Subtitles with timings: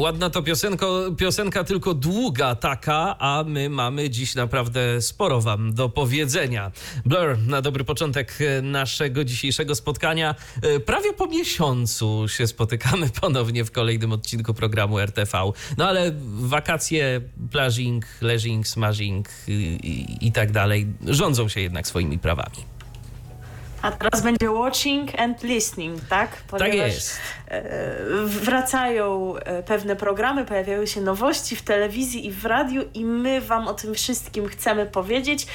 [0.00, 5.88] Ładna to piosenko, piosenka, tylko długa taka, a my mamy dziś naprawdę sporo wam do
[5.88, 6.70] powiedzenia.
[7.04, 10.34] Blur na dobry początek naszego dzisiejszego spotkania.
[10.62, 15.52] E, prawie po miesiącu się spotykamy ponownie w kolejnym odcinku programu RTV.
[15.78, 17.20] No ale wakacje,
[17.50, 22.56] plażing, leżing, smashing i, i, i tak dalej rządzą się jednak swoimi prawami.
[23.82, 26.42] A teraz będzie watching and listening, tak?
[26.48, 27.20] Ponieważ tak jest.
[28.24, 33.68] Wracają e, pewne programy, pojawiają się nowości w telewizji i w radiu i my Wam
[33.68, 35.46] o tym wszystkim chcemy powiedzieć.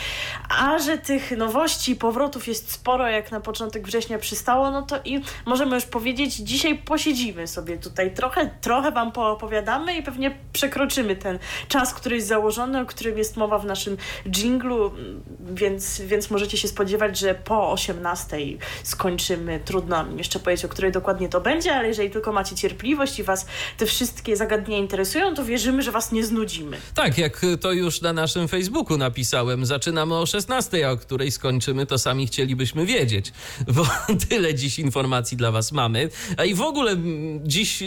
[0.59, 4.95] A że tych nowości i powrotów jest sporo, jak na początek września przystało, no to
[5.05, 11.16] i możemy już powiedzieć, dzisiaj posiedzimy sobie tutaj trochę, trochę Wam poopowiadamy i pewnie przekroczymy
[11.16, 13.97] ten czas, który jest założony, o którym jest mowa w naszym
[14.29, 14.91] dżinglu,
[15.39, 18.38] więc, więc możecie się spodziewać, że po 18 12
[18.83, 19.59] skończymy.
[19.66, 23.45] Trudno jeszcze powiedzieć, o której dokładnie to będzie, ale jeżeli tylko macie cierpliwość i Was
[23.78, 26.78] te wszystkie zagadnienia interesują, to wierzymy, że Was nie znudzimy.
[26.95, 31.86] Tak, jak to już na naszym Facebooku napisałem, zaczynamy o 16, a o której skończymy,
[31.86, 33.33] to sami chcielibyśmy wiedzieć,
[33.67, 33.88] bo
[34.30, 36.09] tyle dziś informacji dla Was mamy.
[36.38, 36.95] A i w ogóle
[37.44, 37.83] dziś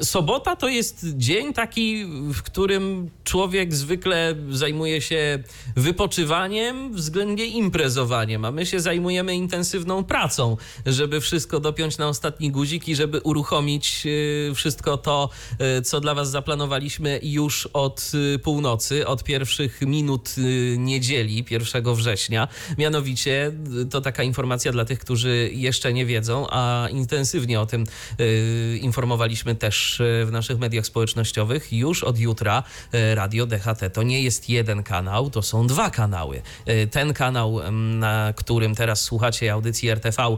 [0.00, 5.42] sobota to jest dzień taki, w którym człowiek zwykle zajmuje się
[5.76, 10.56] wypoczywaniem względnie imprezowaniem, a my się zajmujemy intensywną pracą,
[10.86, 13.39] żeby wszystko dopiąć na ostatni guzik i żeby uruchomić
[14.06, 15.28] y, wszystko to,
[15.78, 20.34] y, co dla Was zaplanowaliśmy już od y, północy, od pierwszych minut
[20.76, 22.48] niedzieli, 1 września.
[22.78, 23.52] Mianowicie
[23.90, 27.84] to taka informacja dla tych, którzy jeszcze nie wiedzą, a intensywnie o tym
[28.80, 31.72] informowaliśmy też w naszych mediach społecznościowych.
[31.72, 32.62] Już od jutra
[33.14, 36.42] Radio DHT to nie jest jeden kanał, to są dwa kanały.
[36.90, 40.36] Ten kanał, na którym teraz słuchacie audycji RTV,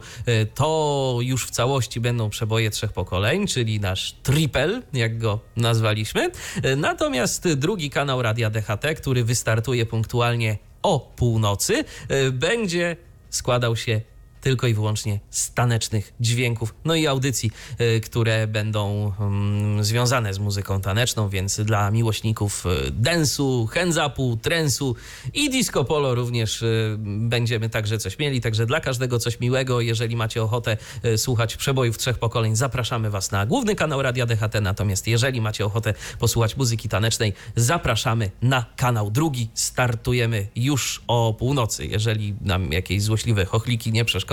[0.55, 6.31] to już w całości będą przeboje trzech pokoleń, czyli nasz triple, jak go nazwaliśmy.
[6.77, 12.97] Natomiast drugi kanał Radia DHT, który wystartuje punktualnie o północy, y, będzie
[13.31, 14.01] składał się
[14.43, 20.81] tylko i wyłącznie stanecznych dźwięków, no i audycji, y, które będą mm, związane z muzyką
[20.81, 24.97] taneczną, więc dla miłośników y, densu, hands-upu, trensu
[25.35, 29.81] i disco polo również y, będziemy także coś mieli, także dla każdego coś miłego.
[29.81, 30.77] Jeżeli macie ochotę
[31.17, 35.95] słuchać przebojów trzech pokoleń, zapraszamy Was na główny kanał Radia DHT, natomiast jeżeli macie ochotę
[36.19, 39.49] posłuchać muzyki tanecznej, zapraszamy na kanał drugi.
[39.55, 41.87] Startujemy już o północy.
[41.87, 44.32] Jeżeli nam jakieś złośliwe chochliki nie przeszkadzają,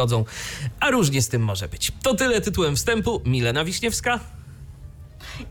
[0.80, 1.92] a różnie z tym może być.
[2.04, 3.22] To tyle tytułem wstępu.
[3.26, 4.20] Milena Wiśniewska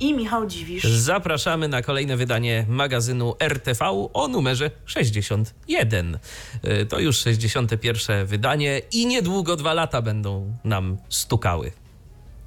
[0.01, 0.85] i Michał Dziwisz.
[0.85, 6.19] Zapraszamy na kolejne wydanie magazynu RTV o numerze 61.
[6.65, 11.73] Y, to już 61 wydanie i niedługo dwa lata będą nam stukały.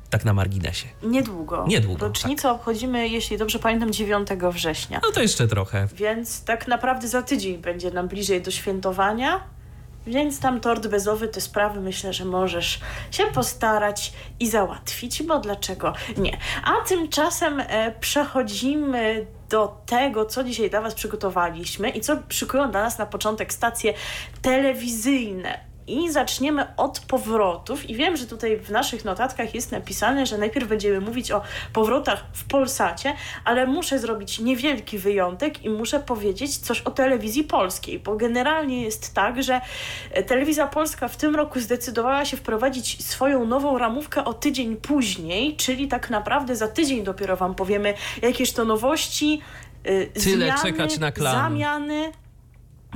[0.09, 0.87] Tak na marginesie.
[1.03, 1.65] Niedługo.
[1.67, 2.07] Niedługo.
[2.07, 2.51] Rocznicę tak.
[2.51, 4.99] obchodzimy, jeśli dobrze pamiętam, 9 września.
[5.03, 5.87] No to jeszcze trochę.
[5.95, 9.43] Więc tak naprawdę za tydzień będzie nam bliżej do świętowania.
[10.07, 12.79] Więc tam tort bezowy, te sprawy myślę, że możesz
[13.11, 16.37] się postarać i załatwić, bo dlaczego nie?
[16.63, 22.81] A tymczasem e, przechodzimy do tego, co dzisiaj dla Was przygotowaliśmy i co szykują dla
[22.81, 23.93] nas na początek stacje
[24.41, 27.89] telewizyjne i zaczniemy od powrotów.
[27.89, 31.41] I wiem, że tutaj w naszych notatkach jest napisane, że najpierw będziemy mówić o
[31.73, 33.13] powrotach w Polsacie,
[33.45, 39.13] ale muszę zrobić niewielki wyjątek i muszę powiedzieć coś o telewizji polskiej, bo generalnie jest
[39.13, 39.61] tak, że
[40.11, 45.55] e, telewizja polska w tym roku zdecydowała się wprowadzić swoją nową ramówkę o tydzień później,
[45.55, 49.41] czyli tak naprawdę za tydzień dopiero Wam powiemy, jakież to nowości.
[49.83, 51.35] E, Tyle zmiany, czekać na klan.
[51.35, 52.11] Zamiany,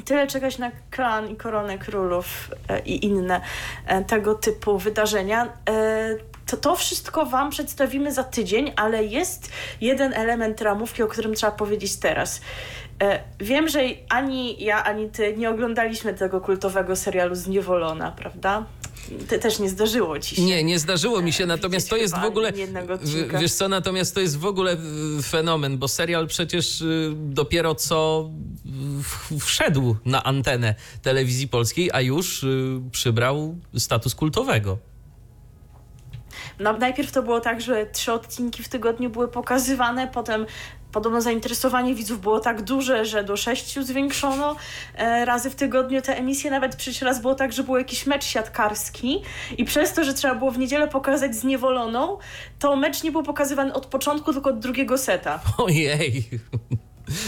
[0.06, 3.42] tyle czekać na klan i koronę królów e, i inne
[3.86, 5.54] e, tego typu wydarzenia.
[5.70, 6.16] E,
[6.46, 9.52] to, to wszystko Wam przedstawimy za tydzień, ale jest
[9.82, 12.42] jeden element ramówki, o którym trzeba powiedzieć teraz.
[13.40, 18.66] Wiem, że ani ja, ani Ty nie oglądaliśmy tego kultowego serialu Zniewolona, prawda?
[19.28, 20.42] Te, też nie zdarzyło ci się.
[20.42, 22.54] Nie, nie zdarzyło mi się, natomiast to jest w ogóle.
[23.40, 24.78] Wiesz co, natomiast to jest w ogóle
[25.24, 28.30] fenomen, bo serial przecież y, dopiero co
[29.40, 32.46] wszedł na antenę telewizji polskiej, a już
[32.92, 34.78] przybrał status kultowego.
[36.60, 40.46] No, najpierw to było tak, że trzy odcinki w tygodniu były pokazywane, potem
[40.96, 44.56] podobno zainteresowanie widzów było tak duże, że do sześciu zwiększono
[44.96, 46.52] e, razy w tygodniu te emisje.
[46.52, 49.22] Nawet przecież raz było tak, że był jakiś mecz siatkarski
[49.58, 52.18] i przez to, że trzeba było w niedzielę pokazać zniewoloną,
[52.60, 55.40] to mecz nie był pokazywany od początku, tylko od drugiego seta.
[55.58, 56.30] Ojej.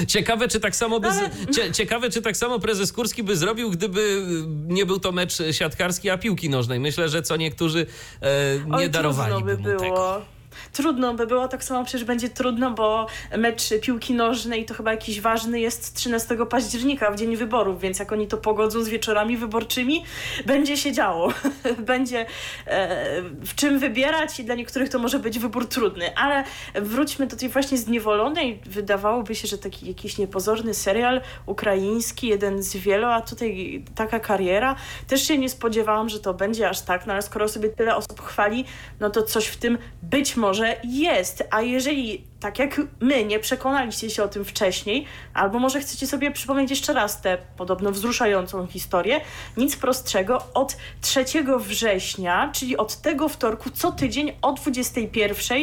[0.08, 1.08] Ciekawe, czy tak samo by,
[1.56, 4.26] cie, ciekawe, czy tak samo prezes Kurski by zrobił, gdyby
[4.68, 6.80] nie był to mecz siatkarski, a piłki nożnej.
[6.80, 7.86] Myślę, że co niektórzy
[8.22, 9.80] e, nie Oj, darowali by mu było.
[9.80, 10.37] tego.
[10.74, 13.08] Trudno by było, tak samo przecież będzie trudno, bo
[13.38, 18.12] mecz piłki nożnej to chyba jakiś ważny jest 13 października, w dzień wyborów, więc jak
[18.12, 20.04] oni to pogodzą z wieczorami wyborczymi,
[20.46, 21.34] będzie się działo.
[21.94, 22.26] będzie
[22.68, 26.16] e, w czym wybierać i dla niektórych to może być wybór trudny.
[26.16, 26.44] Ale
[26.76, 28.60] wróćmy do tej właśnie zniewolonej.
[28.66, 34.76] Wydawałoby się, że taki jakiś niepozorny serial ukraiński, jeden z wielu, a tutaj taka kariera.
[35.08, 38.22] Też się nie spodziewałam, że to będzie aż tak, no ale skoro sobie tyle osób
[38.22, 38.66] chwali,
[39.00, 43.40] no to coś w tym być może może jest, a jeżeli tak jak my nie
[43.40, 48.68] przekonaliście się o tym wcześniej, albo może chcecie sobie przypomnieć jeszcze raz tę podobno wzruszającą
[48.68, 49.22] historię,
[49.58, 51.26] nic prostszego, od 3
[51.58, 55.58] września, czyli od tego wtorku co tydzień o 21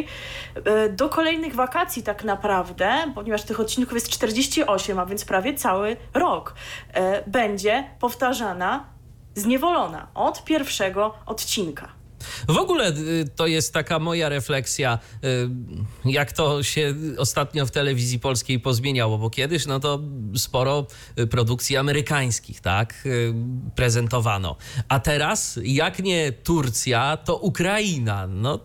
[0.65, 5.97] e, do kolejnych wakacji tak naprawdę, ponieważ tych odcinków jest 48, a więc prawie cały
[6.15, 6.55] rok,
[6.93, 8.85] e, będzie powtarzana
[9.35, 12.04] zniewolona od pierwszego odcinka.
[12.49, 15.49] W ogóle y, to jest taka moja refleksja, y,
[16.05, 20.01] jak to się ostatnio w telewizji polskiej pozmieniało, bo kiedyś no to
[20.37, 20.87] sporo
[21.19, 22.95] y, produkcji amerykańskich, tak,
[23.77, 24.57] prezentowano.
[24.89, 28.27] A teraz, jak nie Turcja, to Ukraina.
[28.27, 28.61] No,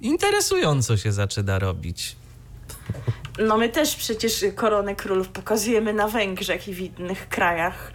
[0.00, 2.16] interesująco się zaczyna robić.
[3.38, 7.92] No my też przecież koronę królów pokazujemy na Węgrzech i w innych krajach.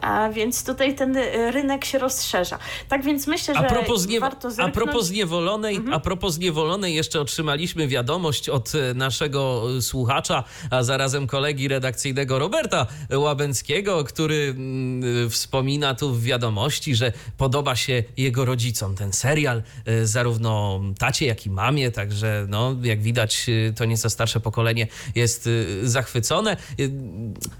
[0.00, 2.58] A więc tutaj ten y, rynek się rozszerza.
[2.88, 4.76] Tak więc myślę, że a propos nie, warto zerknąć...
[4.76, 5.94] A propos zniewolonej, mhm.
[5.94, 6.38] a propos
[6.82, 12.86] jeszcze otrzymaliśmy wiadomość od y, naszego y, słuchacza, a zarazem kolegi redakcyjnego Roberta
[13.16, 19.62] Łabęckiego, który mm, wspomina tu w wiadomości, że podoba się jego rodzicom ten serial,
[20.02, 23.46] zarówno tacie, jak i mamie, także no, jak widać
[23.76, 25.48] to nieco starsze pokolenie jest
[25.82, 26.56] zachwycone.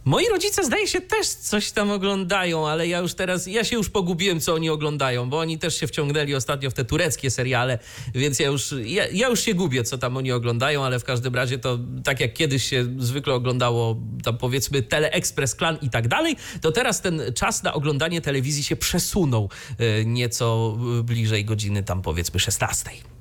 [0.05, 3.77] Moi rodzice zdaje się też coś tam oglądają oglądają, ale ja już teraz, ja się
[3.77, 7.79] już pogubiłem, co oni oglądają, bo oni też się wciągnęli ostatnio w te tureckie seriale,
[8.15, 11.35] więc ja już, ja, ja już się gubię, co tam oni oglądają, ale w każdym
[11.35, 16.37] razie to tak jak kiedyś się zwykle oglądało tam powiedzmy Teleexpress, Klan i tak dalej,
[16.61, 22.41] to teraz ten czas na oglądanie telewizji się przesunął e, nieco bliżej godziny tam powiedzmy
[22.41, 23.14] 16.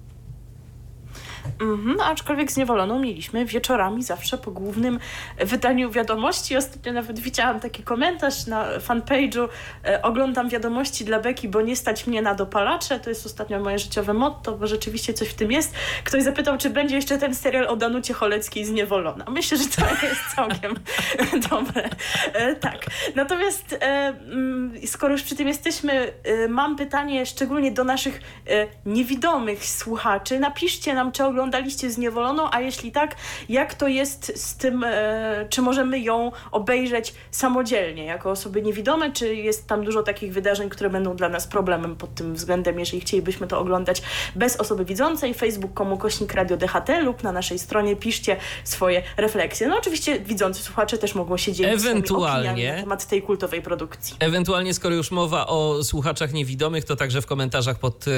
[1.61, 4.99] Mhm, aczkolwiek zniewoloną mieliśmy wieczorami zawsze po głównym
[5.39, 6.57] wydaniu wiadomości.
[6.57, 9.47] Ostatnio nawet widziałam taki komentarz na fanpage'u
[9.85, 12.99] e, oglądam wiadomości dla Beki, bo nie stać mnie na dopalacze.
[12.99, 15.73] To jest ostatnio moje życiowe motto, bo rzeczywiście coś w tym jest.
[16.03, 19.25] Ktoś zapytał, czy będzie jeszcze ten serial o Danucie Choleckiej zniewolona.
[19.29, 20.75] Myślę, że to jest całkiem
[21.49, 21.89] dobre.
[22.33, 22.85] E, tak.
[23.15, 28.67] Natomiast e, mm, skoro już przy tym jesteśmy, e, mam pytanie szczególnie do naszych e,
[28.85, 30.39] niewidomych słuchaczy.
[30.39, 33.15] Napiszcie nam, czy oglądaliście Zniewoloną, a jeśli tak,
[33.49, 39.35] jak to jest z tym, e, czy możemy ją obejrzeć samodzielnie, jako osoby niewidome, czy
[39.35, 43.47] jest tam dużo takich wydarzeń, które będą dla nas problemem pod tym względem, jeżeli chcielibyśmy
[43.47, 44.01] to oglądać
[44.35, 49.67] bez osoby widzącej, facebook.com kośnik radio DHT lub na naszej stronie piszcie swoje refleksje.
[49.67, 54.15] No oczywiście widzący słuchacze też mogą się dzielić Ewentualnie, na temat tej kultowej produkcji.
[54.19, 58.11] Ewentualnie, skoro już mowa o słuchaczach niewidomych, to także w komentarzach pod y,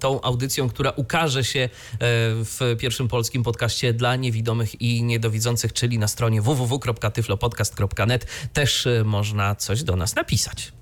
[0.00, 1.68] tą audycją, która ukaże się
[2.40, 9.04] y, w pierwszym polskim podcaście dla niewidomych i niedowidzących, czyli na stronie www.tyflopodcast.net też e,
[9.04, 10.72] można coś do nas napisać.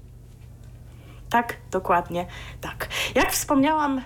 [1.30, 2.26] Tak, dokładnie
[2.60, 2.88] tak.
[3.14, 4.02] Jak wspomniałam,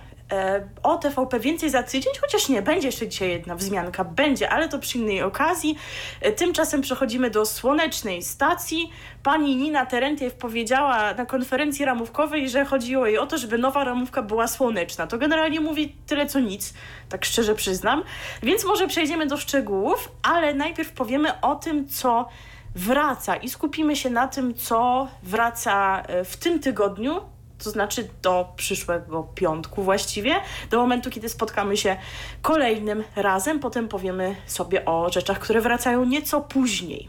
[0.82, 4.78] o TVP więcej za tydzień, chociaż nie, będzie jeszcze dzisiaj jedna wzmianka, będzie, ale to
[4.78, 5.78] przy innej okazji.
[6.20, 8.90] E, tymczasem przechodzimy do słonecznej stacji.
[9.22, 14.22] Pani Nina Terentiew powiedziała na konferencji ramówkowej, że chodziło jej o to, żeby nowa ramówka
[14.22, 15.06] była słoneczna.
[15.06, 16.74] To generalnie mówi tyle co nic,
[17.08, 18.02] tak szczerze przyznam.
[18.42, 22.28] Więc może przejdziemy do szczegółów, ale najpierw powiemy o tym, co
[22.74, 27.20] wraca i skupimy się na tym, co wraca e, w tym tygodniu,
[27.64, 30.34] to znaczy do przyszłego piątku właściwie,
[30.70, 31.96] do momentu, kiedy spotkamy się
[32.42, 33.60] kolejnym razem.
[33.60, 37.08] Potem powiemy sobie o rzeczach, które wracają nieco później.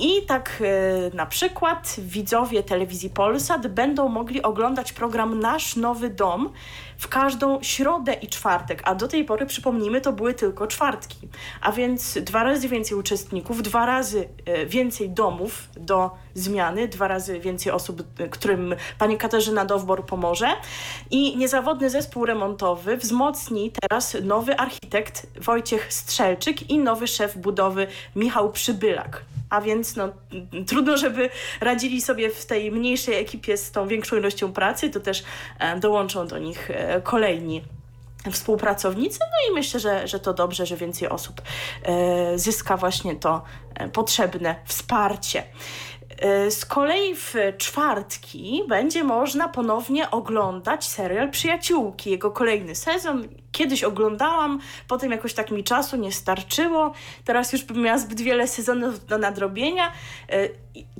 [0.00, 6.52] I tak e, na przykład widzowie telewizji Polsat będą mogli oglądać program Nasz Nowy Dom
[6.98, 11.16] w każdą środę i czwartek, a do tej pory, przypomnijmy, to były tylko czwartki.
[11.60, 17.40] A więc dwa razy więcej uczestników, dwa razy e, więcej domów do zmiany, dwa razy
[17.40, 20.48] więcej osób, e, którym pani Katarzyna Dowbor pomoże.
[21.10, 28.52] I niezawodny zespół remontowy wzmocni teraz nowy architekt Wojciech Strzelczyk i nowy szef budowy Michał
[28.52, 29.29] Przybylak.
[29.50, 30.08] A więc no,
[30.68, 31.30] trudno, żeby
[31.60, 35.22] radzili sobie w tej mniejszej ekipie z tą większą ilością pracy, to też
[35.58, 37.62] e, dołączą do nich e, kolejni
[38.30, 41.42] współpracownicy, no i myślę, że, że to dobrze, że więcej osób
[41.82, 43.42] e, zyska właśnie to
[43.92, 45.42] potrzebne wsparcie.
[46.50, 53.28] Z kolei w czwartki będzie można ponownie oglądać serial Przyjaciółki, jego kolejny sezon.
[53.52, 56.92] Kiedyś oglądałam, potem jakoś tak mi czasu nie starczyło.
[57.24, 59.92] Teraz już bym miała zbyt wiele sezonów do nadrobienia.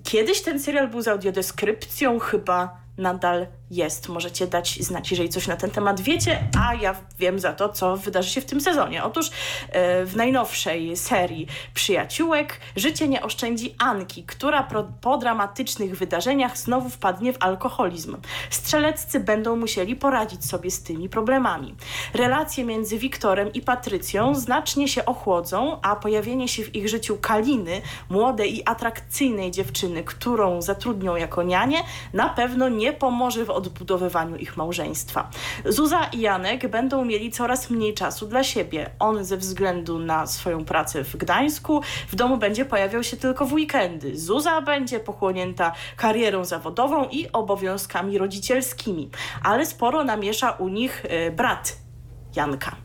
[0.05, 4.09] Kiedyś ten serial był z audiodeskrypcją, chyba nadal jest.
[4.09, 7.97] Możecie dać znać, jeżeli coś na ten temat wiecie, a ja wiem za to, co
[7.97, 9.05] wydarzy się w tym sezonie.
[9.05, 9.31] Otóż
[9.69, 14.69] e, w najnowszej serii Przyjaciółek życie nie oszczędzi Anki, która
[15.01, 18.17] po dramatycznych wydarzeniach znowu wpadnie w alkoholizm.
[18.51, 21.75] Strzeleccy będą musieli poradzić sobie z tymi problemami.
[22.15, 27.83] Relacje między Wiktorem i Patrycją znacznie się ochłodzą, a pojawienie się w ich życiu Kaliny,
[28.09, 31.79] młodej i atrakcyjnej dziewczyny, którą zatrudnią jako nianie,
[32.13, 35.31] na pewno nie pomoże w odbudowywaniu ich małżeństwa.
[35.65, 38.91] Zuza i Janek będą mieli coraz mniej czasu dla siebie.
[38.99, 43.53] On ze względu na swoją pracę w Gdańsku w domu będzie pojawiał się tylko w
[43.53, 44.19] weekendy.
[44.19, 49.11] Zuza będzie pochłonięta karierą zawodową i obowiązkami rodzicielskimi,
[49.43, 51.90] ale sporo namiesza u nich e, brat
[52.37, 52.77] Janka.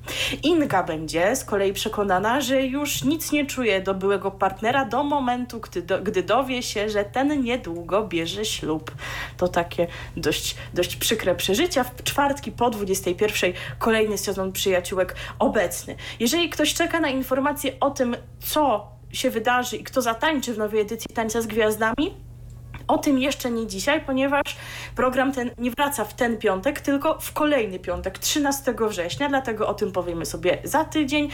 [0.43, 5.59] Inga będzie z kolei przekonana, że już nic nie czuje do byłego partnera do momentu,
[5.59, 8.91] gdy, do, gdy dowie się, że ten niedługo bierze ślub.
[9.37, 9.87] To takie
[10.17, 11.83] dość, dość przykre przeżycia.
[11.83, 15.95] W czwartki po 21 kolejny sezon przyjaciółek obecny.
[16.19, 20.81] Jeżeli ktoś czeka na informacje o tym, co się wydarzy i kto zatańczy w nowej
[20.81, 22.13] edycji Tańca z Gwiazdami,
[22.87, 24.55] o tym jeszcze nie dzisiaj, ponieważ
[24.95, 29.73] program ten nie wraca w ten piątek, tylko w kolejny piątek, 13 września, dlatego o
[29.73, 31.29] tym powiemy sobie za tydzień.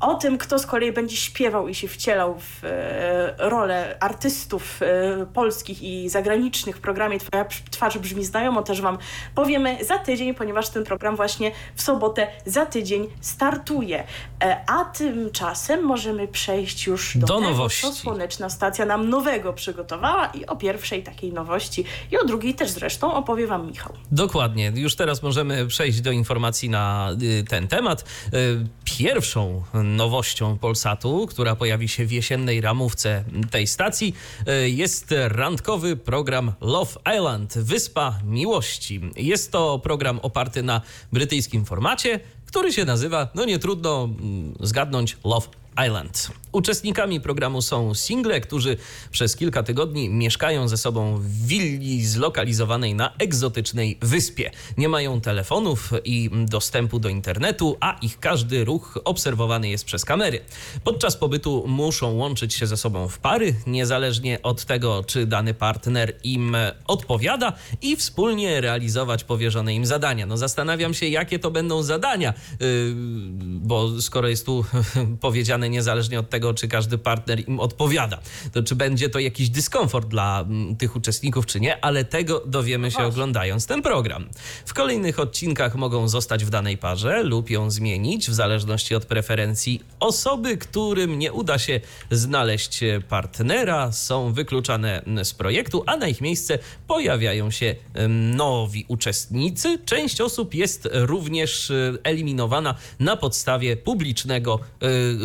[0.00, 5.26] O tym, kto z kolei będzie śpiewał i się wcielał w e, rolę artystów e,
[5.26, 8.98] polskich i zagranicznych w programie Twoja twarz brzmi znajomo, też Wam
[9.34, 14.04] powiemy za tydzień, ponieważ ten program właśnie w sobotę za tydzień startuje.
[14.44, 17.82] E, a tymczasem możemy przejść już do, do tego, nowości.
[17.82, 22.70] co Słoneczna Stacja nam nowego przygotowała i o pierwszej takiej nowości i o drugiej też
[22.70, 23.92] zresztą opowie Wam Michał.
[24.12, 24.72] Dokładnie.
[24.74, 28.04] Już teraz możemy przejść do informacji na y, ten temat.
[28.34, 34.14] Y, pierwszą nowością Polsatu, która pojawi się w jesiennej ramówce tej stacji,
[34.48, 39.00] y, jest randkowy program Love Island, Wyspa Miłości.
[39.16, 40.80] Jest to program oparty na
[41.12, 46.30] brytyjskim formacie, który się nazywa, no nie trudno mm, zgadnąć, Love Island.
[46.52, 48.76] Uczestnikami programu są single, którzy
[49.10, 54.50] przez kilka tygodni mieszkają ze sobą w willi zlokalizowanej na egzotycznej wyspie.
[54.76, 60.40] Nie mają telefonów i dostępu do internetu, a ich każdy ruch obserwowany jest przez kamery.
[60.84, 66.14] Podczas pobytu muszą łączyć się ze sobą w pary, niezależnie od tego, czy dany partner
[66.24, 67.52] im odpowiada
[67.82, 70.26] i wspólnie realizować powierzone im zadania.
[70.26, 72.94] No zastanawiam się, jakie to będą zadania, yy,
[73.42, 74.64] bo skoro jest tu
[75.20, 78.18] powiedziane niezależnie od tego, czy każdy partner im odpowiada.
[78.52, 82.90] To czy będzie to jakiś dyskomfort dla mm, tych uczestników, czy nie, ale tego dowiemy
[82.90, 84.28] się oglądając ten program.
[84.66, 89.80] W kolejnych odcinkach mogą zostać w danej parze lub ją zmienić w zależności od preferencji
[90.00, 96.20] osoby, którym nie uda się znaleźć partnera, są wykluczane mm, z projektu, a na ich
[96.20, 99.78] miejsce pojawiają się mm, nowi uczestnicy.
[99.84, 104.60] Część osób jest również y, eliminowana na podstawie publicznego,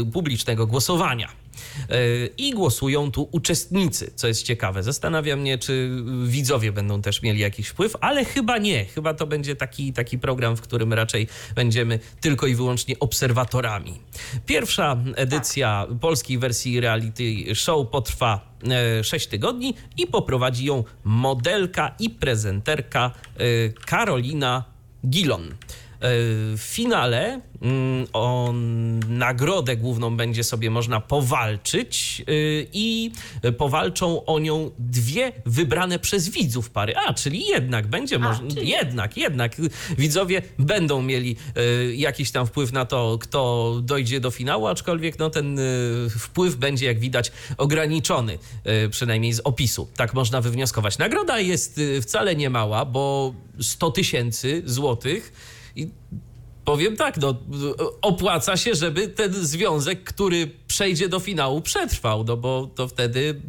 [0.02, 1.28] y, publicznego głosowania.
[1.90, 1.96] E,
[2.38, 4.84] I głosują tu uczestnicy, co jest ciekawe.
[4.84, 5.90] Zastanawiam mnie, czy
[6.24, 8.86] widzowie będą też mieli jakiś wpływ, ale chyba nie.
[8.86, 14.00] Chyba to będzie taki, taki program, w którym raczej będziemy tylko i wyłącznie obserwatorami.
[14.46, 18.58] Pierwsza edycja polskiej wersji reality show potrwa
[19.04, 24.64] 6 e, tygodni i poprowadzi ją modelka i prezenterka e, Karolina
[25.10, 25.56] Gilon.
[26.02, 28.54] W finale mm, o
[29.08, 32.24] nagrodę główną będzie sobie można powalczyć
[32.74, 33.12] i
[33.58, 36.94] powalczą o nią dwie wybrane przez widzów pary.
[37.08, 38.70] A, czyli jednak będzie można, czyli...
[38.70, 39.56] jednak, jednak
[39.98, 41.36] widzowie będą mieli
[41.96, 45.60] jakiś tam wpływ na to, kto dojdzie do finału, aczkolwiek no, ten
[46.20, 48.38] wpływ będzie, jak widać, ograniczony,
[48.92, 49.88] przynajmniej z opisu.
[49.96, 50.98] Tak można wywnioskować.
[50.98, 55.92] Nagroda jest wcale nie mała, bo 100 tysięcy złotych i
[56.66, 57.36] powiem tak, no,
[58.02, 63.42] opłaca się, żeby ten związek, który przejdzie do finału, przetrwał, no bo to wtedy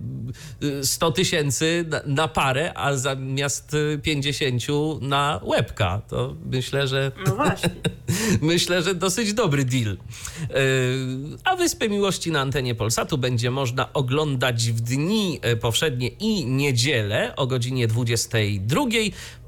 [0.82, 4.62] 100 tysięcy na, na, parę, a zamiast 50
[5.00, 6.02] na łebka.
[6.08, 7.12] To myślę, że.
[7.26, 7.70] No właśnie.
[8.42, 9.92] myślę, że dosyć dobry deal.
[9.92, 9.96] E,
[11.44, 17.36] a Wyspę Miłości na antenie Polsatu będzie można oglądać w dni e, powszednie i niedzielę
[17.36, 18.82] o godzinie 22,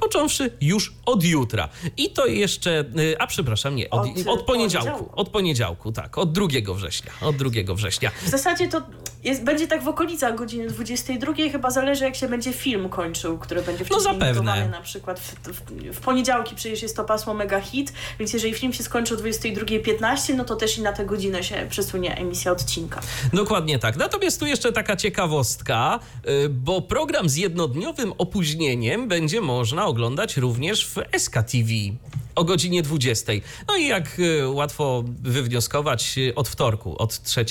[0.00, 1.68] począwszy już od jutra.
[1.96, 5.20] I to jeszcze, e, a przepraszam, nie, od, od, od poniedziałku, poniedziałku.
[5.20, 7.12] Od poniedziałku, tak, od 2 września.
[7.20, 8.10] Od 2 września.
[8.22, 8.82] W zasadzie to
[9.24, 13.62] jest, będzie tak w okolicach godziny 22, chyba zależy jak się będzie film kończył, który
[13.62, 14.68] będzie no wcześniej no zapewne.
[14.68, 15.60] na przykład w, w,
[15.94, 20.34] w, poniedziałki przecież jest to pasmo mega hit, więc jeżeli film się skończy o 22.15,
[20.36, 23.00] no to też i na tę godzinę się przesunie emisja odcinka.
[23.32, 23.96] Dokładnie tak.
[23.96, 30.86] Natomiast tu jeszcze taka ciekawostka, y, bo program z jednodniowym opóźnieniem będzie można oglądać również
[30.86, 31.70] w SKTV
[32.34, 33.32] o godzinie 20.
[33.68, 37.44] No i jak y, łatwo wywnioskować, y, od wtorku, od 3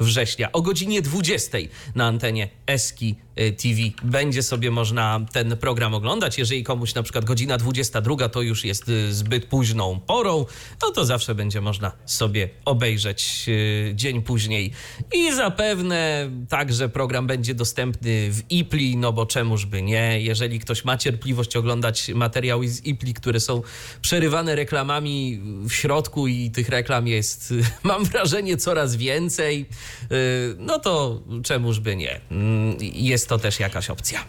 [0.00, 1.58] września o godzinie 20
[1.94, 6.38] na antenie Eski TV będzie sobie można ten program oglądać.
[6.38, 10.46] Jeżeli komuś na przykład godzina 22 to już jest y, zbyt późną porą,
[10.82, 14.72] no to zawsze będzie można sobie obejrzeć y, dzień później.
[15.14, 20.20] I zapewne także program będzie dostępny w IPLI, no bo czemuż by nie.
[20.20, 23.62] Jeżeli ktoś ma cierpliwość oglądać materiały z IPLI, które są
[24.00, 29.66] przerywane reklamami w środku i tych reklam jest, mam wrażenie, coraz więcej,
[30.58, 32.20] no to czemuż by nie.
[32.30, 34.20] Mm, jest jest to też jakaś opcja.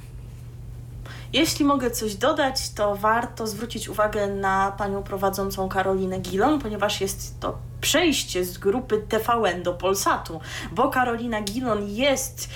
[1.33, 7.39] Jeśli mogę coś dodać, to warto zwrócić uwagę na panią prowadzącą Karolinę Gilon, ponieważ jest
[7.39, 10.39] to przejście z grupy TVN do Polsatu,
[10.71, 12.49] bo Karolina Gilon jest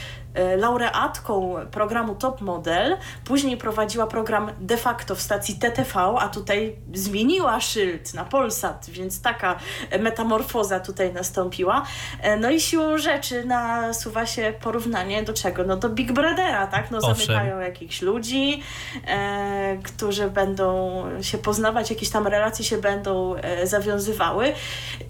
[0.58, 7.62] laureatką programu Top Model, później prowadziła program de facto w stacji TTV, a tutaj zmieniła
[7.62, 9.60] szyld na Polsat, więc taka
[10.00, 11.86] metamorfoza tutaj nastąpiła.
[12.22, 15.64] E, no i siłą rzeczy nasuwa się porównanie do czego?
[15.64, 16.92] No do Big Brothera, tak?
[16.92, 17.16] No Owszem.
[17.16, 18.64] zamykają jakichś ludzi,
[19.08, 24.54] e, którzy będą się poznawać, jakieś tam relacje się będą e, zawiązywały.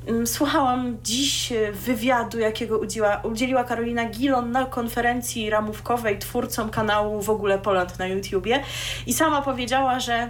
[0.08, 7.22] Mm, słuchałam dziś wywiadu, jakiego udziela, udzieliła Karolina Gilon na konferencji konferencji ramówkowej twórcom kanału
[7.22, 8.64] w ogóle Poland na YouTubie
[9.08, 10.30] i sama powiedziała, że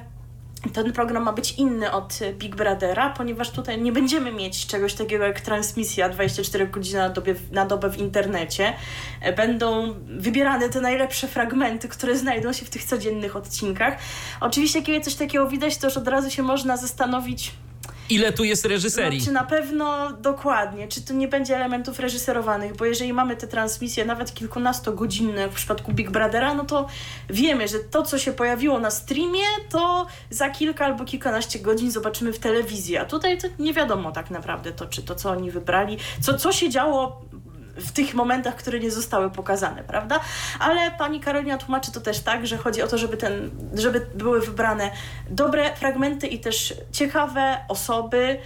[0.74, 5.26] ten program ma być inny od Big Brothera, ponieważ tutaj nie będziemy mieć czegoś takiego
[5.26, 7.14] jak transmisja 24 godziny na,
[7.52, 8.74] na dobę w internecie.
[9.38, 13.98] Będą wybierane te najlepsze fragmenty, które znajdą się w tych codziennych odcinkach.
[14.40, 17.54] Oczywiście, kiedy coś takiego widać, to już od razu się można zastanowić,
[18.12, 19.20] ile tu jest reżyserii.
[19.20, 23.48] No, czy na pewno dokładnie, czy tu nie będzie elementów reżyserowanych, bo jeżeli mamy te
[23.48, 26.88] transmisje nawet kilkunastogodzinne w przypadku Big Brothera, no to
[27.30, 32.34] wiemy, że to, co się pojawiło na streamie, to za kilka albo kilkanaście godzin zobaczymy
[32.34, 35.98] w telewizji, a tutaj to nie wiadomo tak naprawdę to, czy to, co oni wybrali,
[36.22, 37.22] co, co się działo
[37.76, 40.20] w tych momentach, które nie zostały pokazane, prawda?
[40.60, 44.42] Ale pani Karolina tłumaczy to też tak, że chodzi o to, żeby, ten, żeby były
[44.42, 44.92] wybrane
[45.30, 48.40] dobre fragmenty i też ciekawe osoby,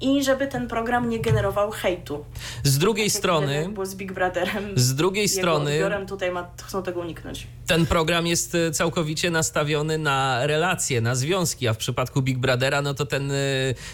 [0.00, 2.24] i żeby ten program nie generował hejtu.
[2.62, 3.68] Z drugiej tak strony.
[3.74, 4.72] Bo z Big Brotherem.
[4.74, 5.80] Z drugiej strony.
[6.08, 7.46] tutaj ma, chcą tego uniknąć.
[7.66, 12.82] Ten program jest e, całkowicie nastawiony na relacje, na związki, a w przypadku Big Brothera,
[12.82, 13.34] no to ten e,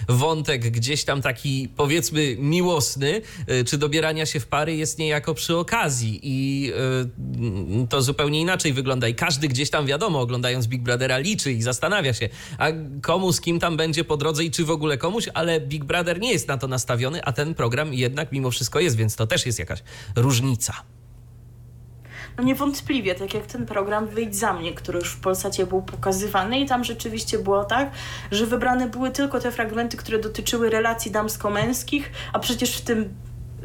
[0.08, 3.20] wątek gdzieś tam taki powiedzmy miłosny,
[3.66, 6.72] czy dobierania się w pary jest niejako przy okazji i
[7.88, 9.08] to zupełnie inaczej wygląda.
[9.08, 12.28] I każdy gdzieś tam wiadomo, oglądając Big Brothera, liczy i zastanawia się,
[12.58, 12.66] a
[13.02, 16.20] komu z kim tam będzie po drodze i czy w ogóle komuś, ale Big Brother
[16.20, 19.46] nie jest na to nastawiony, a ten program jednak mimo wszystko jest, więc to też
[19.46, 19.82] jest jakaś
[20.16, 20.74] różnica.
[22.38, 26.60] No niewątpliwie, tak jak ten program Wyjdź za mnie, który już w Polsacie był pokazywany
[26.60, 27.90] i tam rzeczywiście było tak,
[28.30, 33.14] że wybrane były tylko te fragmenty, które dotyczyły relacji damsko-męskich, a przecież w tym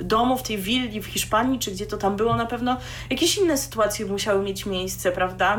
[0.01, 2.77] domu, w tej willi w Hiszpanii, czy gdzie to tam było, na pewno
[3.09, 5.57] jakieś inne sytuacje musiały mieć miejsce, prawda?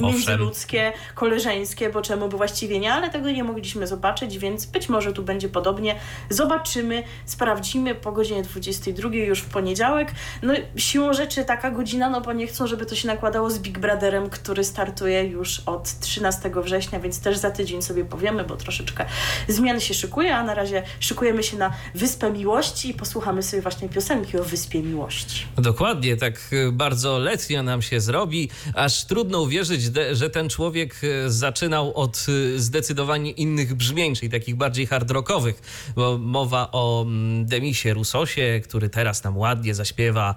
[0.00, 5.12] Międzyludzkie, koleżeńskie, bo czemu by właściwie nie, ale tego nie mogliśmy zobaczyć, więc być może
[5.12, 5.94] tu będzie podobnie.
[6.30, 10.08] Zobaczymy, sprawdzimy po godzinie 22 już w poniedziałek.
[10.42, 13.78] No siłą rzeczy taka godzina, no bo nie chcą, żeby to się nakładało z Big
[13.78, 19.04] Brotherem, który startuje już od 13 września, więc też za tydzień sobie powiemy, bo troszeczkę
[19.48, 23.77] zmian się szykuje, a na razie szykujemy się na Wyspę Miłości i posłuchamy sobie właśnie
[23.86, 25.46] piosenki o Wyspie Miłości.
[25.56, 31.30] Dokładnie, tak y, bardzo letnio nam się zrobi, aż trudno uwierzyć, że ten człowiek y,
[31.30, 35.62] zaczynał od y, zdecydowanie innych brzmień, czyli takich bardziej hard rockowych,
[35.96, 40.34] bo mowa o mm, Demisie Rusosie, który teraz nam ładnie zaśpiewa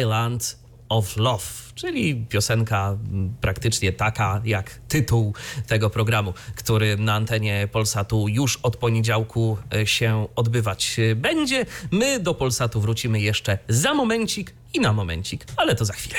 [0.00, 1.44] Island of Love,
[1.74, 2.98] czyli piosenka
[3.40, 5.34] praktycznie taka jak tytuł
[5.66, 11.66] tego programu, który na antenie Polsatu już od poniedziałku e, się odbywać e, będzie.
[11.90, 16.18] My do Polsatu wrócimy jeszcze za momencik i na momencik, ale to za chwilę.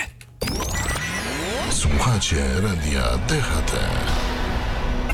[1.71, 4.26] Słuchacie radia DHT.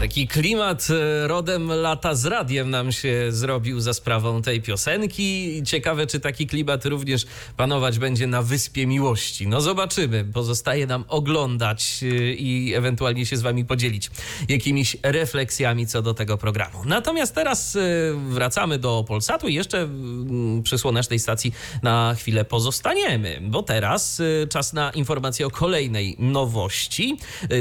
[0.04, 5.62] Taki klimat e, rodem lata z radiem nam się zrobił za sprawą tej piosenki.
[5.66, 7.26] Ciekawe, czy taki klimat również
[7.58, 9.48] panować będzie na Wyspie Miłości.
[9.48, 10.26] No zobaczymy.
[10.34, 14.12] Pozostaje nam oglądać e, i ewentualnie się z wami podzielić
[14.50, 16.80] jakimiś refleksjami co do tego programu.
[16.86, 17.80] Natomiast teraz e,
[18.30, 24.74] wracamy do Polsatu i jeszcze mm, przy słonecznej stacji na chwilę pozostaniemy, bo teraz czas
[24.74, 27.18] na informację o kolejnej nowości.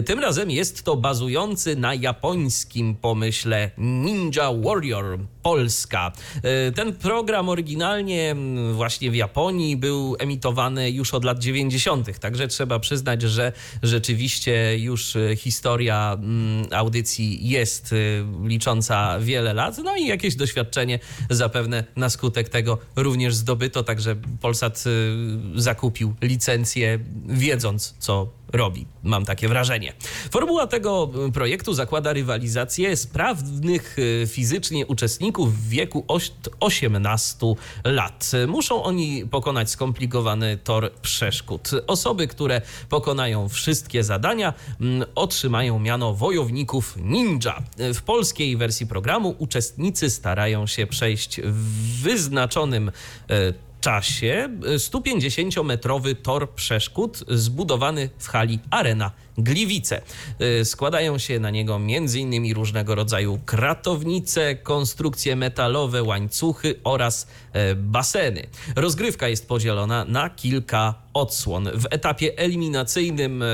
[0.07, 1.95] Tym razem jest to bazujący na
[2.33, 6.13] japońskim pomyśle Ninja Warrior Polska.
[6.43, 8.37] E, Ten program oryginalnie
[8.73, 15.17] właśnie w Japonii był emitowany już od lat 90., także trzeba przyznać, że rzeczywiście już
[15.17, 16.19] e, historia
[16.71, 17.97] audycji jest e,
[18.49, 20.99] licząca wiele lat, no i jakieś doświadczenie
[21.31, 24.85] zapewne na skutek tego również zdobyto, także Polsat
[25.55, 28.87] zakupił licencję wiedząc, co robi.
[29.03, 29.93] Mam takie wrażenie.
[30.31, 37.47] Formuła tego y, projektu zakłada rywalizację sprawnych y, fizycznie uczestników w wieku oś- 18
[37.85, 38.31] lat.
[38.49, 41.71] Muszą oni pokonać skomplikowany tor przeszkód.
[41.87, 47.63] Osoby, które pokonają wszystkie zadania, mm, otrzymają miano wojowników ninja.
[47.95, 52.89] W polskiej wersji programu uczestnicy starają się przejść w wyznaczonym
[53.31, 60.03] e, czasie 150-metrowy tor przeszkód zbudowany w hali Arena Gliwice.
[60.61, 62.55] Y, Składają się na niego m.in.
[62.55, 68.47] różnego rodzaju kratownice, konstrukcje metalowe, łańcuchy oraz e, baseny.
[68.77, 71.71] Rozgrywka jest podzielona na kilka odsłon.
[71.75, 73.47] W etapie eliminacyjnym e,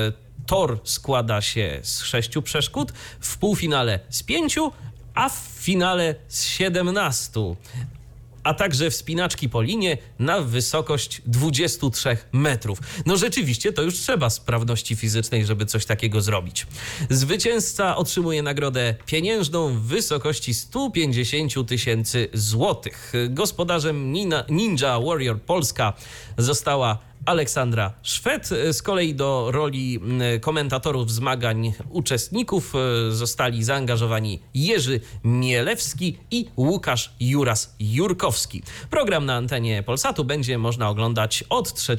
[0.46, 4.72] tor składa się z sześciu przeszkód, w półfinale z pięciu,
[5.14, 7.40] a w finale z 17
[8.42, 12.78] a także wspinaczki po linie na wysokość 23 metrów.
[13.06, 16.66] No rzeczywiście, to już trzeba sprawności fizycznej, żeby coś takiego zrobić.
[17.10, 23.12] Zwycięzca otrzymuje nagrodę pieniężną w wysokości 150 tysięcy złotych.
[23.28, 24.12] Gospodarzem
[24.48, 25.92] Ninja Warrior Polska
[26.38, 28.48] została Aleksandra Szwed.
[28.72, 30.00] Z kolei do roli
[30.40, 38.62] komentatorów zmagań uczestników e, zostali zaangażowani Jerzy Mielewski i Łukasz Juras-Jurkowski.
[38.90, 41.96] Program na antenie Polsatu będzie można oglądać od 3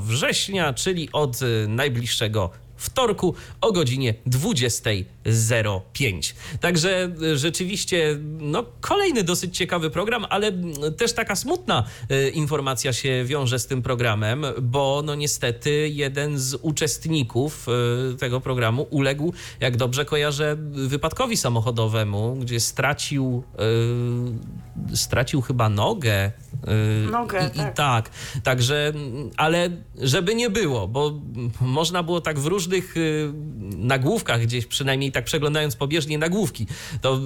[0.00, 2.50] września, czyli od e, najbliższego
[2.82, 6.34] wtorku o godzinie 20.05.
[6.60, 10.52] Także y, rzeczywiście no, kolejny dosyć ciekawy program, ale
[10.96, 16.54] też taka smutna y, informacja się wiąże z tym programem, bo no niestety jeden z
[16.62, 17.66] uczestników
[18.14, 23.42] y, tego programu uległ, jak dobrze kojarzę, wypadkowi samochodowemu, gdzie stracił,
[24.92, 26.32] y, stracił chyba nogę.
[27.06, 27.72] y, Nogę, i, tak.
[27.72, 28.10] I tak,
[28.42, 31.20] także, mm, ale żeby nie było, bo
[31.60, 33.32] można było tak w różnych y,
[33.76, 36.66] nagłówkach, gdzieś przynajmniej tak przeglądając pobieżnie nagłówki,
[37.00, 37.20] to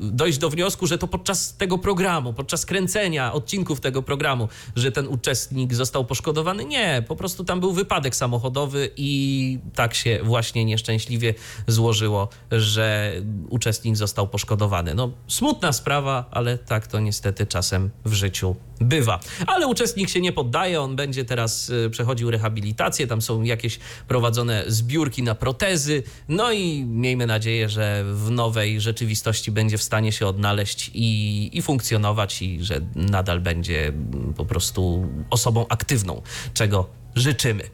[0.00, 5.08] dojść do wniosku, że to podczas tego programu, podczas kręcenia odcinków tego programu, że ten
[5.08, 6.64] uczestnik został poszkodowany.
[6.64, 11.34] Nie, po prostu tam był wypadek samochodowy i tak się właśnie nieszczęśliwie
[11.66, 13.12] złożyło, że
[13.48, 14.94] uczestnik został poszkodowany.
[14.94, 19.20] No, smutna sprawa, ale tak to niestety czasem w życiu bywa.
[19.46, 24.64] Ale uczestnik się nie poddaje, on będzie teraz y, przechodził rehabilitację, tam są jakieś prowadzone
[24.66, 30.26] zbiórki na protezy, no i miejmy nadzieję, że w nowej rzeczywistości będzie w stanie się
[30.26, 33.92] odnaleźć i, i funkcjonować i że nadal będzie
[34.36, 36.22] po prostu osobą aktywną,
[36.54, 37.64] czego życzymy.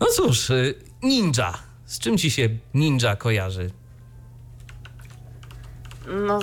[0.00, 1.58] No cóż, y, ninja.
[1.86, 3.70] Z czym ci się ninja kojarzy?
[6.10, 6.38] No,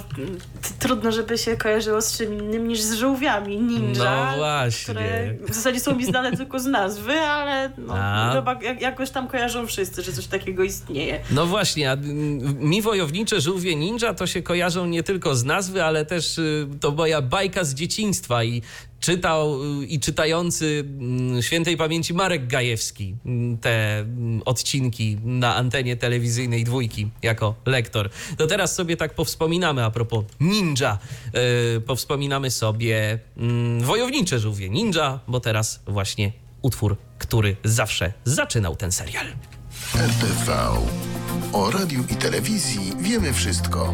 [0.79, 3.57] trudno, żeby się kojarzyło z czym innym niż z żółwiami.
[3.57, 4.83] Ninja, No właśnie.
[4.93, 7.95] które w zasadzie są mi znane tylko z nazwy, ale no,
[8.33, 11.19] chyba jak, jakoś tam kojarzą wszyscy, że coś takiego istnieje.
[11.31, 11.95] No właśnie, a
[12.59, 16.91] mi wojownicze żółwie ninja to się kojarzą nie tylko z nazwy, ale też y, to
[16.91, 18.61] moja bajka z dzieciństwa i
[18.99, 25.97] czytał y, i czytający mm, świętej pamięci Marek Gajewski mm, te mm, odcinki na antenie
[25.97, 28.09] telewizyjnej dwójki jako lektor.
[28.37, 30.97] To teraz sobie tak powspominamy a propos ninja.
[31.77, 36.31] y, Powspominamy sobie mm, wojownicze żółwie ninja, bo teraz właśnie
[36.61, 39.25] utwór, który zawsze zaczynał ten serial.
[39.95, 40.53] RTV.
[41.53, 43.93] O radiu i telewizji wiemy wszystko.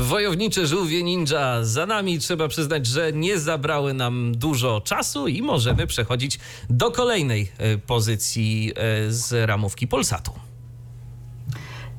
[0.00, 2.18] Wojownicze żółwie ninja za nami.
[2.18, 6.38] Trzeba przyznać, że nie zabrały nam dużo czasu i możemy przechodzić
[6.70, 10.32] do kolejnej e, pozycji e, z ramówki Polsatu.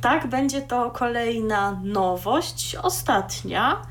[0.02, 3.82] Tak, będzie to kolejna nowość, ostatnia.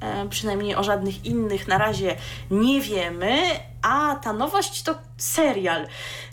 [0.00, 2.16] E, przynajmniej o żadnych innych na razie
[2.50, 3.38] nie wiemy.
[3.82, 5.86] A ta nowość to serial.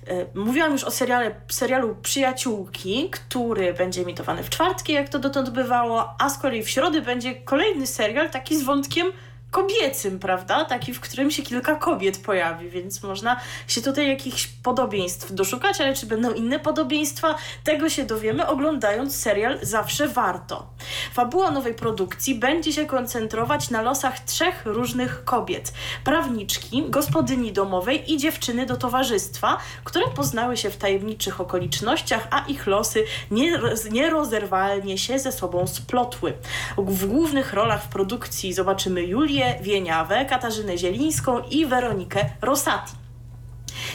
[0.07, 5.49] E, mówiłam już o seriale, serialu Przyjaciółki, który będzie emitowany w czwartki, jak to dotąd
[5.49, 9.07] bywało, a z kolei w środę będzie kolejny serial, taki z wątkiem
[9.55, 10.65] kobiecym, prawda?
[10.65, 15.93] Taki, w którym się kilka kobiet pojawi, więc można się tutaj jakichś podobieństw doszukać, ale
[15.93, 20.67] czy będą inne podobieństwa, tego się dowiemy oglądając serial Zawsze Warto.
[21.13, 25.73] Fabuła nowej produkcji będzie się koncentrować na losach trzech różnych kobiet.
[26.03, 32.67] Prawniczki, gospodyni domowej i dziewczyny do towarzystwa, które poznały się w tajemniczych okolicznościach, a ich
[32.67, 36.33] losy nieroz- nierozerwalnie się ze sobą splotły.
[36.77, 43.04] W głównych rolach w produkcji zobaczymy Julię Wieniawę, Katarzynę Zielińską i Weronikę Rosati.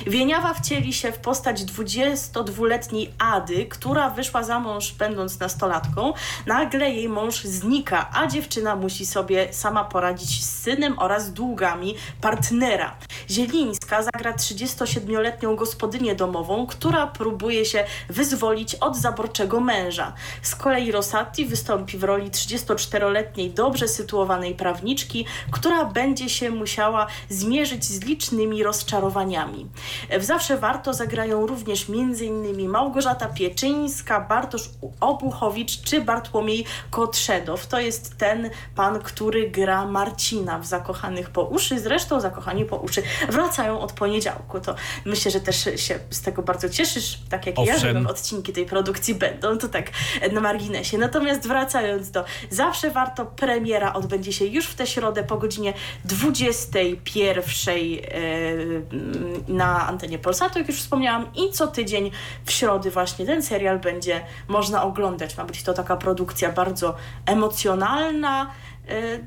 [0.06, 6.12] Wieniawa wcieli się w postać 22-letniej Ady, która wyszła za mąż będąc nastolatką.
[6.46, 12.96] Nagle jej mąż znika, a dziewczyna musi sobie sama poradzić z synem oraz długami partnera.
[13.30, 20.12] Zielińska zagra 37-letnią gospodynię domową, która próbuje się wyzwolić od zaborczego męża.
[20.42, 27.84] Z kolei Rosati wystąpi w roli 34-letniej dobrze sytuowanej prawniczki, która będzie się musiała zmierzyć
[27.84, 29.69] z licznymi rozczarowaniami.
[30.18, 32.68] W Zawsze Warto zagrają również m.in.
[32.68, 37.66] Małgorzata Pieczyńska, Bartosz Obuchowicz czy Bartłomiej Kotrzedow.
[37.66, 41.80] To jest ten pan, który gra Marcina w Zakochanych po uszy.
[41.80, 44.60] Zresztą Zakochani po uszy wracają od poniedziałku.
[44.60, 48.02] To myślę, że też się z tego bardzo cieszysz, tak jak i ja, Owszem.
[48.02, 49.58] że odcinki tej produkcji będą.
[49.58, 49.90] To tak
[50.32, 50.98] na marginesie.
[50.98, 57.74] Natomiast wracając do Zawsze Warto, premiera odbędzie się już w tę środę po godzinie 21
[57.78, 62.10] e, na antenie Polsatu, jak już wspomniałam, i co tydzień
[62.44, 65.36] w środę właśnie ten serial będzie można oglądać.
[65.36, 66.94] Ma być to taka produkcja bardzo
[67.26, 68.50] emocjonalna.
[68.88, 69.18] e,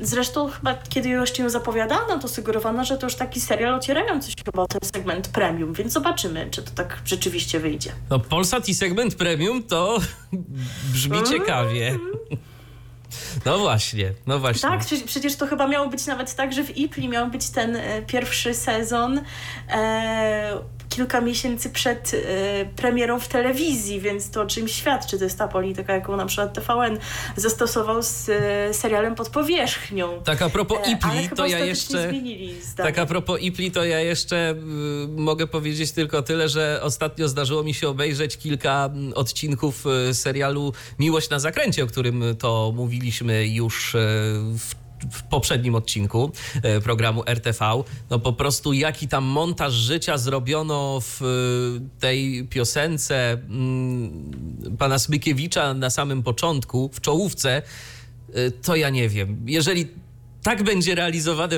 [0.00, 4.36] Zresztą chyba kiedy jeszcze ją zapowiadano, to sugerowano, że to już taki serial ocierający się
[4.44, 7.92] chyba o ten segment premium, więc zobaczymy, czy to tak rzeczywiście wyjdzie.
[8.10, 9.98] No, Polsat i segment premium to
[10.92, 11.98] brzmi ciekawie.
[13.46, 14.68] No właśnie, no właśnie.
[14.70, 18.02] Tak, przecież, to chyba miało być nawet tak, że w Ipli miał być ten e,
[18.02, 19.20] pierwszy sezon
[19.68, 20.58] e,
[20.96, 25.18] kilka miesięcy przed e, premierą w telewizji, więc to o czym świadczy.
[25.18, 26.98] To jest ta polityka, jaką na przykład TVN
[27.36, 30.22] zastosował z e, serialem Pod Powierzchnią.
[30.24, 32.12] Tak a propos E, ale Ipli, to ja jeszcze...
[32.76, 34.54] Tak a propos Ipli, to ja jeszcze
[35.04, 40.14] y, mogę powiedzieć tylko tyle, że ostatnio zdarzyło mi się obejrzeć kilka mm, odcinków y,
[40.14, 43.98] serialu Miłość na zakręcie, o którym to mówiliśmy już y,
[44.58, 46.32] w w poprzednim odcinku
[46.76, 53.32] y, programu RTV, no po prostu jaki tam montaż życia zrobiono w y, tej piosence
[53.32, 57.62] mm, pana Smykiewicza na samym początku, w czołówce,
[58.36, 59.44] y, to ja nie wiem.
[59.46, 59.88] Jeżeli
[60.44, 61.56] tak będzie realizowane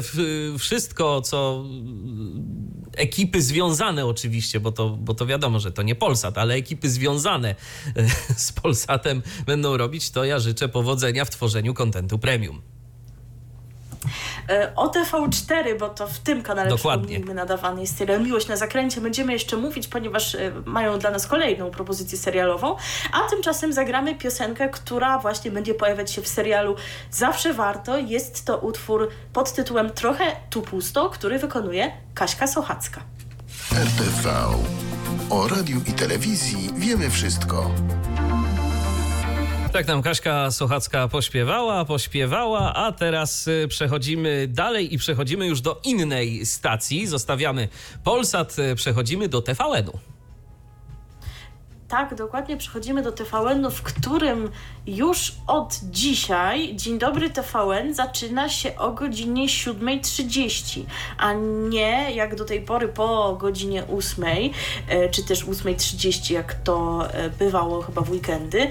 [0.58, 1.64] wszystko, co
[2.94, 6.90] y, ekipy związane oczywiście, bo to, bo to wiadomo, że to nie Polsat, ale ekipy
[6.90, 7.54] związane
[8.36, 12.62] z Polsatem będą robić, to ja życzę powodzenia w tworzeniu kontentu premium.
[14.48, 17.06] E, O TV4, bo to w tym kanale Dokładnie.
[17.06, 19.00] przypomnijmy nadawany jest serial Miłość na zakręcie.
[19.00, 22.76] Będziemy jeszcze mówić, ponieważ e, mają dla nas kolejną propozycję serialową,
[23.12, 26.76] a tymczasem zagramy piosenkę, która właśnie będzie pojawiać się w serialu
[27.10, 27.98] Zawsze Warto.
[27.98, 33.00] Jest to utwór pod tytułem Trochę tu pusto, który wykonuje Kaśka Sochacka.
[33.72, 34.30] RTV.
[35.30, 37.70] O radiu i telewizji wiemy wszystko.
[39.76, 45.80] Tak nam Kaśka Sochacka pośpiewała, pośpiewała, a teraz y, przechodzimy dalej i przechodzimy już do
[45.84, 47.06] innej stacji.
[47.06, 47.68] Zostawiamy
[48.04, 50.15] Polsat, y, przechodzimy do TVN-u.
[51.88, 54.50] Tak, dokładnie przechodzimy do TVN-u, w którym
[54.86, 60.82] już od dzisiaj Dzień Dobry TVN zaczyna się o godzinie 7.30,
[61.18, 61.32] a
[61.68, 64.24] nie jak do tej pory po godzinie 8,
[64.88, 68.68] e, czy też 8.30, jak to e, bywało chyba w weekendy.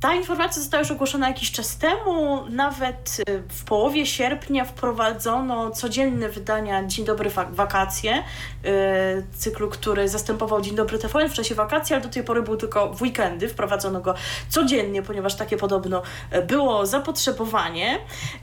[0.00, 2.44] Ta informacja została już ogłoszona jakiś czas temu.
[2.50, 8.22] Nawet y, w połowie sierpnia wprowadzono codzienne wydania Dzień Dobry Wakacje, y,
[9.36, 12.94] cyklu, który zastępował Dzień Dobry TVN w czasie wakacji, ale do tej pory był tylko
[12.94, 13.48] w weekendy.
[13.48, 14.14] Wprowadzono go
[14.48, 17.98] codziennie, ponieważ takie podobno y, było zapotrzebowanie.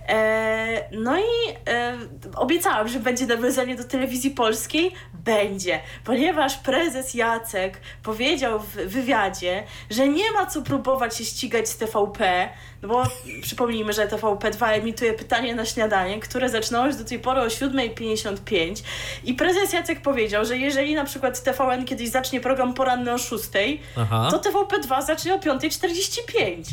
[0.08, 1.98] E, no i e,
[2.36, 4.92] obiecałam, że będzie nawiązanie do telewizji polskiej.
[5.14, 11.70] Będzie, ponieważ prezes Jacek powiedział w wywiadzie, że nie ma co próbować się ścigać ścigać
[11.70, 12.50] z TVP,
[12.82, 13.04] no bo
[13.42, 18.84] przypomnijmy, że TVP2 emituje pytanie na śniadanie, które zaczynało się do tej pory o 7.55
[19.24, 23.78] i prezes Jacek powiedział, że jeżeli na przykład TVN kiedyś zacznie program poranny o 6.00,
[23.98, 24.28] Aha.
[24.32, 26.64] to TVP2 zacznie o 5.45.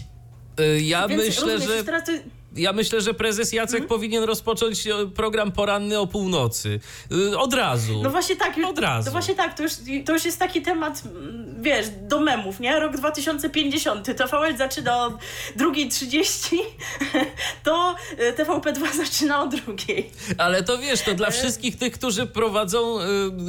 [0.60, 1.84] Y, ja Więc myślę, że...
[1.84, 2.12] Teraz to
[2.56, 3.88] ja myślę, że prezes Jacek hmm?
[3.88, 6.80] powinien rozpocząć e, program poranny o północy.
[7.32, 8.02] E, od razu.
[8.02, 8.52] No właśnie tak.
[8.66, 9.06] Od razu.
[9.06, 9.72] No właśnie tak, to już,
[10.04, 11.02] to już jest taki temat,
[11.60, 12.80] wiesz, do memów, nie?
[12.80, 14.06] Rok 2050.
[14.06, 15.10] TVL zaczyna o
[15.56, 16.56] 2.30,
[17.64, 20.10] to e, TVP2 zaczyna o drugiej.
[20.38, 22.98] Ale to wiesz, to dla wszystkich tych, którzy prowadzą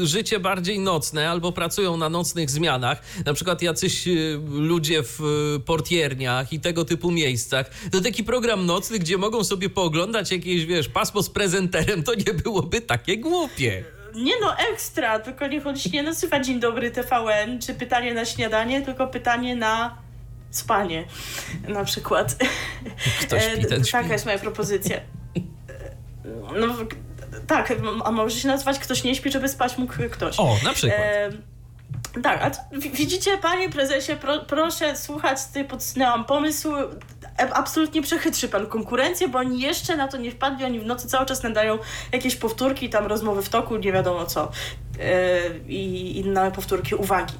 [0.04, 4.06] życie bardziej nocne albo pracują na nocnych zmianach, na przykład jacyś
[4.52, 5.20] ludzie w
[5.66, 10.90] portierniach i tego typu miejscach, to taki program nocny gdzie mogą sobie pooglądać jakieś, wiesz,
[10.90, 13.84] pasmo z prezenterem, to nie byłoby takie głupie.
[14.16, 18.26] Nie no, ekstra, tylko niech on się nie nazywa Dzień Dobry TVN, czy pytanie na
[18.26, 19.98] śniadanie, tylko pytanie na
[20.52, 21.06] spanie,
[21.68, 22.36] na przykład.
[23.22, 23.92] Kto śpi, ten śpi.
[23.92, 24.98] Taka jest moja propozycja.
[26.60, 26.68] No,
[27.48, 27.74] tak,
[28.06, 30.40] a może się nazywać Ktoś nie śpi, żeby spać mógł ktoś.
[30.40, 31.00] O, na przykład.
[31.00, 31.32] E,
[32.24, 36.70] tak, a widzicie, panie prezesie, pro, proszę słuchać, tutaj podsunęłam pomysł
[37.38, 41.26] absolutnie przechytrzy pan konkurencję, bo oni jeszcze na to nie wpadli, oni w nocy cały
[41.26, 41.78] czas nadają
[42.12, 44.52] jakieś powtórki, tam rozmowy w toku, nie wiadomo co
[44.98, 45.04] yy,
[45.68, 47.34] i inne powtórki uwagi.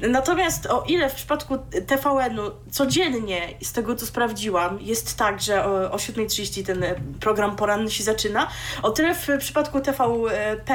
[0.00, 5.90] Natomiast o ile w przypadku TVN-u codziennie, z tego co sprawdziłam, jest tak, że o,
[5.90, 6.84] o 7.30 ten
[7.20, 8.48] program poranny się zaczyna,
[8.82, 10.74] o tyle w przypadku TVP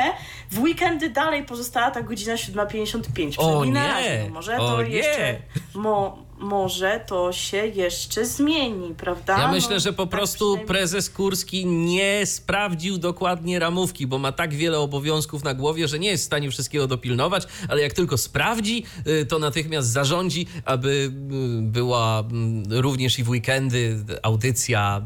[0.52, 3.34] w weekendy dalej pozostała ta godzina 7.55.
[3.38, 4.30] O nie!
[4.32, 4.90] Może o to nie.
[4.90, 5.36] jeszcze...
[5.74, 9.38] Mo, może to się jeszcze zmieni, prawda?
[9.38, 14.32] Ja myślę, no, że po tak prostu prezes Kurski nie sprawdził dokładnie ramówki, bo ma
[14.32, 18.18] tak wiele obowiązków na głowie, że nie jest w stanie wszystkiego dopilnować, ale jak tylko
[18.18, 25.02] sprawdzi, y, to natychmiast zarządzi, aby y, była mm, również i w weekendy audycja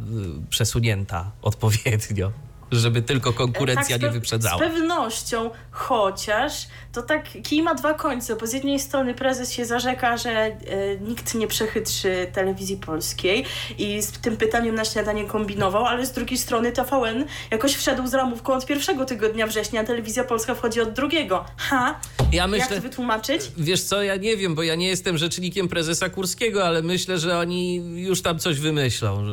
[0.45, 2.31] y, przesunięta odpowiednio
[2.75, 4.57] żeby tylko konkurencja tak, nie wyprzedzała.
[4.57, 9.65] Z pewnością, chociaż to tak kij ma dwa końce, bo z jednej strony prezes się
[9.65, 10.55] zarzeka, że e,
[11.01, 13.45] nikt nie przechytrzy telewizji polskiej
[13.77, 18.13] i z tym pytaniem na śniadanie kombinował, ale z drugiej strony TVN jakoś wszedł z
[18.13, 21.45] ramówką od pierwszego tygodnia września, a telewizja polska wchodzi od drugiego.
[21.57, 21.99] Ha?
[22.31, 23.41] Ja myślę, Jak to wytłumaczyć?
[23.57, 27.39] Wiesz co, ja nie wiem, bo ja nie jestem rzecznikiem prezesa Kurskiego, ale myślę, że
[27.39, 29.23] oni już tam coś wymyślą.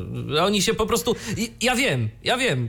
[0.42, 1.16] Oni się po prostu...
[1.60, 2.68] Ja wiem, ja wiem.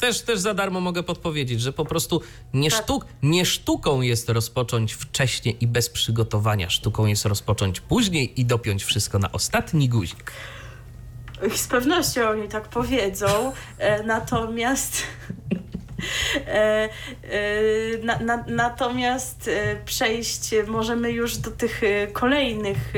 [0.00, 2.20] Też, też za darmo mogę podpowiedzieć, że po prostu
[2.54, 2.84] nie, tak.
[2.84, 6.70] sztuk, nie sztuką jest rozpocząć wcześniej i bez przygotowania.
[6.70, 10.32] Sztuką jest rozpocząć później i dopiąć wszystko na ostatni guzik.
[11.56, 15.02] Z pewnością oni tak powiedzą, e, natomiast
[16.46, 16.88] E,
[17.22, 21.80] e, na, na, natomiast e, przejść możemy już do tych
[22.12, 22.92] kolejnych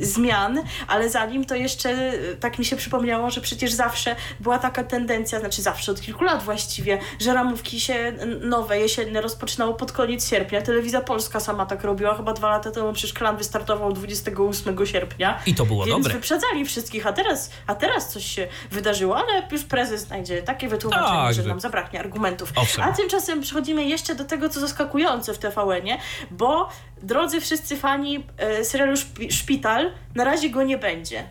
[0.00, 5.40] zmian, ale zanim to jeszcze tak mi się przypomniało, że przecież zawsze była taka tendencja,
[5.40, 10.62] znaczy zawsze od kilku lat właściwie, że ramówki się nowe, jesienne rozpoczynało pod koniec sierpnia.
[10.62, 15.38] Telewizja Polska sama tak robiła, chyba dwa lata temu przecież klan wystartował 28 sierpnia.
[15.46, 16.14] I to było więc dobre.
[16.14, 21.08] wyprzedzali wszystkich, a teraz, a teraz coś się wydarzyło, ale już prezes znajdzie takie wytłumaczenie,
[21.08, 22.52] tak, że nam zabraknie argumentów.
[22.56, 22.84] Owszem.
[22.84, 25.98] A tymczasem przechodzimy jeszcze do tego, co zaskakujące w TVN-ie,
[26.30, 26.68] bo
[27.02, 28.96] drodzy wszyscy fani e, serialu
[29.30, 31.24] Szpital, na razie go nie będzie.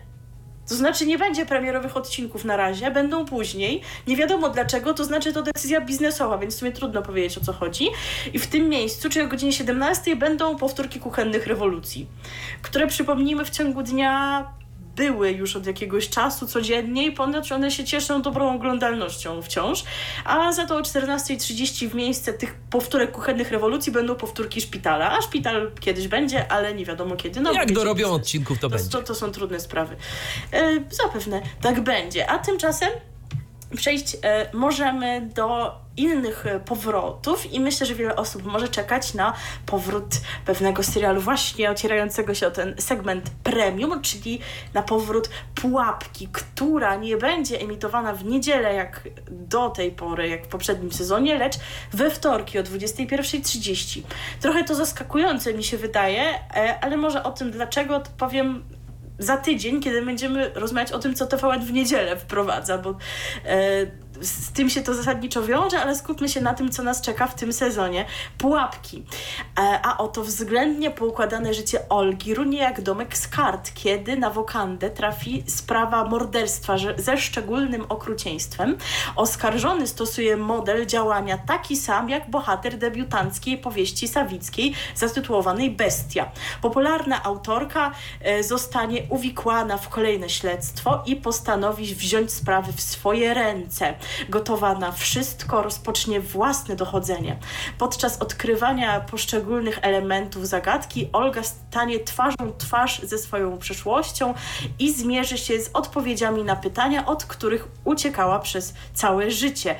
[0.68, 3.82] To znaczy nie będzie premierowych odcinków na razie, będą później.
[4.06, 7.52] Nie wiadomo dlaczego, to znaczy to decyzja biznesowa, więc w sumie trudno powiedzieć o co
[7.52, 7.88] chodzi.
[8.32, 12.06] I w tym miejscu, czyli o godzinie 17 będą powtórki kuchennych rewolucji,
[12.62, 14.46] które przypomnijmy w ciągu dnia
[14.96, 19.84] były już od jakiegoś czasu codziennie i ponoć one się cieszą dobrą oglądalnością wciąż.
[20.24, 25.18] A za to o 14.30 w miejsce tych powtórek kuchennych rewolucji będą powtórki szpitala.
[25.18, 27.40] A szpital kiedyś będzie, ale nie wiadomo kiedy.
[27.40, 28.90] No, Jak dorobią odcinków, to, to będzie.
[28.90, 29.96] To, to są trudne sprawy.
[30.52, 32.30] E, zapewne tak będzie.
[32.30, 32.90] A tymczasem
[33.76, 39.32] przejść e, możemy do innych e, powrotów i myślę, że wiele osób może czekać na
[39.66, 44.40] powrót pewnego serialu właśnie ocierającego się o ten segment premium, czyli
[44.74, 50.48] na powrót Pułapki, która nie będzie emitowana w niedzielę jak do tej pory, jak w
[50.48, 51.54] poprzednim sezonie, lecz
[51.92, 54.02] we wtorki o 21.30.
[54.40, 56.22] Trochę to zaskakujące mi się wydaje,
[56.56, 58.64] e, ale może o tym dlaczego powiem
[59.18, 62.90] za tydzień, kiedy będziemy rozmawiać o tym, co TVN w niedzielę wprowadza, bo
[63.44, 63.86] e,
[64.20, 67.34] z tym się to zasadniczo wiąże, ale skupmy się na tym, co nas czeka w
[67.34, 68.04] tym sezonie.
[68.38, 69.04] Pułapki.
[69.58, 74.90] E, a oto względnie poukładane życie Olgi runie jak domek z kart, kiedy na wokandę
[74.90, 78.76] trafi sprawa morderstwa ze szczególnym okrucieństwem.
[79.16, 86.30] Oskarżony stosuje model działania taki sam, jak bohater debiutanckiej powieści sawickiej zatytułowanej Bestia.
[86.62, 93.94] Popularna autorka e, zostanie uwikłana w kolejne śledztwo i postanowi wziąć sprawy w swoje ręce
[94.28, 97.36] gotowa na wszystko, rozpocznie własne dochodzenie.
[97.78, 104.34] Podczas odkrywania poszczególnych elementów zagadki Olga stanie twarzą twarz ze swoją przeszłością
[104.78, 109.76] i zmierzy się z odpowiedziami na pytania, od których uciekała przez całe życie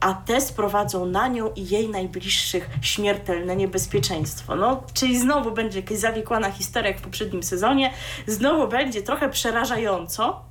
[0.00, 4.56] a te sprowadzą na nią i jej najbliższych śmiertelne niebezpieczeństwo.
[4.56, 7.92] No, czyli znowu będzie jakaś zawikłana historia jak w poprzednim sezonie,
[8.26, 10.49] znowu będzie trochę przerażająco,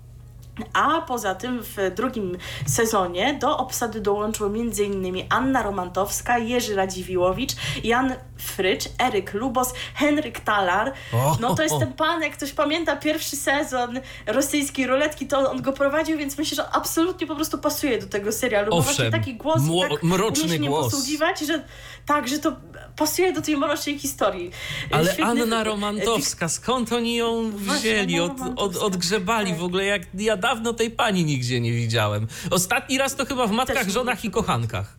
[0.74, 2.38] a poza tym w drugim
[2.68, 5.26] sezonie do obsady dołączyły m.in.
[5.30, 7.52] Anna Romantowska, Jerzy Radziwiłowicz,
[7.84, 10.94] Jan Frycz, Eryk Lubos, Henryk Talar.
[11.40, 15.74] No to jest ten pan, jak ktoś pamięta pierwszy sezon rosyjskiej ruletki, to on go
[15.74, 18.74] prowadził, więc myślę, że absolutnie po prostu pasuje do tego serialu.
[18.74, 20.86] Owszem, bo taki głos tak mroczny głos.
[20.86, 21.64] posługiwać, że
[22.06, 22.56] tak, że to
[22.96, 24.52] pasuje do tej mrocznej historii.
[24.92, 28.20] Ale Świetny Anna Romantowska, skąd oni ją Właśnie, wzięli?
[28.20, 29.60] Od, od, odgrzebali tak.
[29.60, 32.28] w ogóle, jak ja dawno tej pani nigdzie nie widziałem.
[32.52, 34.99] Ostatni raz to chyba w Matkach, Żonach i Kochankach.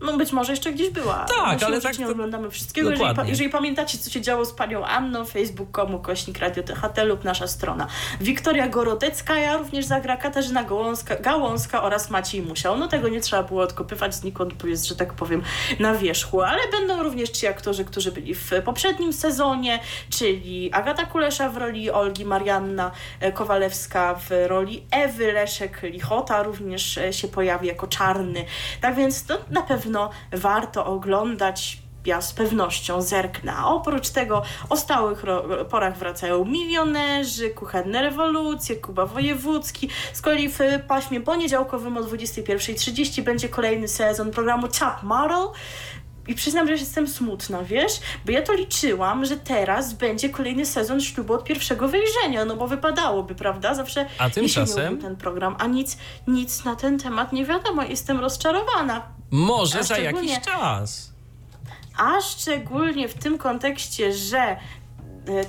[0.00, 1.24] No być może jeszcze gdzieś była.
[1.24, 2.90] Tak, ale tak nie oglądamy wszystkiego.
[2.90, 7.24] Jeżeli, pa, jeżeli pamiętacie, co się działo z panią Anną, facebook.com, kośnik Radio THT lub
[7.24, 7.86] nasza strona.
[8.20, 12.78] Wiktoria Gorodecka, również zagra Katarzyna Gałązka, Gałązka oraz Maciej Musiał.
[12.78, 15.42] No tego nie trzeba było odkopywać znikąd, bo jest, że tak powiem,
[15.78, 16.42] na wierzchu.
[16.42, 19.80] Ale będą również ci aktorzy, którzy byli w poprzednim sezonie,
[20.10, 22.90] czyli Agata Kulesza w roli Olgi, Marianna
[23.20, 28.44] e, Kowalewska w roli Ewy, Leszek Lichota również e, się pojawi jako czarny.
[28.80, 29.87] Tak więc to na pewno
[30.32, 31.78] warto oglądać.
[32.06, 33.52] Ja z pewnością zerknę.
[33.56, 35.22] A oprócz tego o stałych
[35.70, 39.88] porach wracają milionerzy, kuchenne rewolucje, Kuba Wojewódzki.
[40.12, 40.58] Z kolei w
[40.88, 45.48] paśmie poniedziałkowym o 21.30 będzie kolejny sezon programu Top Model.
[46.28, 47.92] I przyznam, że jestem smutna, wiesz?
[48.26, 52.68] Bo ja to liczyłam, że teraz będzie kolejny sezon ślubu od pierwszego wejrzenia, no bo
[52.68, 53.74] wypadałoby, prawda?
[53.74, 54.98] Zawsze A tymczasem?
[54.98, 57.82] ten program, a nic, nic na ten temat nie wiadomo.
[57.82, 59.02] Jestem rozczarowana.
[59.30, 61.12] Może A za jakiś czas.
[61.98, 64.56] A szczególnie w tym kontekście, że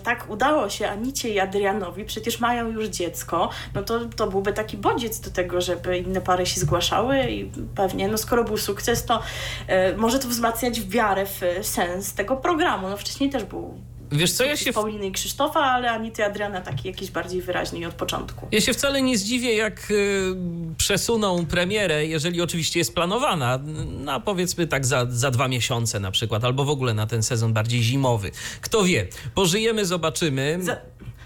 [0.04, 4.78] tak udało się Anicie i Adrianowi, przecież mają już dziecko, no to, to byłby taki
[4.78, 9.22] bodziec do tego, żeby inne pary się zgłaszały i pewnie, no skoro był sukces, to
[9.68, 12.90] e, może to wzmacniać wiarę w e, sens tego programu.
[12.90, 13.74] No wcześniej też był
[14.12, 17.86] Wiesz co, ja się, Pauliny i Krzysztofa, ale Anity Adriana taki jakiś bardziej wyraźny i
[17.86, 18.48] od początku.
[18.52, 20.36] ja się wcale nie zdziwię, jak y,
[20.78, 23.60] przesuną premierę, jeżeli oczywiście jest planowana,
[24.00, 27.54] na powiedzmy tak za, za dwa miesiące na przykład, albo w ogóle na ten sezon
[27.54, 28.32] bardziej zimowy.
[28.62, 30.58] Kto wie, pożyjemy, zobaczymy.
[30.62, 30.78] Za,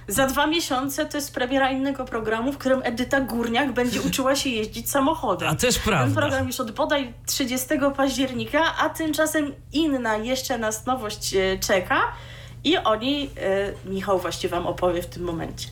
[0.07, 4.49] za dwa miesiące to jest premiera innego programu, w którym Edyta Górniak będzie uczyła się
[4.49, 5.49] jeździć samochodem.
[5.49, 6.21] A też Ten prawda.
[6.21, 7.67] program już od bodaj 30
[7.97, 12.01] października, a tymczasem inna jeszcze nas nowość e, czeka
[12.63, 15.67] i o niej e, Michał właśnie Wam opowie w tym momencie.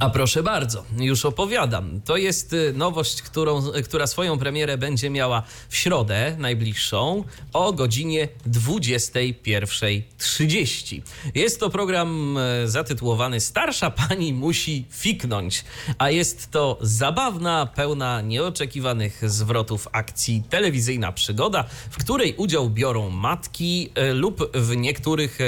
[0.00, 2.00] A proszę bardzo, już opowiadam.
[2.00, 8.28] To jest y, nowość, którą, która swoją premierę będzie miała w środę najbliższą o godzinie
[8.46, 11.02] 21.30.
[11.34, 12.40] Jest to program y,
[12.70, 15.64] zatytułowany Starsza pani musi fiknąć,
[15.98, 23.90] a jest to zabawna, pełna nieoczekiwanych zwrotów akcji telewizyjna przygoda, w której udział biorą matki
[23.98, 25.38] y, lub w niektórych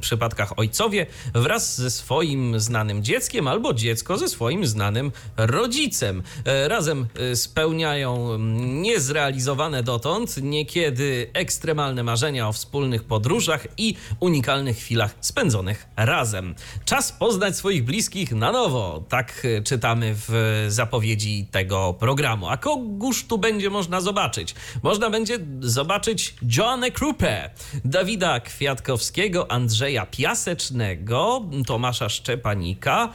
[0.00, 6.22] przypadkach ojcowie wraz ze swoim znanym dzieckiem albo dziecko ze swoim znanym rodzicem.
[6.44, 14.76] E, Razem e, spełniają mm, niezrealizowane dotąd, niekiedy ekstremalne marzenia o wspólnych podróżach i unikalnych
[14.76, 16.54] chwilach spędzonych razem.
[16.84, 19.04] Czas poznać swoich bliskich na nowo.
[19.08, 22.48] Tak e, czytamy w zapowiedzi tego programu.
[22.48, 24.54] A kogóż tu będzie można zobaczyć?
[24.82, 27.50] Można będzie zobaczyć Joannę Krupę,
[27.84, 33.12] Dawida Kwiatkowskiego, Andrzeja Piasecznego, Tomasza Szczepanika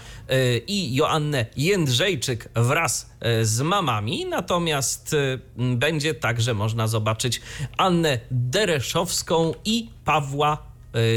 [0.67, 5.39] i Joannę Jędrzejczyk wraz e, z mamami, natomiast e,
[5.75, 7.41] będzie także można zobaczyć
[7.77, 10.57] Annę Dereszowską i Pawła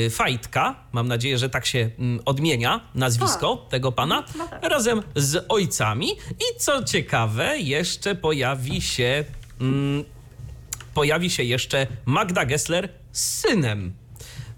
[0.06, 0.74] e, Fajtka.
[0.92, 1.90] Mam nadzieję, że tak się
[2.24, 4.64] odmienia nazwisko tego pana, no tak.
[4.64, 6.10] razem z ojcami.
[6.30, 9.24] I co ciekawe, jeszcze pojawi się,
[9.60, 10.04] mm,
[10.94, 14.05] pojawi się jeszcze Magda Gessler z synem.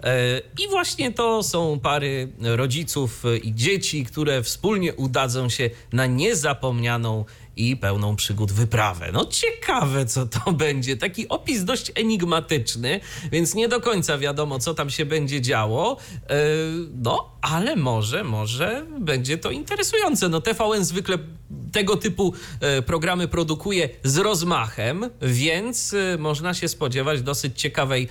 [0.03, 7.25] E, I właśnie to są pary rodziców i dzieci, które wspólnie udadzą się na niezapomnianą
[7.59, 9.11] i pełną przygód wyprawę.
[9.13, 10.97] No ciekawe, co to będzie.
[10.97, 13.01] Taki opis dość enigmatyczny,
[13.33, 15.97] więc nie do końca wiadomo, co tam się będzie działo.
[16.31, 16.37] E,
[17.03, 20.29] No, ale może, może będzie to interesujące.
[20.29, 21.19] No TVN zwykle
[21.73, 28.09] tego typu e, programy produkuje z rozmachem, więc e, można się spodziewać dosyć ciekawej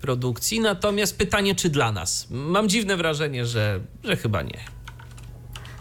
[0.00, 0.60] produkcji.
[0.60, 2.26] Natomiast pytanie, czy dla nas?
[2.30, 4.75] Mam dziwne wrażenie, że, że chyba nie.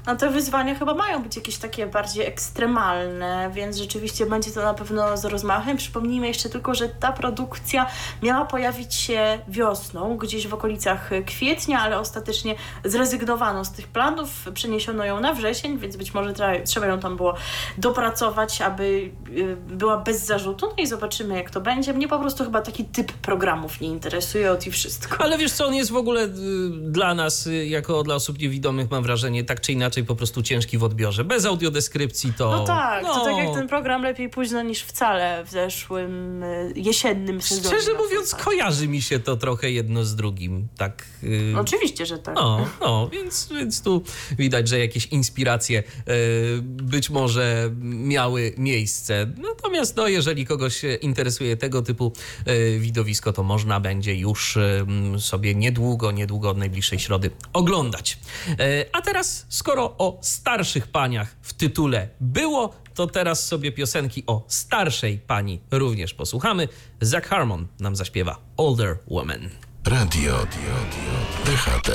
[0.08, 4.74] No te wyzwania chyba mają być jakieś takie bardziej ekstremalne, więc rzeczywiście będzie to na
[4.74, 5.78] pewno z rozmachem.
[5.78, 7.88] Przypomnijmy jeszcze tylko, że ta produkcja
[8.24, 15.06] miała pojawić się wiosną, gdzieś w okolicach kwietnia, ale ostatecznie zrezygnowano z tych planów, przeniesiono
[15.06, 16.34] ją na wrzesień, więc być może
[16.66, 17.36] trzeba ją tam było
[17.78, 20.68] dopracować, aby y, była bez zarzutu.
[20.78, 21.94] No i zobaczymy, jak to będzie.
[21.94, 25.24] Mnie po prostu chyba taki typ programów nie interesuje od i wszystko.
[25.24, 26.30] Ale wiesz co, on jest w ogóle y,
[26.72, 30.78] dla nas, y, jako dla osób niewidomych, mam wrażenie, tak czy inaczej po prostu ciężki
[30.78, 31.24] w odbiorze.
[31.24, 32.52] Bez audiodeskrypcji to...
[32.52, 36.74] No tak, to no, tak jak ten program lepiej późno niż wcale w zeszłym y,
[36.76, 37.68] jesiennym sezonie.
[37.78, 40.68] Szczerze mówiąc, kojarzy mi się to trochę jedno z drugim.
[40.78, 41.06] Tak...
[41.24, 42.36] y, Oczywiście, że tak.
[42.36, 44.04] No, no więc, więc tu
[44.38, 46.14] widać, że jakieś inspiracje e,
[46.62, 49.28] być może miały miejsce.
[49.38, 52.14] Natomiast no, jeżeli kogoś interesuje tego typu
[52.46, 54.86] e, widowisko, to można będzie już e,
[55.20, 58.18] sobie niedługo, niedługo od najbliższej środy oglądać.
[58.60, 64.44] E, a teraz, skoro o starszych paniach w tytule było, to teraz sobie piosenki o
[64.48, 66.68] starszej pani również posłuchamy.
[67.02, 69.65] Zach Harmon nam zaśpiewa Older Woman.
[69.88, 70.48] Radio
[71.46, 71.92] DHT.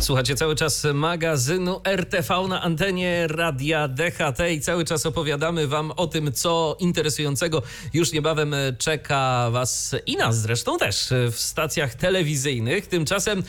[0.00, 6.06] Słuchacie cały czas magazynu RTV na antenie Radia DHT i cały czas opowiadamy Wam o
[6.06, 7.62] tym, co interesującego
[7.94, 12.86] już niebawem czeka Was i nas zresztą też w stacjach telewizyjnych.
[12.86, 13.42] Tymczasem e,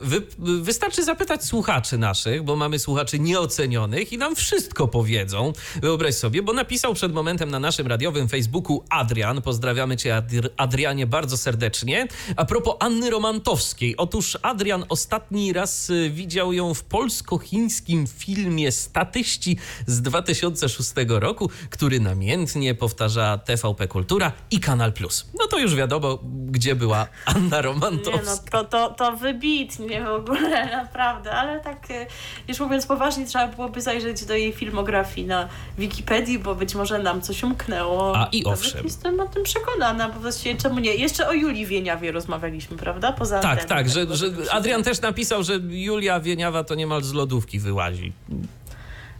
[0.00, 5.52] wy, wystarczy zapytać słuchaczy naszych, bo mamy słuchaczy nieocenionych i nam wszystko powiedzą.
[5.82, 9.42] Wyobraź sobie, bo napisał przed momentem na naszym radiowym Facebooku Adrian.
[9.42, 12.08] Pozdrawiamy Cię, Adr- Adrianie, bardzo serdecznie.
[12.36, 13.96] A propos Anny Romantowskiej.
[13.96, 19.56] Otóż Adrian ostatni raz y, widział ją w polsko-chińskim filmie Statyści
[19.86, 25.26] z 2006 roku, który namiętnie powtarza TVP Kultura i Kanal Plus.
[25.38, 28.58] No to już wiadomo, gdzie była Anna Nie Romantowska.
[28.58, 32.06] no, to, to, to wybitnie w ogóle, naprawdę, ale tak y,
[32.48, 35.48] już mówiąc poważnie, trzeba byłoby zajrzeć do jej filmografii na
[35.78, 38.18] Wikipedii, bo być może nam coś umknęło.
[38.18, 38.84] A, i Nawet owszem.
[38.84, 40.94] Jestem o tym przekonana, bo właściwie czemu nie?
[40.94, 43.11] Jeszcze o Julii Wieniawie rozmawialiśmy, prawda?
[43.12, 47.58] Poza Tak, tak, że, że Adrian też napisał, że Julia Wieniawa to niemal z lodówki
[47.58, 48.12] wyłazi.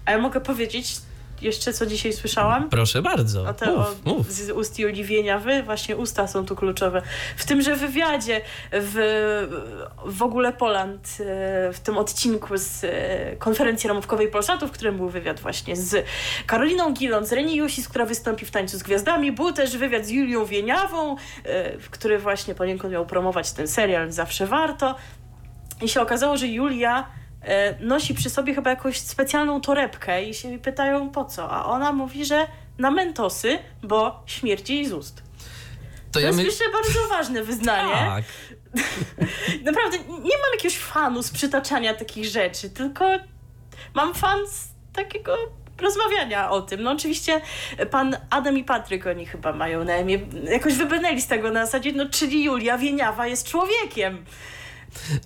[0.05, 0.97] A ja mogę powiedzieć
[1.43, 2.69] jeszcze, co dzisiaj słyszałam?
[2.71, 3.49] Proszę bardzo.
[3.49, 4.33] A te Mów, o, mów.
[4.33, 7.03] z ust Julii Wieniawy, właśnie usta są tu kluczowe.
[7.37, 8.41] W tymże wywiadzie
[8.73, 8.97] w,
[10.05, 15.09] w ogóle Poland, e, w tym odcinku z e, konferencji ramówkowej Polsatu, w którym był
[15.09, 16.07] wywiad właśnie z
[16.47, 19.33] Karoliną Gilon, z Reni Jusis, która wystąpi w Tańcu z Gwiazdami.
[19.33, 24.13] Był też wywiad z Julią Wieniawą, e, w który właśnie poniekąd miał promować ten serial
[24.13, 24.95] Zawsze Warto.
[25.83, 27.07] I się okazało, że Julia
[27.81, 31.51] nosi przy sobie chyba jakąś specjalną torebkę i się pytają po co.
[31.51, 32.47] A ona mówi, że
[32.79, 35.17] na mentosy, bo śmierci jej z ust.
[35.17, 35.23] To
[36.13, 36.45] To ja jest my...
[36.45, 37.93] myślę bardzo ważne wyznanie.
[37.93, 38.25] Tak.
[39.65, 43.05] Naprawdę nie mam jakiegoś fanu z przytaczania takich rzeczy, tylko
[43.95, 45.37] mam fan z takiego
[45.79, 46.83] rozmawiania o tym.
[46.83, 47.41] No oczywiście
[47.91, 50.19] pan Adam i Patryk, oni chyba mają na imię,
[50.51, 54.25] jakoś wybrnęli z tego na zasadzie, no czyli Julia Wieniawa jest człowiekiem.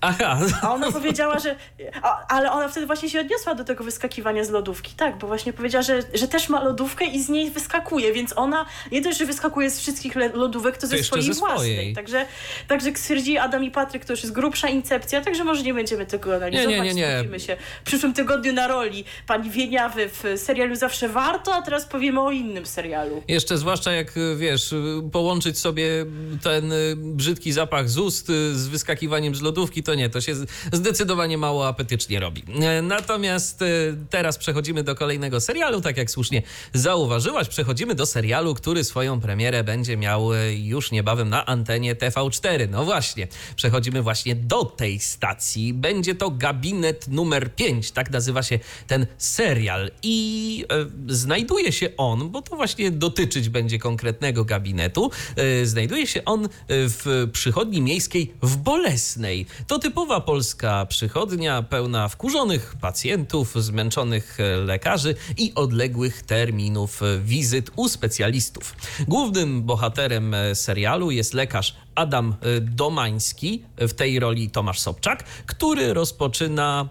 [0.00, 0.38] Aha.
[0.62, 1.56] A ona powiedziała, że.
[2.02, 4.92] A, ale ona wtedy właśnie się odniosła do tego wyskakiwania z lodówki.
[4.96, 8.66] Tak, bo właśnie powiedziała, że, że też ma lodówkę i z niej wyskakuje, więc ona
[8.92, 11.72] nie dość, że wyskakuje z wszystkich lodówek, to ze swojej ze własnej.
[11.72, 11.94] swojej.
[11.94, 12.26] Także,
[12.68, 16.06] także jak stwierdzili Adam i Patryk, to już jest grubsza incepcja, także może nie będziemy
[16.06, 16.68] tego analizować.
[16.68, 17.16] Nie, nie, nie, nie.
[17.16, 21.84] Skupimy się w przyszłym tygodniu na roli pani Wieniawy w serialu Zawsze Warto, a teraz
[21.84, 23.22] powiemy o innym serialu.
[23.28, 24.74] Jeszcze zwłaszcza jak, wiesz,
[25.12, 26.06] połączyć sobie
[26.42, 30.34] ten y, brzydki zapach z ust y, z wyskakiwaniem z lodówki, to nie, to się
[30.72, 32.42] zdecydowanie mało apetycznie robi.
[32.60, 33.66] E, natomiast e,
[34.10, 36.42] teraz przechodzimy do kolejnego serialu, tak jak słusznie
[36.72, 42.68] zauważyłaś, przechodzimy do serialu, który swoją premierę będzie miał e, już niebawem na antenie TV4.
[42.70, 45.74] No właśnie, przechodzimy właśnie do tej stacji.
[45.74, 50.64] Będzie to gabinet numer 5, tak nazywa się ten serial i
[51.08, 56.48] e, znajduje się on, bo to właśnie dotyczyć będzie konkretnego gabinetu, e, znajduje się on
[56.68, 59.45] w przychodni miejskiej w Bolesnej.
[59.66, 67.88] To typowa polska przychodnia, pełna wkurzonych pacjentów, zmęczonych e, lekarzy i odległych terminów wizyt u
[67.88, 68.76] specjalistów.
[69.08, 75.94] Głównym bohaterem e, serialu jest lekarz Adam e, Domański, w tej roli Tomasz Sobczak, który
[75.94, 76.88] rozpoczyna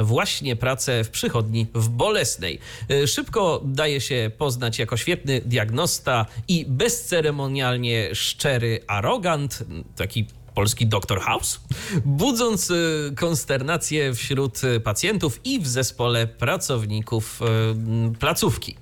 [0.00, 2.58] właśnie pracę w przychodni w Bolesnej.
[3.06, 9.64] Szybko daje się poznać jako świetny diagnosta i bezceremonialnie szczery arogant,
[9.96, 11.20] taki polski Dr.
[11.20, 11.60] House,
[12.04, 12.74] budząc e,
[13.16, 18.76] konsternację wśród e, pacjentów i w zespole pracowników m, placówki.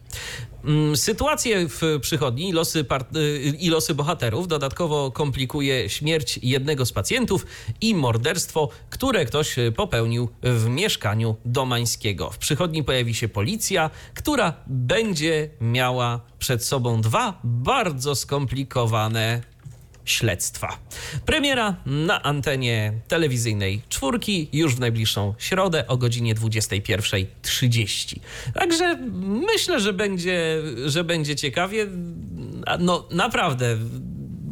[0.65, 2.85] Mm, Sytuację w przychodni i losy,
[3.17, 7.47] y, i losy bohaterów dodatkowo komplikuje śmierć jednego z pacjentów
[7.81, 12.31] i morderstwo, które ktoś y, popełnił w mieszkaniu Domańskiego.
[12.31, 19.43] W przychodni pojawi się policja, która będzie miała przed sobą dwa bardzo skomplikowane
[20.05, 20.79] śledztwa.
[21.27, 28.21] Premiera na antenie telewizyjnej czwórki już w najbliższą środę o godzinie 21.30.
[28.55, 31.87] Także myślę, że będzie, że będzie ciekawie.
[32.79, 33.77] No naprawdę.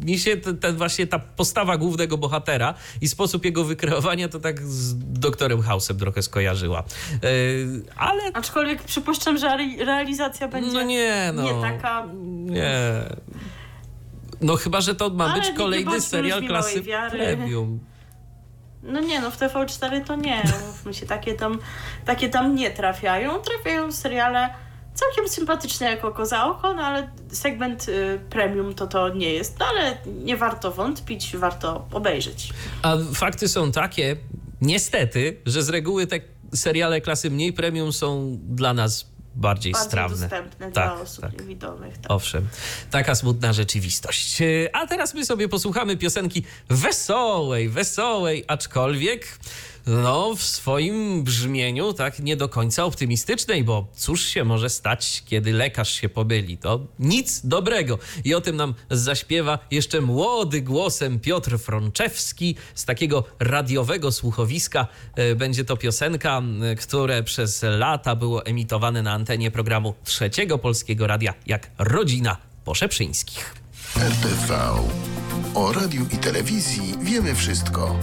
[0.04, 4.62] Mi się ten, ten właśnie ta postawa głównego bohatera i sposób jego wykreowania to tak
[4.62, 6.84] z doktorem House'em trochę skojarzyła.
[7.12, 11.42] Yy, ale Aczkolwiek przypuszczam, że re- realizacja będzie no nie, no.
[11.42, 12.06] nie taka.
[12.26, 12.72] Nie.
[14.40, 17.80] No chyba, że to ma Ale być kolejny serial klasy premium.
[18.82, 20.42] No nie, no w TV4 to nie.
[20.66, 21.58] Mówmy się, takie tam,
[22.04, 23.38] takie tam nie trafiają.
[23.42, 24.54] Trafiają seriale
[24.94, 29.58] całkiem sympatyczne jak oko za oko, no ale segment y, premium to to nie jest.
[29.58, 32.52] No ale nie warto wątpić, warto obejrzeć.
[32.82, 34.16] A fakty są takie,
[34.60, 36.20] niestety, że z reguły te
[36.54, 39.06] seriale klasy mniej premium są dla nas
[39.38, 40.16] bardziej Bardziej strawne.
[40.28, 41.40] dostępne Tak, dla osób tak.
[41.40, 41.98] niewidomych.
[41.98, 42.10] Tak.
[42.10, 42.48] Owszem,
[42.90, 44.42] taka smutna rzeczywistość.
[44.42, 49.38] E, A teraz my sobie posłuchamy piosenki wesołej, wesołej, aczkolwiek
[49.88, 55.52] no, w swoim brzmieniu tak nie do końca optymistycznej, bo cóż się może stać, kiedy
[55.52, 56.58] lekarz się pomyli?
[56.58, 57.98] To nic dobrego.
[58.24, 64.86] I o tym nam zaśpiewa jeszcze młody głosem Piotr Frączewski z takiego radiowego słuchowiska.
[65.16, 66.42] E, Będzie to piosenka,
[66.80, 73.54] które przez lata było emitowane na antenie programu Trzeciego Polskiego Radia jak Rodzina Poszeprzyńskich.
[73.96, 74.58] RTV.
[75.54, 77.98] O radiu i telewizji wiemy wszystko.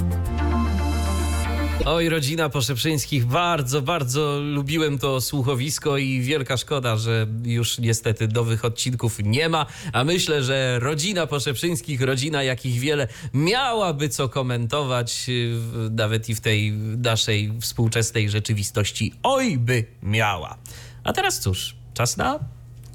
[1.86, 8.66] Oj, rodzina Poszeprzyńskich, bardzo, bardzo lubiłem to słuchowisko i wielka szkoda, że już niestety nowych
[8.66, 15.60] odcinków nie ma, a myślę, że rodzina Poszeprzyńskich, rodzina jakich wiele, miałaby co komentować y,
[15.92, 19.14] nawet i w tej naszej współczesnej rzeczywistości.
[19.24, 20.58] Oj, by miała.
[21.04, 22.40] A teraz cóż, czas na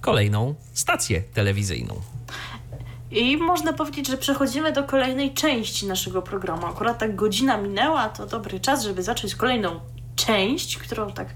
[0.01, 2.01] kolejną stację telewizyjną.
[3.11, 6.67] I można powiedzieć, że przechodzimy do kolejnej części naszego programu.
[6.67, 9.81] Akurat tak godzina minęła, to dobry czas, żeby zacząć kolejną
[10.17, 11.29] część, którą tak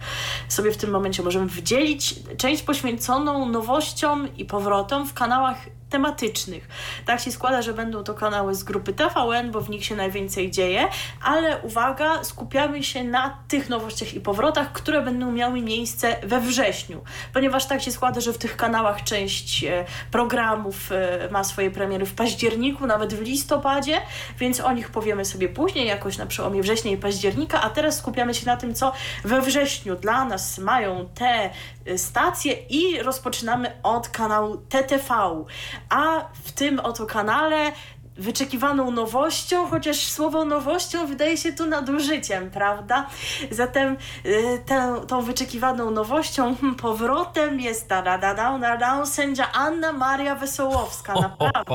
[0.49, 2.15] sobie w tym momencie możemy wdzielić.
[2.37, 5.57] Część poświęconą nowościom i powrotom w kanałach
[5.91, 6.69] tematycznych.
[7.07, 10.51] Tak się składa, że będą to kanały z grupy TVN, bo w nich się najwięcej
[10.51, 10.89] dzieje,
[11.23, 17.05] ale uwaga, skupiamy się na tych nowościach i powrotach, które będą miały miejsce we wrześniu,
[17.33, 22.07] ponieważ tak się składa, że w tych kanałach część e, programów e, ma swoje premiery
[22.07, 24.01] w październiku, nawet w listopadzie,
[24.39, 28.35] więc o nich powiemy sobie później, jakoś na przełomie września i października, a teraz skupiamy
[28.35, 28.93] się na tym, co
[29.25, 31.51] we wrześniu dla nas mają te
[31.97, 35.45] stacje i rozpoczynamy od kanału TTV.
[35.89, 37.73] A w tym oto kanale
[38.17, 43.07] wyczekiwaną nowością, chociaż słowo nowością wydaje się tu nadużyciem, prawda?
[43.51, 43.97] Zatem
[44.27, 49.53] y, tę, tą wyczekiwaną nowością, hmm, powrotem jest da, da, da, da, da, da, sędzia
[49.53, 51.75] Anna Maria Wesołowska, naprawdę.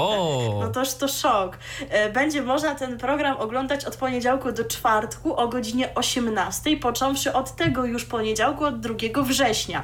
[0.59, 1.57] No toż to szok.
[1.89, 7.55] E, Będzie można ten program oglądać od poniedziałku do czwartku o godzinie 18, począwszy od
[7.55, 9.83] tego już poniedziałku, od 2 września.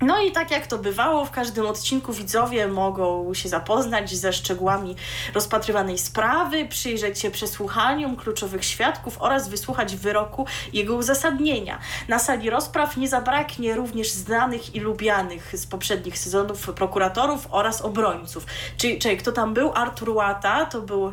[0.00, 4.96] No i tak jak to bywało, w każdym odcinku widzowie mogą się zapoznać ze szczegółami
[5.34, 11.78] rozpatrywanej sprawy, przyjrzeć się przesłuchaniom kluczowych świadków oraz wysłuchać wyroku jego uzasadnienia.
[12.08, 18.46] Na sali rozpraw nie zabraknie również znanych i lubianych z poprzednich sezonów prokuratorów oraz obrońców.
[18.76, 19.72] Czyli, czyli kto tam był?
[19.74, 21.12] Artur Łata, to był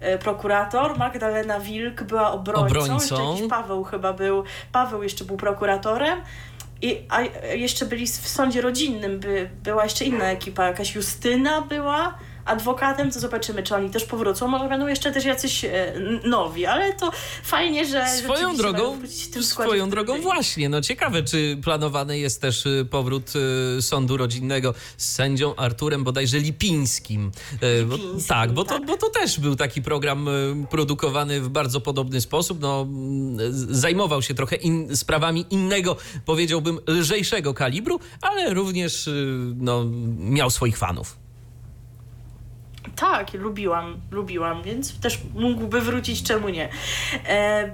[0.00, 2.94] e, prokurator, Magdalena Wilk była obrońcą, Obrońcą.
[2.94, 6.20] jeszcze jakiś Paweł chyba był, Paweł jeszcze był prokuratorem.
[6.82, 7.20] I, a
[7.54, 13.20] jeszcze byli w sądzie rodzinnym, by, była jeszcze inna ekipa, jakaś Justyna była adwokatem, to
[13.20, 14.48] zobaczymy, czy oni też powrócą.
[14.48, 15.92] Może będą jeszcze też jacyś e,
[16.24, 18.98] nowi, ale to fajnie, że Swoją drogą,
[19.40, 20.68] swoją drogą właśnie.
[20.68, 23.32] No ciekawe, czy planowany jest też y, powrót
[23.78, 27.30] y, sądu rodzinnego z sędzią Arturem bodajże Lipińskim.
[27.62, 28.86] Lipińskim, tak, bo to, tak.
[28.86, 30.28] bo to też był taki program
[30.70, 32.60] produkowany w bardzo podobny sposób.
[32.60, 32.86] No,
[33.70, 39.10] zajmował się trochę in, sprawami innego, powiedziałbym, lżejszego kalibru, ale również
[39.56, 39.84] no,
[40.18, 41.25] miał swoich fanów.
[42.96, 46.68] Tak, lubiłam, lubiłam, więc też mógłby wrócić, czemu nie.
[47.28, 47.70] E,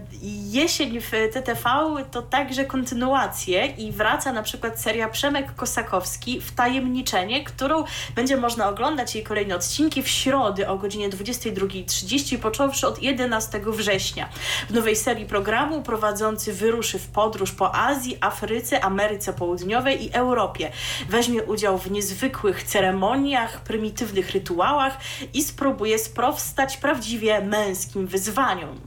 [0.51, 1.63] jesień w TTV
[2.11, 9.15] to także kontynuacje i wraca na przykład seria Przemek Kosakowski Wtajemniczenie, którą będzie można oglądać
[9.15, 14.29] jej kolejne odcinki w środę o godzinie 22.30, począwszy od 11 września.
[14.69, 20.73] W nowej serii programu prowadzący wyruszy w podróż po Azji, Afryce, Ameryce Południowej i Europie.
[21.09, 24.99] Weźmie udział w niezwykłych ceremoniach, prymitywnych rytuałach
[25.35, 28.81] i spróbuje sprostać prawdziwie męskim wyzwaniom.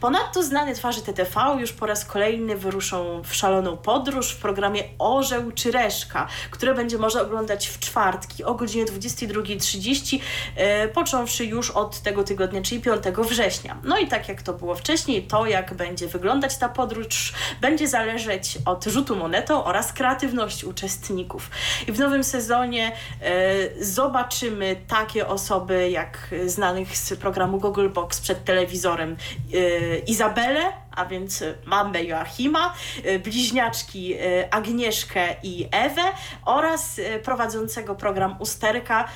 [0.00, 5.52] Ponadto znane twarze TTV już po raz kolejny wyruszą w szaloną podróż w programie Orzeł
[5.52, 10.20] czy Reszka, które będzie można oglądać w czwartki o godzinie 22.30,
[10.56, 13.78] e, począwszy już od tego tygodnia, czyli 5 września.
[13.84, 18.58] No i tak jak to było wcześniej, to jak będzie wyglądać ta podróż, będzie zależeć
[18.64, 21.50] od rzutu monetą oraz kreatywności uczestników.
[21.88, 22.92] I w nowym sezonie
[23.22, 25.59] e, zobaczymy takie osoby
[25.90, 29.16] jak znanych z programu Google Box przed telewizorem.
[29.54, 32.74] E, Izabelę, a więc mamę Joachima,
[33.04, 36.02] e, bliźniaczki e, Agnieszkę i Ewę
[36.44, 39.08] oraz prowadzącego program Usterka,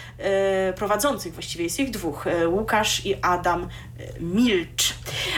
[0.77, 3.69] prowadzących właściwie jest ich dwóch, Łukasz i Adam
[4.21, 4.95] Milcz.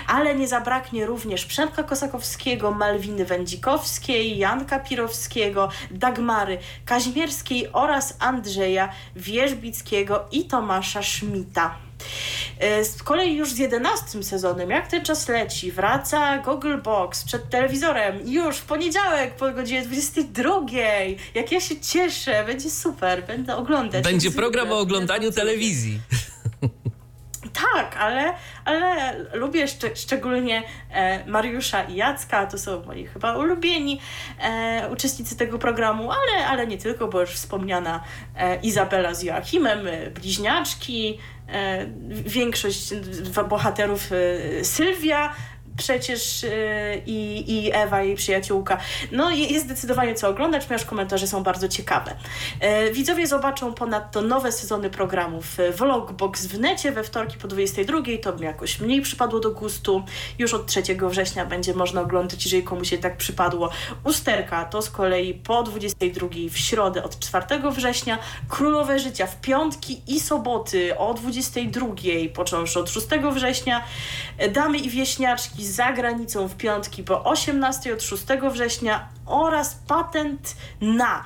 [0.06, 10.24] Ale nie zabraknie również Przemka Kosakowskiego, Malwiny Wędzikowskiej, Janka Pirowskiego, Dagmary Kazimierskiej oraz Andrzeja Wierzbickiego
[10.30, 11.85] i Tomasza Szmita.
[12.58, 17.50] E, Z kolei już z 11 sezonem, jak ten czas leci, wraca Google Box przed
[17.50, 20.60] telewizorem już w poniedziałek po godzinie 22.
[21.34, 24.04] Jak ja się cieszę, będzie super, będę oglądać.
[24.04, 26.00] Będzie program o oglądaniu telewizji.
[27.72, 28.34] tak, ale,
[28.64, 34.00] ale lubię szcz- szczególnie e, Mariusza i Jacka, to są moi chyba ulubieni
[34.40, 38.04] e, uczestnicy tego programu, ale, ale nie tylko, bo już wspomniana
[38.36, 41.18] e, Izabela z Joachimem, e, bliźniaczki,
[42.26, 45.34] większość e, bohaterów e, Sylwia,
[45.76, 46.48] przecież e,
[47.06, 48.78] i, i Ewa, jej przyjaciółka.
[49.12, 52.16] No jest zdecydowanie co oglądać, ponieważ komentarze są bardzo ciekawe.
[52.60, 57.98] E, Widzowie zobaczą ponadto nowe sezony programów e, Vlogbox w necie we wtorki po 22,
[58.22, 60.02] to mi jakoś mniej przypadło do gustu.
[60.38, 63.70] Już od 3 września będzie można oglądać, jeżeli komuś się tak przypadło.
[64.04, 68.18] Usterka to z kolei po 22 w środę od 4 września.
[68.48, 71.86] Królowe Życia w piątki i soboty o 22,
[72.34, 73.84] począwszy od 6 września.
[74.38, 80.56] E, Damy i Wieśniaczki za granicą w piątki po 18 od 6 września oraz patent
[80.80, 81.24] na.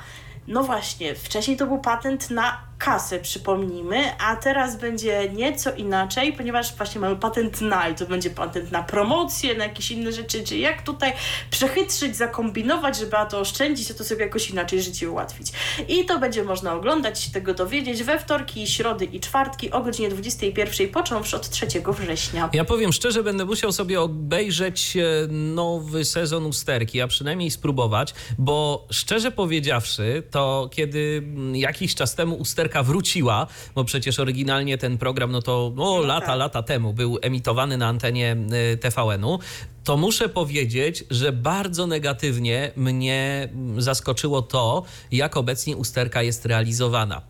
[0.48, 6.76] No właśnie, wcześniej to był patent na kasę, przypomnijmy, a teraz będzie nieco inaczej, ponieważ
[6.76, 10.56] właśnie mamy patent na i to będzie patent na promocję, na jakieś inne rzeczy, czy
[10.56, 11.12] jak tutaj
[11.50, 15.52] przechytrzyć, zakombinować, żeby a to oszczędzić, a to sobie jakoś inaczej życie ułatwić.
[15.88, 20.08] I to będzie można oglądać, się tego dowiedzieć we wtorki, środy i czwartki o godzinie
[20.08, 22.50] 21, począwszy od 3 września.
[22.52, 25.02] Ja powiem szczerze, będę musiał sobie obejrzeć e,
[25.32, 32.36] nowy sezon Usterki, a przynajmniej spróbować, bo szczerze powiedziawszy, to kiedy mm, jakiś czas temu
[32.36, 36.38] Usterka wróciła, bo przecież oryginalnie ten program, no to o, lata, tak.
[36.38, 38.36] lata temu był emitowany na antenie
[38.72, 39.38] e, TVN-u,
[39.84, 47.22] to muszę powiedzieć, że bardzo negatywnie mnie mm, zaskoczyło to, jak obecnie Usterka jest realizowana.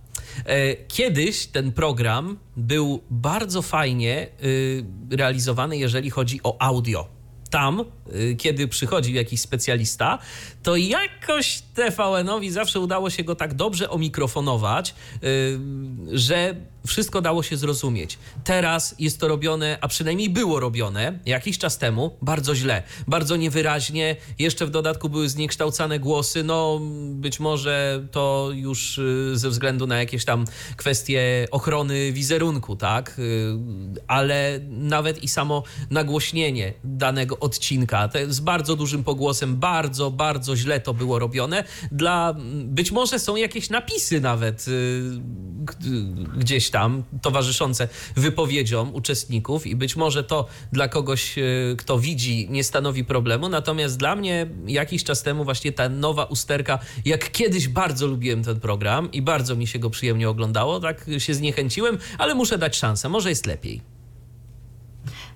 [0.44, 7.19] E, Kiedyś ten program był bardzo fajnie y, realizowany, jeżeli chodzi o audio.
[7.50, 7.84] Tam,
[8.14, 10.18] y, kiedy przychodził jakiś specjalista,
[10.62, 14.94] to jakoś TVN-owi zawsze udało się go tak dobrze omikrofonować,
[15.24, 15.58] y,
[16.12, 16.54] że
[16.86, 18.18] wszystko dało się zrozumieć.
[18.44, 24.16] Teraz jest to robione, a przynajmniej było robione jakiś czas temu, bardzo źle, bardzo niewyraźnie.
[24.38, 26.44] Jeszcze w dodatku były zniekształcane głosy.
[26.44, 30.44] No, być może to już y, ze względu na jakieś tam
[30.76, 33.18] kwestie ochrony wizerunku, tak?
[33.18, 33.56] Y,
[34.06, 40.94] Ale nawet i samo nagłośnienie danego odcinka z bardzo dużym pogłosem, bardzo, bardzo źle to
[40.94, 41.64] było robione.
[41.92, 45.02] Dla być może są jakieś napisy nawet y,
[46.36, 51.42] gdzieś tam towarzyszące wypowiedziom uczestników i być może to dla kogoś, e,
[51.78, 53.48] kto widzi, nie stanowi problemu.
[53.48, 58.60] Natomiast dla mnie jakiś czas temu właśnie ta nowa usterka, jak kiedyś bardzo lubiłem ten
[58.60, 63.08] program i bardzo mi się go przyjemnie oglądało, tak się zniechęciłem, ale muszę dać szansę.
[63.08, 63.99] Może jest lepiej.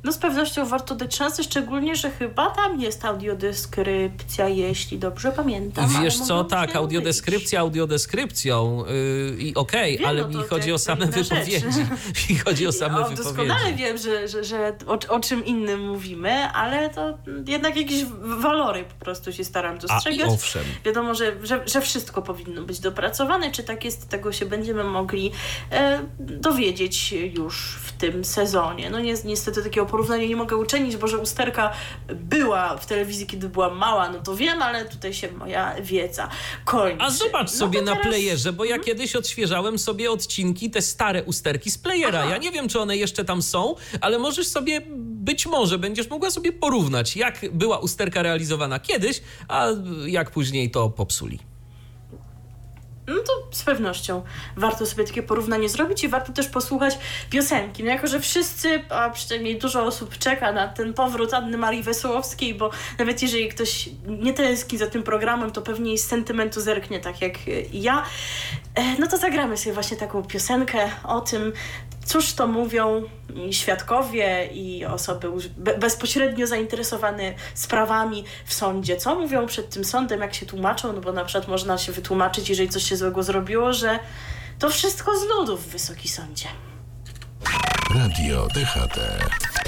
[0.05, 5.91] No z pewnością warto dać szansę, szczególnie, że chyba tam jest audiodeskrypcja, jeśli dobrze pamiętam.
[6.03, 8.85] Wiesz co, tak, audiodeskrypcja audiodeskrypcją
[9.31, 11.29] yy, i okej, Wiem, ale no mi chodzi o same inna rzecz.
[11.29, 11.67] wypowiedzi.
[12.31, 13.23] Mi chodzi o same ja wypowiedzi.
[13.23, 18.85] doskonale wiem, że, że, że o, o czym innym mówimy, ale to jednak jakieś walory
[18.99, 20.29] po prostu się staram A dostrzegać.
[20.31, 20.63] owszem.
[20.85, 23.51] Wiadomo, że, że, że wszystko powinno być dopracowane.
[23.51, 25.33] Czy tak jest, tego się będziemy mogli
[25.71, 28.91] e, dowiedzieć już w tym sezonie.
[28.91, 31.71] No ni- niestety takiego porównania nie mogę uczynić, bo że usterka
[32.15, 36.29] była w telewizji, kiedy była mała, no to wiem, ale tutaj się moja wiedza
[36.65, 37.03] kończy.
[37.05, 40.83] A zobacz No sobie to na teraz- playerze, bo ja kiedyś odświeżałem sobie odcinki, te
[40.83, 42.19] stare usterki z playera.
[42.21, 42.31] Aha.
[42.31, 46.31] Ja nie wiem, czy one jeszcze tam są, ale możesz sobie, być może będziesz mogła
[46.31, 49.67] sobie porównać, jak była usterka realizowana kiedyś, a
[50.07, 51.39] jak później to popsuli.
[53.07, 54.23] No to z pewnością
[54.57, 56.99] warto sobie takie porównanie zrobić i warto też posłuchać
[57.31, 57.85] piosenki.
[57.85, 62.55] No jako, że wszyscy, a przynajmniej dużo osób czeka na ten powrót Anny Marii Wesołowskiej,
[62.55, 67.23] bo nawet jeżeli ktoś nie tęskni za tym programem, to pewnie z sentymentu zerknie, tak
[67.23, 67.41] jak e,
[67.73, 68.05] ja.
[68.75, 71.53] E, No to zagramy sobie właśnie taką piosenkę o tym,
[72.05, 73.03] cóż to mówią
[73.51, 75.29] świadkowie i osoby
[75.79, 78.97] bezpośrednio zainteresowane sprawami w sądzie.
[78.97, 82.49] Co mówią przed tym sądem, jak się tłumaczą, no bo na przykład można się wytłumaczyć,
[82.49, 83.99] jeżeli coś się złego zrobiło, że
[84.59, 86.47] to wszystko z nudów w Wysoki Sądzie.
[87.95, 88.99] Radio DHT.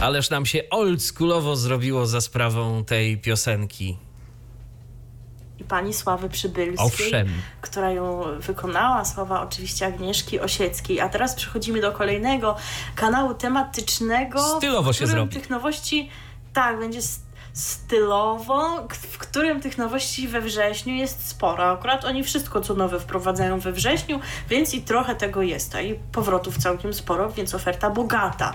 [0.01, 3.97] Ależ nam się oldschoolowo zrobiło za sprawą tej piosenki.
[5.69, 7.29] Pani Sławy Przybylskiej, Owszem.
[7.61, 11.01] która ją wykonała, słowa oczywiście Agnieszki Osieckiej.
[11.01, 12.57] A teraz przechodzimy do kolejnego
[12.95, 14.57] kanału tematycznego.
[14.57, 16.11] Stylowo w się którym tych nowości,
[16.53, 17.01] tak, będzie
[17.57, 21.71] stylowo, w którym tych nowości we wrześniu jest sporo.
[21.71, 25.75] Akurat oni wszystko co nowe wprowadzają we wrześniu, więc i trochę tego jest.
[25.75, 28.53] A i powrotów całkiem sporo, więc oferta bogata.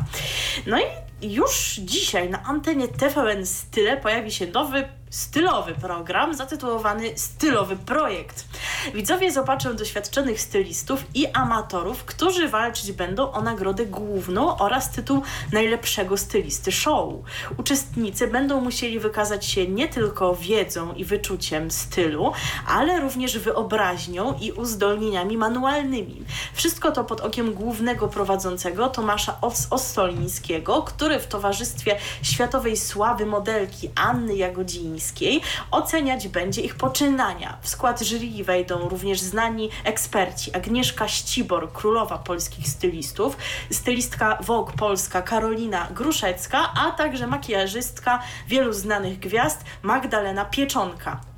[0.68, 0.84] No i
[1.22, 8.46] już dzisiaj na antenie TVN Style pojawi się nowy stylowy program zatytułowany Stylowy Projekt.
[8.94, 16.18] Widzowie zobaczą doświadczonych stylistów i amatorów, którzy walczyć będą o nagrodę główną oraz tytuł najlepszego
[16.18, 17.14] stylisty show.
[17.58, 22.32] Uczestnicy będą musieli wykazać się nie tylko wiedzą i wyczuciem stylu,
[22.68, 26.24] ale również wyobraźnią i uzdolnieniami manualnymi.
[26.54, 33.90] Wszystko to pod okiem głównego prowadzącego Tomasza Os- Ostolińskiego, który w towarzystwie światowej sławy modelki
[33.96, 35.42] Anny Jagodzińskiej
[35.72, 37.58] oceniać będzie ich poczynania.
[37.62, 43.38] W skład jury wejdą również znani eksperci Agnieszka Ścibor, królowa polskich stylistów,
[43.72, 51.31] stylistka Vogue Polska Karolina Gruszecka, a także makijażystka wielu znanych gwiazd Magdalena Pieczonka.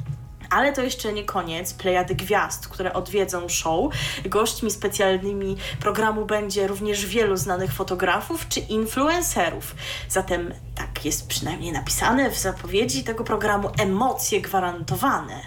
[0.54, 3.94] Ale to jeszcze nie koniec plejady gwiazd, które odwiedzą show.
[4.26, 9.76] Gośćmi specjalnymi programu będzie również wielu znanych fotografów czy influencerów.
[10.10, 15.40] Zatem tak jest przynajmniej napisane w zapowiedzi tego programu emocje gwarantowane.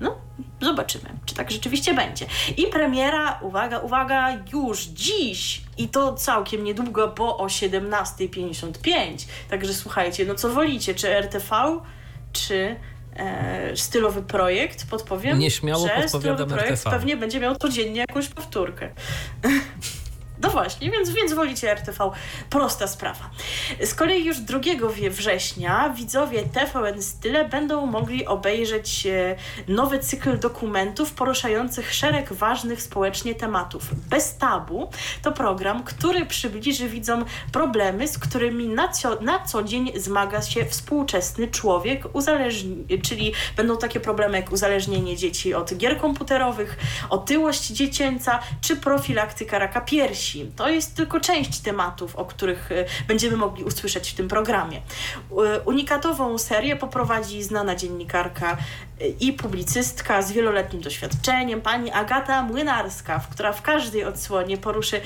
[0.00, 0.18] No,
[0.60, 2.26] zobaczymy, czy tak rzeczywiście będzie.
[2.56, 9.26] I premiera, uwaga, uwaga, już dziś i to całkiem niedługo, bo o 17.55.
[9.50, 11.80] Także słuchajcie, no co wolicie, czy RTV,
[12.32, 12.76] czy
[13.16, 14.86] e, stylowy projekt?
[14.90, 16.90] Podpowiem, Nieśmiało że stylowy projekt RTV.
[16.90, 18.88] pewnie będzie miał codziennie jakąś powtórkę.
[20.44, 22.10] No właśnie, więc, więc wolicie RTV.
[22.50, 23.30] Prosta sprawa.
[23.84, 24.58] Z kolei już 2
[24.94, 29.36] wie- września widzowie TVN Style będą mogli obejrzeć e,
[29.68, 33.82] nowy cykl dokumentów poruszających szereg ważnych społecznie tematów.
[34.08, 34.90] Bez tabu
[35.22, 40.64] to program, który przybliży widzom problemy, z którymi na co, na co dzień zmaga się
[40.64, 42.04] współczesny człowiek,
[43.02, 46.76] czyli będą takie problemy jak uzależnienie dzieci od gier komputerowych,
[47.10, 50.33] otyłość dziecięca czy profilaktyka raka piersi.
[50.56, 54.80] To jest tylko część tematów, o których e, będziemy mogli usłyszeć w tym programie.
[55.64, 58.56] Unikatową serię poprowadzi znana dziennikarka
[59.20, 65.00] i publicystka z wieloletnim doświadczeniem, pani Agata Młynarska, która w każdej odsłonie poruszy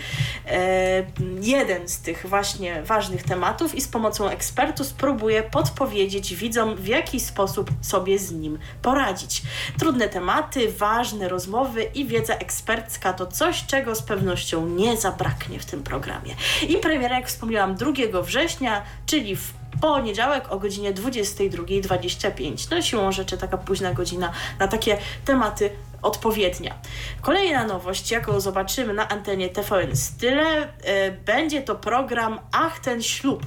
[0.47, 1.05] e,
[1.41, 7.21] jeden z tych właśnie ważnych tematów i z pomocą ekspertów spróbuje podpowiedzieć widzom, w jaki
[7.21, 9.43] sposób sobie z nim poradzić.
[9.79, 15.65] Trudne tematy, ważne rozmowy i wiedza ekspercka to coś, czego z pewnością nie zabraknie w
[15.65, 16.35] tym programie.
[16.69, 22.71] I premiera, jak wspomniałam, 2 września, czyli w poniedziałek o godzinie 22.25.
[22.71, 25.71] No siłą rzeczy taka późna godzina na takie tematy
[26.03, 26.75] odpowiednia.
[27.21, 33.47] Kolejna nowość, jaką zobaczymy na antenie TVN Style, e, będzie to program Ach, ten ślub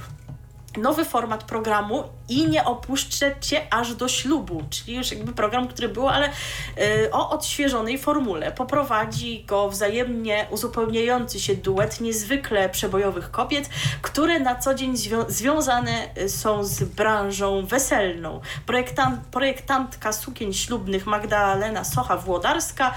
[0.77, 5.89] nowy format programu i nie opuszczę cię aż do ślubu, czyli już jakby program, który
[5.89, 8.51] był, ale y, o odświeżonej formule.
[8.51, 13.69] Poprowadzi go wzajemnie uzupełniający się duet niezwykle przebojowych kobiet,
[14.01, 18.41] które na co dzień zwią związane są z branżą weselną.
[18.65, 22.91] Projektant, projektantka sukien ślubnych Magdalena Socha-Włodarska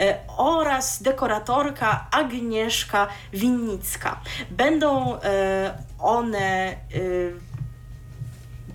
[0.00, 4.20] y, oraz dekoratorka Agnieszka Winnicka.
[4.50, 5.18] Będą y,
[5.98, 6.32] one
[6.90, 7.32] y,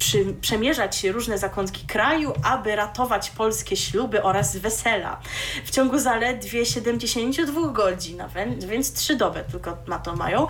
[0.01, 5.19] przy, przemierzać różne zakątki kraju, aby ratować polskie śluby oraz wesela.
[5.65, 8.23] W ciągu zaledwie 72 godzin,
[8.67, 10.47] więc trzy doby tylko na to mają,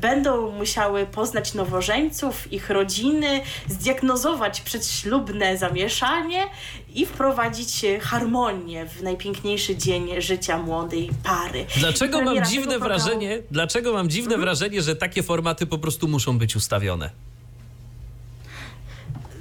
[0.00, 6.46] będą musiały poznać nowożeńców, ich rodziny, zdiagnozować przedślubne zamieszanie
[6.94, 11.66] i wprowadzić harmonię w najpiękniejszy dzień życia młodej pary.
[11.76, 14.40] Dlaczego mam dziwne wrażenie, dlaczego mam dziwne mhm.
[14.40, 17.33] wrażenie, że takie formaty po prostu muszą być ustawione?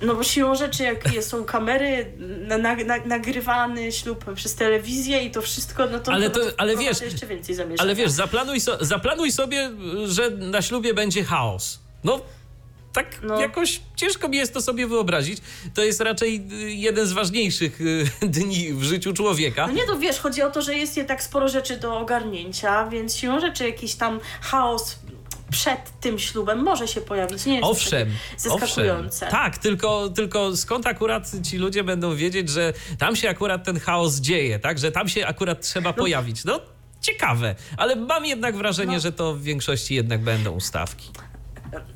[0.06, 2.14] No bo siłą rzeczy, jak są kamery,
[2.48, 6.78] na, na, na, nagrywany ślub przez telewizję i to wszystko, no to, ale, to, ale
[6.78, 7.82] wiesz, jeszcze więcej zamieszania.
[7.82, 9.72] Ale wiesz, zaplanuj, so, zaplanuj sobie,
[10.06, 11.80] że na ślubie będzie chaos.
[12.04, 12.22] No,
[12.94, 13.40] tak no.
[13.40, 15.40] jakoś ciężko mi jest to sobie wyobrazić.
[15.74, 19.68] To jest raczej jeden z ważniejszych y, dni w życiu człowieka.
[19.68, 23.16] No nie, to wiesz, chodzi o to, że jest jednak sporo rzeczy do ogarnięcia, więc
[23.16, 25.00] siłą rzeczy jakiś tam chaos
[25.54, 27.46] przed tym ślubem może się pojawić.
[27.46, 29.26] Nie jest owszem, zaskakujące.
[29.26, 29.30] Owszem.
[29.30, 34.16] Tak, tylko, tylko skąd akurat ci ludzie będą wiedzieć, że tam się akurat ten chaos
[34.16, 34.80] dzieje, tak?
[34.80, 35.94] Że tam się akurat trzeba no.
[35.94, 36.46] pojawić.
[36.46, 36.60] No,
[37.02, 39.00] ciekawe, ale mam jednak wrażenie, no.
[39.00, 41.12] że to w większości jednak będą ustawki.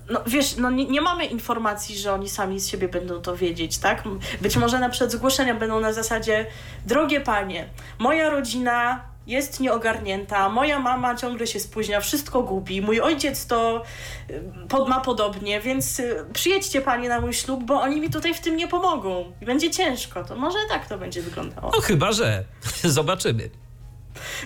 [0.10, 3.78] No wiesz, no nie, nie, mamy informacji, że oni sami z siebie będą to wiedzieć,
[3.78, 4.04] tak?
[4.42, 6.46] Być może na przykład zgłoszenia będą na zasadzie
[6.86, 13.48] drogie panie, moja rodzina jest nieogarnięta, moja mama ciągle się spóźnia, wszystko gubi, mój ojciec
[13.48, 13.84] to
[14.30, 18.34] y, pod, ma podobnie, więc y, przyjedźcie panie na mój ślub, bo oni mi tutaj
[18.34, 20.24] w tym nie pomogą będzie ciężko.
[20.24, 21.72] To może tak to będzie wyglądało.
[21.76, 22.44] No chyba, że.
[22.84, 23.50] Zobaczymy.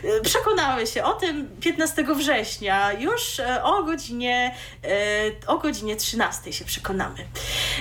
[0.03, 6.53] Y, przekonały się o tym 15 września, już e, o godzinie, e, o godzinie 13
[6.53, 7.25] się przekonamy.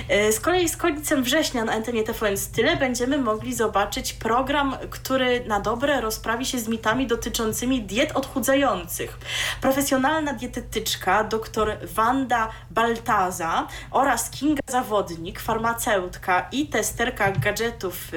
[0.09, 5.45] E, z kolei z końcem września na antenie TVN Style będziemy mogli zobaczyć program, który
[5.45, 9.17] na dobre rozprawi się z mitami dotyczącymi diet odchudzających.
[9.61, 18.11] Profesjonalna dietetyczka dr Wanda Baltaza oraz Kinga Zawodnik, farmaceutka i testerka gadżetów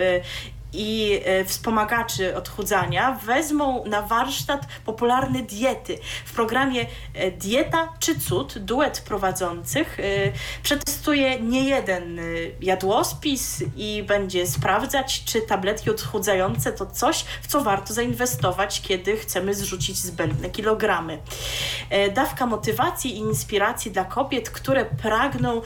[0.75, 5.99] i e, wspomagaczy odchudzania wezmą na warsztat popularne diety.
[6.25, 10.03] W programie e, Dieta czy Cud duet prowadzących e,
[10.63, 12.21] przetestuje niejeden
[12.61, 19.55] jadłospis i będzie sprawdzać, czy tabletki odchudzające to coś, w co warto zainwestować, kiedy chcemy
[19.55, 21.19] zrzucić zbędne kilogramy.
[22.15, 25.63] Dawka motywacji i inspiracji dla kobiet, które pragną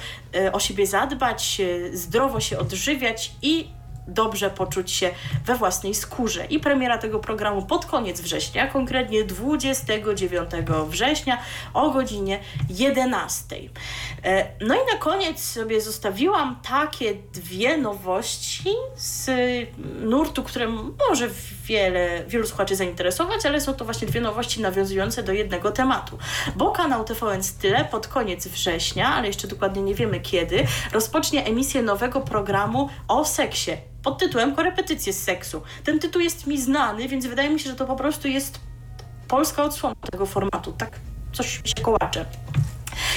[0.52, 1.60] o siebie zadbać,
[1.92, 3.77] zdrowo się odżywiać i
[4.08, 5.10] dobrze poczuć się
[5.44, 6.44] we własnej skórze.
[6.44, 10.50] I premiera tego programu pod koniec września, konkretnie 29
[10.88, 11.38] września
[11.74, 13.56] o godzinie 11.
[14.24, 19.30] E, no i na koniec sobie zostawiłam takie dwie nowości z
[20.00, 20.68] nurtu, które
[21.08, 21.28] może
[21.68, 26.18] wiele, wielu słuchaczy zainteresować, ale są to właśnie dwie nowości nawiązujące do jednego tematu.
[26.56, 31.82] Bo kanał TVN Style pod koniec września, ale jeszcze dokładnie nie wiemy kiedy, rozpocznie emisję
[31.82, 33.70] nowego programu o seksie
[34.02, 35.62] pod tytułem Korepetycje z seksu.
[35.84, 38.60] Ten tytuł jest mi znany, więc wydaje mi się, że to po prostu jest
[39.28, 40.72] polska odsłona tego formatu.
[40.72, 40.90] Tak
[41.32, 42.24] coś się kołacze.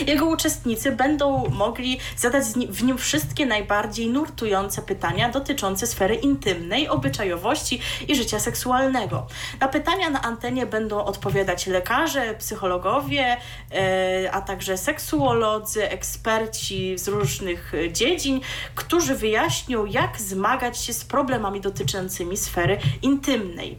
[0.08, 7.82] Jego uczestnicy będą mogli zadać w nim wszystkie najbardziej nurtujące pytania dotyczące sfery intymnej, obyczajowości
[8.08, 9.28] i życia seksualnego.
[9.60, 13.38] Na pytania na antenie będą odpowiadać lekarze, psychologowie,
[13.72, 18.42] e, a także seksuolodzy, eksperci z różnych dziedzin,
[18.76, 23.78] którzy wyjaśnią, jak zmagać się z problemami dotyczącymi sfery intymnej.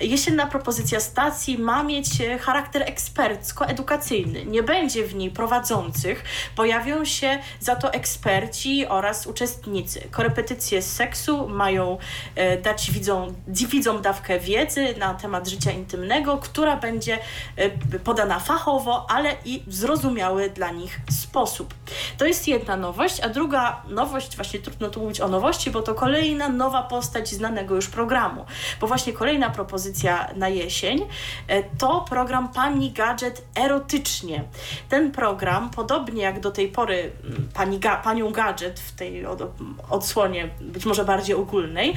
[0.00, 2.08] Jesienna propozycja stacji ma mieć
[2.40, 4.46] charakter ekspercko-edukacyjny.
[4.46, 5.30] Nie będzie w niej
[5.62, 6.24] prowadzących
[6.56, 10.08] pojawią się za to eksperci oraz uczestnicy.
[10.10, 11.98] Korepetycje z seksu mają
[12.34, 17.18] e, dać widzom, widzom dawkę wiedzy na temat życia intymnego, która będzie
[17.56, 21.74] e, podana fachowo, ale i w zrozumiały dla nich sposób.
[22.18, 25.94] To jest jedna nowość, a druga nowość, właśnie trudno tu mówić o nowości, bo to
[25.94, 28.44] kolejna nowa postać znanego już programu,
[28.80, 31.06] bo właśnie kolejna propozycja na jesień
[31.48, 34.44] e, to program Pani Gadżet Erotycznie.
[34.88, 39.42] Ten program podobnie jak do tej pory mm, pani Ga panią Gadżet w tej od
[39.90, 41.94] odsłonie, być może bardziej ogólnej,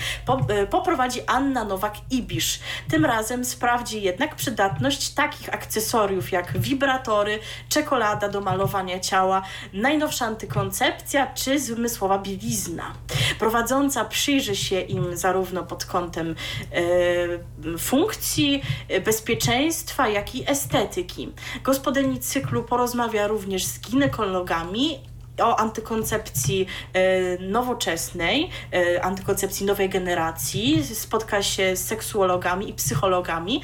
[0.47, 2.59] e, poprowadzi Anna Nowak-Ibisz.
[2.89, 7.39] Tym razem sprawdzi jednak przydatność takich akcesoriów jak wibratory,
[7.69, 9.41] czekolada do malowania ciała,
[9.73, 12.93] najnowsza antykoncepcja czy zmysłowa bielizna.
[13.39, 16.35] Prowadząca przyjrzy się im zarówno pod kątem
[16.71, 18.63] e, funkcji,
[19.05, 21.33] bezpieczeństwa, jak i estetyki.
[21.63, 24.99] Gospodyni cyklu porozmawia również z ginekologami
[25.43, 33.61] o antykoncepcji e, nowoczesnej, e, antykoncepcji nowej generacji, spotka się z seksuologami i psychologami,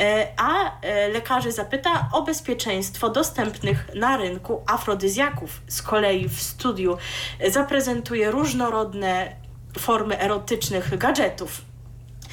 [0.00, 0.80] e, a
[1.12, 5.62] lekarzy zapyta o bezpieczeństwo dostępnych na rynku afrodyzjaków.
[5.68, 6.96] Z kolei w studiu
[7.48, 9.36] zaprezentuje różnorodne
[9.78, 11.71] formy erotycznych gadżetów.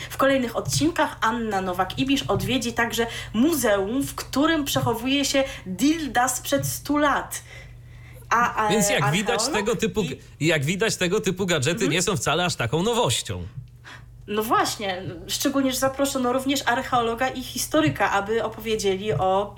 [0.09, 6.97] W kolejnych odcinkach Anna Nowak-Ibisz odwiedzi także muzeum, w którym przechowuje się dilda sprzed 100
[6.97, 7.43] lat.
[8.29, 10.47] A, a, Więc jak widać, tego typu, i...
[10.47, 11.91] jak widać, tego typu gadżety mhm.
[11.91, 13.43] nie są wcale aż taką nowością.
[14.27, 19.55] No właśnie, szczególnie, że zaproszono również archeologa i historyka, aby opowiedzieli o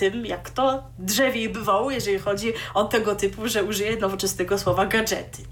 [0.00, 5.42] tym, jak to drzewiej bywało, jeżeli chodzi o tego typu, że użyję nowoczesnego słowa gadżety.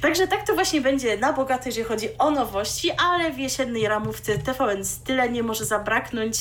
[0.00, 4.38] Także tak to właśnie będzie na bogato, jeżeli chodzi o nowości, ale w jesiennej ramówce
[4.38, 6.38] TVN Style nie może zabraknąć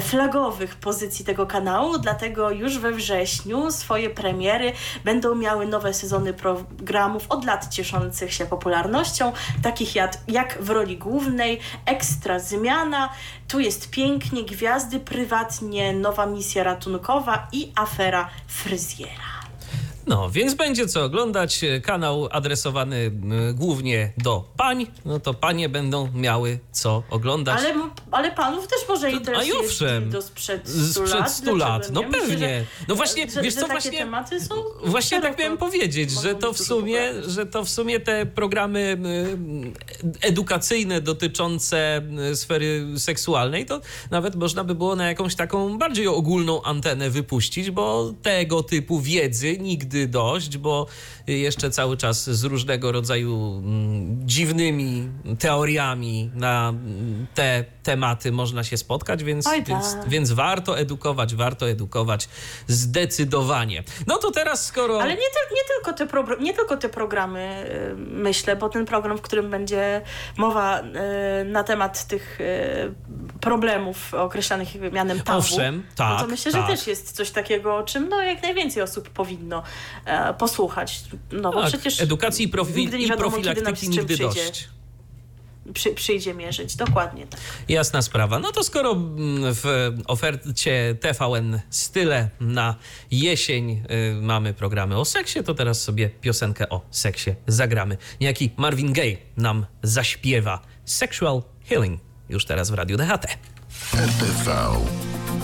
[0.00, 4.72] flagowych pozycji tego kanału, dlatego już we wrześniu swoje premiery
[5.04, 9.32] będą miały nowe sezony programów od lat cieszących się popularnością,
[9.62, 13.08] takich jak, jak w roli głównej Ekstra Zmiana,
[13.48, 19.37] Tu jest pięknie, Gwiazdy prywatnie, Nowa misja ratunkowa i Afera fryzjera.
[20.08, 21.60] No, więc będzie co oglądać.
[21.82, 23.10] Kanał adresowany
[23.54, 24.86] głównie do pań.
[25.04, 27.58] No to panie będą miały co oglądać.
[27.58, 27.74] Ale,
[28.10, 31.32] ale panów też może interesuje A owszem, do sprzed 100 sprzed lat.
[31.32, 31.90] 100 lat.
[31.92, 32.28] No pewnie.
[32.28, 34.54] Myślę, no właśnie, że, wiesz że co, takie właśnie, tematy są
[34.84, 38.98] właśnie tak miałem powiedzieć, że to, w sumie, że to w sumie te programy
[40.20, 42.02] edukacyjne dotyczące
[42.34, 43.80] sfery seksualnej, to
[44.10, 49.58] nawet można by było na jakąś taką bardziej ogólną antenę wypuścić, bo tego typu wiedzy
[49.58, 50.86] nigdy nigdy dość, bo
[51.28, 55.08] jeszcze cały czas z różnego rodzaju mm, dziwnymi
[55.38, 60.08] teoriami na mm, te tematy można się spotkać, więc, Oj, więc, tak.
[60.08, 62.28] więc warto edukować, warto edukować
[62.66, 63.82] zdecydowanie.
[64.06, 65.02] No to teraz skoro...
[65.02, 65.20] Ale nie,
[65.52, 69.50] nie, tylko, te pro, nie tylko te programy y, myślę, bo ten program, w którym
[69.50, 70.02] będzie
[70.36, 72.94] mowa y, na temat tych y,
[73.40, 76.60] problemów określanych mianem tabu, Owszem, tak, no to myślę, tak.
[76.60, 79.62] że też jest coś takiego, o czym no, jak najwięcej osób powinno
[80.04, 81.00] e, posłuchać.
[81.32, 84.68] No bo tak, przecież edukacji i, profi nigdy i profilaktyki nigdy dość.
[85.74, 87.40] Przy, przyjdzie mierzyć, dokładnie tak.
[87.68, 88.38] Jasna sprawa.
[88.38, 92.74] No to skoro mm, w ofercie TVN Style na
[93.10, 97.96] jesień y, mamy programy o seksie, to teraz sobie piosenkę o seksie zagramy.
[98.20, 103.26] Niejaki Marvin Gaye nam zaśpiewa Sexual Healing już teraz w Radiu DHT.
[103.94, 104.52] RTV.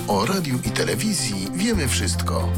[0.08, 2.52] O radiu i telewizji wiemy wszystko.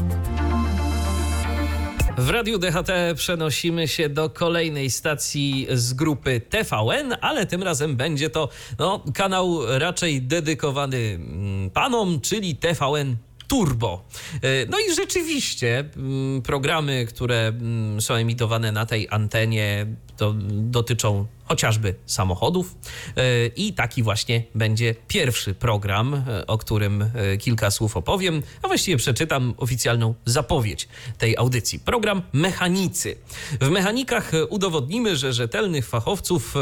[2.17, 8.29] W Radiu DHT przenosimy się do kolejnej stacji z grupy TVN, ale tym razem będzie
[8.29, 8.49] to
[8.79, 13.15] no, kanał raczej dedykowany mm, panom, czyli TVN
[13.47, 14.05] Turbo.
[14.41, 19.85] E, no i rzeczywiście mm, programy, które mm, są emitowane na tej antenie,
[20.17, 22.75] to dotyczą chociażby samochodów.
[23.17, 28.67] E, I taki właśnie będzie pierwszy program, e, o którym e, kilka słów opowiem, a
[28.67, 30.87] właściwie przeczytam oficjalną zapowiedź
[31.17, 31.79] tej audycji.
[31.79, 33.15] Program Mechanicy.
[33.61, 36.55] W mechanikach udowodnimy, że rzetelnych fachowców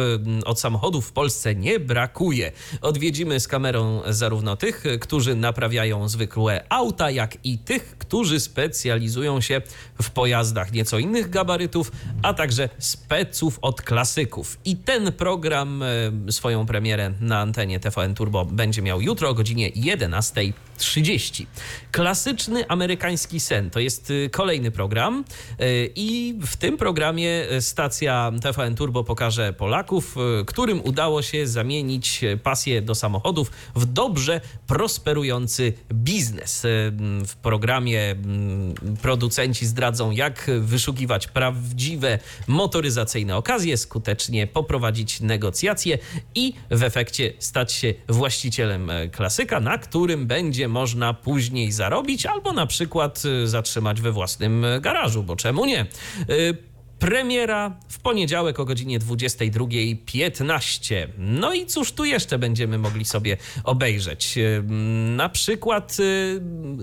[0.45, 2.51] od samochodów w Polsce nie brakuje.
[2.81, 9.61] Odwiedzimy z kamerą zarówno tych, którzy naprawiają zwykłe auta, jak i tych, którzy specjalizują się
[10.01, 14.59] w pojazdach nieco innych gabarytów, a także speców od klasyków.
[14.65, 19.69] I ten program e, swoją premierę na antenie TVN Turbo będzie miał jutro o godzinie
[20.77, 21.45] 11.30.
[21.91, 25.23] Klasyczny amerykański sen to jest e, kolejny program
[25.59, 25.65] e,
[25.95, 30.15] i w tym programie stacja TVN Turbo pokaże Polaków,
[30.45, 36.63] którym udało się zamienić pasję do samochodów w dobrze prosperujący biznes.
[37.27, 38.15] W programie
[39.01, 45.97] producenci zdradzą, jak wyszukiwać prawdziwe motoryzacyjne okazje, skutecznie poprowadzić negocjacje
[46.35, 52.65] i w efekcie stać się właścicielem klasyka, na którym będzie można później zarobić albo na
[52.65, 55.85] przykład e, zatrzymać we własnym garażu, bo czemu nie?
[57.05, 61.07] Premiera w poniedziałek o godzinie 22.15.
[61.17, 64.35] No i cóż tu jeszcze będziemy mogli sobie obejrzeć?
[65.15, 66.41] Na przykład, y,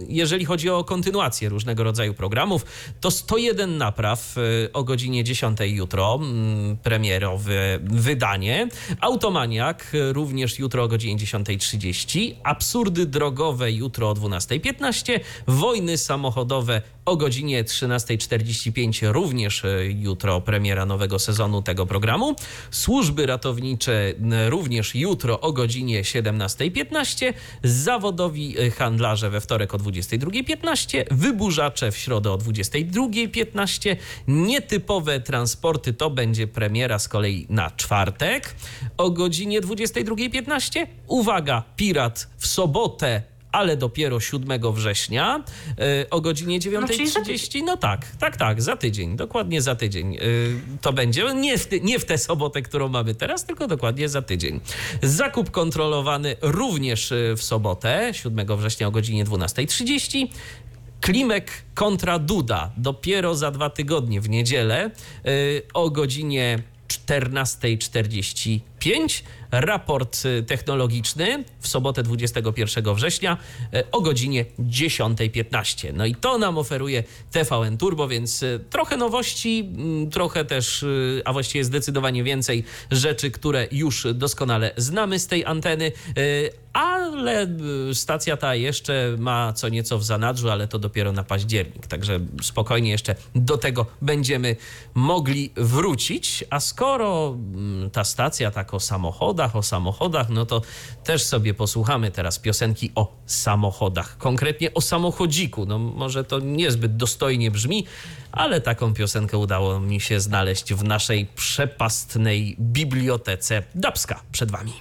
[0.09, 2.67] jeżeli chodzi o kontynuację różnego rodzaju programów,
[3.01, 8.69] to 101 napraw y, o godzinie 10 jutro, mm, premierowe wydanie.
[9.01, 12.35] Automaniak y, również jutro o godzinie 10.30.
[12.45, 15.21] Absurdy drogowe jutro o 12.15.
[15.47, 22.35] Wojny samochodowe o godzinie 13.45 również e, jutro premiera nowego sezonu tego programu.
[22.71, 24.15] Służby ratownicze
[24.49, 27.33] również jutro o godzinie 17.15.
[27.63, 31.05] Zawodowi e, handlarze we wtorek o 22.15.
[31.11, 33.97] Wyburzacze w środę o 22.15.
[34.29, 38.55] Nietypowe transporty to będzie premiera z kolei na czwartek
[38.97, 40.87] o godzinie 22.15.
[41.07, 45.45] Uwaga, pirat w sobotę ale dopiero 7 września
[46.05, 47.61] y, o godzinie 9.30.
[47.61, 50.17] No, no tak, tak, tak, za tydzień, dokładnie za tydzień.
[50.17, 50.21] Y,
[50.81, 54.61] to będzie nie w, nie w tę sobotę, którą mamy teraz, tylko dokładnie za tydzień.
[55.03, 60.29] Zakup kontrolowany również y, w sobotę, 7 września o godzinie 12.30.
[61.01, 64.91] Klimek kontra Duda dopiero za dwa tygodnie w niedzielę
[65.75, 69.23] o godzinie 14.45
[69.53, 73.37] raport y, technologiczny w sobotę 21 września
[73.75, 75.95] y, o godzinie 10.15.
[75.95, 80.85] No i to nam oferuje TVN Turbo, więc y, trochę nowości, mm, trochę też,
[81.25, 85.93] a właściwie zdecydowanie więcej rzeczy, które już doskonale znamy z tej anteny,
[86.73, 87.47] ale
[87.95, 92.91] stacja ta jeszcze ma co nieco w zanadrzu, ale to dopiero na październik, także spokojnie
[92.91, 94.57] jeszcze do tego będziemy
[94.95, 96.45] mogli wrócić.
[96.51, 100.63] A skoro mm, ta stacja tak o samochodach, o samochodach, no to
[101.05, 104.19] też sobie posłuchamy teraz piosenki o samochodach.
[104.19, 105.67] Konkretnie o samochodziku.
[105.67, 107.87] No może to niezbyt dostojnie brzmi,
[108.33, 113.63] ale taką piosenkę udało mi się znaleźć w naszej przepastnej bibliotece.
[113.75, 114.73] Dabska przed wami.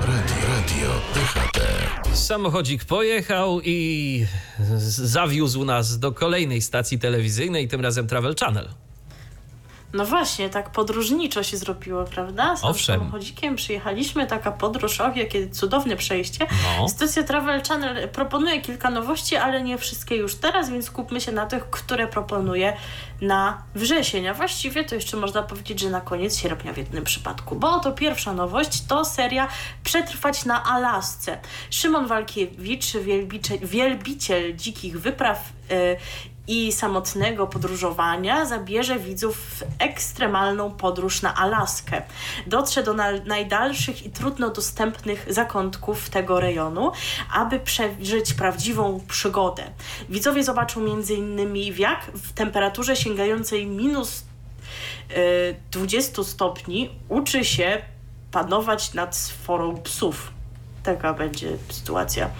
[0.00, 1.60] Radio, radio, DHT.
[2.16, 4.26] Samochodzik pojechał i
[4.96, 8.68] zawiózł nas do kolejnej stacji telewizyjnej, tym razem Travel Channel.
[9.92, 12.56] No właśnie, tak podróżniczo się zrobiło, prawda?
[12.56, 12.98] Z Owszem.
[12.98, 16.46] samochodzikiem przyjechaliśmy, taka podróż, och, jakie cudowne przejście.
[16.78, 16.88] No.
[16.88, 21.46] Stacja Travel Channel proponuje kilka nowości, ale nie wszystkie już teraz, więc skupmy się na
[21.46, 22.76] tych, które proponuje
[23.20, 24.28] na wrzesień.
[24.28, 27.92] A właściwie to jeszcze można powiedzieć, że na koniec sierpnia w jednym przypadku, bo to
[27.92, 29.48] pierwsza nowość to seria
[29.84, 31.38] Przetrwać na Alasce.
[31.70, 35.96] Szymon Walkiewicz, wielbiciel, wielbiciel dzikich wypraw yy,
[36.48, 42.02] i samotnego podróżowania zabierze widzów w ekstremalną podróż na Alaskę.
[42.46, 46.92] Dotrze do na najdalszych i trudno dostępnych zakątków tego rejonu,
[47.34, 49.62] aby przeżyć prawdziwą przygodę.
[50.08, 51.56] Widzowie zobaczą m.in.
[51.78, 54.24] jak w temperaturze sięgającej minus
[55.10, 57.82] y, 20 stopni uczy się
[58.30, 60.41] panować nad sforą psów
[60.82, 62.30] taka będzie sytuacja.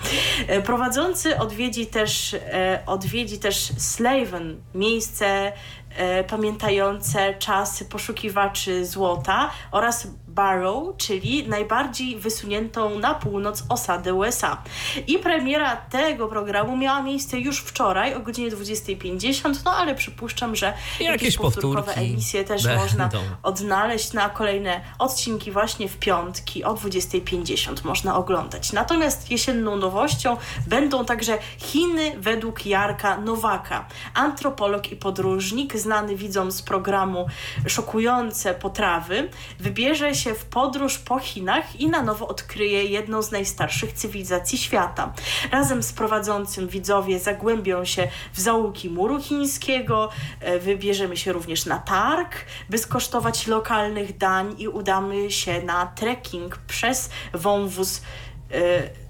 [0.46, 5.52] E, prowadzący odwiedzi też, e, odwiedzi też Slaven, miejsce
[5.96, 14.62] e, pamiętające czasy poszukiwaczy złota oraz Barrow, czyli najbardziej wysuniętą na północ osadę USA.
[15.06, 20.66] I premiera tego programu miała miejsce już wczoraj o godzinie 20.50, no ale przypuszczam, że
[20.66, 22.82] jakieś, jakieś powtórkowe emisje też będą.
[22.82, 23.10] można
[23.42, 28.72] odnaleźć na kolejne odcinki właśnie w piątki o 20.50 można oglądać.
[28.72, 30.36] Natomiast jesienną nowością
[30.66, 37.26] będą także Chiny według Jarka Nowaka, antropolog i podróżnik znany widzom z programu
[37.66, 39.30] Szokujące potrawy,
[39.60, 44.58] wybierze się się w podróż po Chinach i na nowo odkryje jedną z najstarszych cywilizacji
[44.58, 45.12] świata.
[45.52, 50.08] Razem z prowadzącym widzowie zagłębią się w zaułki muru chińskiego,
[50.40, 52.34] e, wybierzemy się również na targ,
[52.70, 58.02] by skosztować lokalnych dań i udamy się na trekking przez wąwóz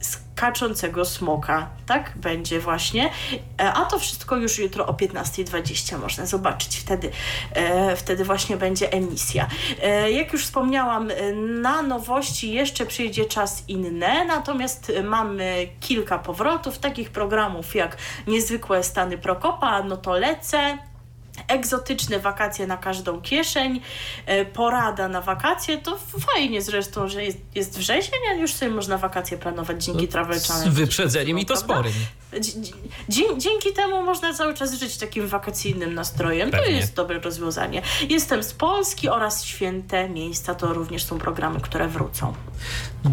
[0.01, 1.69] z e, kaczącego smoka.
[1.87, 3.11] Tak będzie właśnie.
[3.61, 6.77] E, a to wszystko już jutro o 15.20 można zobaczyć.
[6.77, 7.11] Wtedy,
[7.55, 9.47] e, wtedy właśnie będzie emisja.
[9.83, 11.11] E, jak już wspomniałam,
[11.61, 17.97] na nowości jeszcze przyjdzie czas inny, natomiast mamy kilka powrotów, takich programów jak
[18.27, 20.79] Niezwykłe Stany Prokopa, no to lecę,
[21.49, 23.81] egzotyczne wakacje na każdą kieszeń,
[24.27, 25.99] e, porada na wakacje, to
[26.33, 30.41] fajnie zresztą, że jest, jest wrzesień, a już sobie można wakacje planować dzięki no, Travel
[30.41, 30.71] Channel.
[30.71, 31.93] Z wyprzedzeniem i to sporym.
[33.39, 36.51] Dzięki temu można cały czas żyć takim wakacyjnym nastrojem.
[36.51, 36.67] Pewnie.
[36.67, 37.83] To jest dobre rozwiązanie.
[38.09, 42.35] Jestem z Polski oraz święte miejsca to również są programy, które wrócą.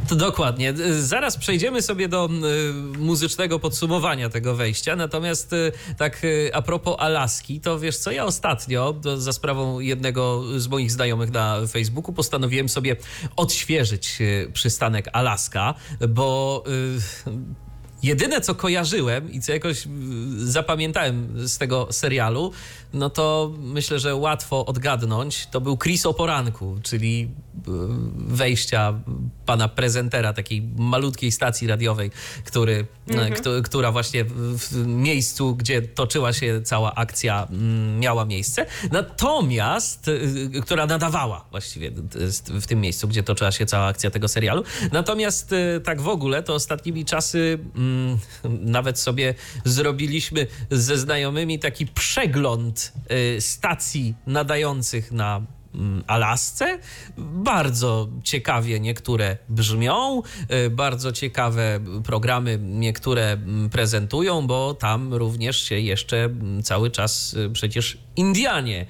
[0.07, 0.73] To dokładnie.
[0.99, 4.95] Zaraz przejdziemy sobie do y, muzycznego podsumowania tego wejścia.
[4.95, 10.43] Natomiast y, tak y, a propos Alaski, to wiesz co, ja ostatnio za sprawą jednego
[10.59, 12.95] z moich znajomych na Facebooku postanowiłem sobie
[13.35, 15.73] odświeżyć y, przystanek Alaska,
[16.09, 16.63] bo
[17.27, 17.39] y,
[18.03, 19.89] Jedyne, co kojarzyłem i co jakoś y,
[20.51, 22.51] zapamiętałem z tego serialu,
[22.93, 25.47] no to myślę, że łatwo odgadnąć.
[25.51, 27.21] To był Chris o poranku, czyli
[27.57, 27.61] y,
[28.17, 28.93] wejścia
[29.45, 32.11] pana prezentera takiej malutkiej stacji radiowej,
[32.45, 33.33] który, Mhm.
[33.33, 38.65] kto- która właśnie w, miejscu, gdzie toczyła się cała akcja, mm, miała miejsce.
[38.91, 41.91] Natomiast, y, która nadawała właściwie
[42.47, 44.63] w tym miejscu, gdzie toczyła się cała akcja tego serialu.
[44.91, 48.17] Natomiast tak w ogóle, to ostatnimi czasy mm,
[48.61, 49.35] nawet sobie
[49.65, 52.78] zrobiliśmy ze znajomymi taki przegląd
[53.11, 55.41] y, stacji nadających na
[55.75, 56.79] mm, Alasce.
[57.17, 60.21] Bardzo ciekawie niektóre brzmią,
[60.65, 67.33] y, bardzo ciekawe programy niektóre mm, prezentują, bo tam również się jeszcze mm, cały czas
[67.33, 68.85] y, przecież Indianie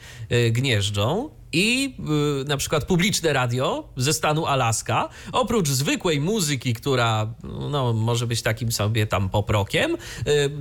[0.52, 1.39] gnieżdżą.
[1.54, 1.96] I
[2.42, 7.34] y, na przykład publiczne radio ze stanu Alaska, oprócz zwykłej muzyki, która
[7.72, 9.98] no, może być takim sobie tam poprokiem, y,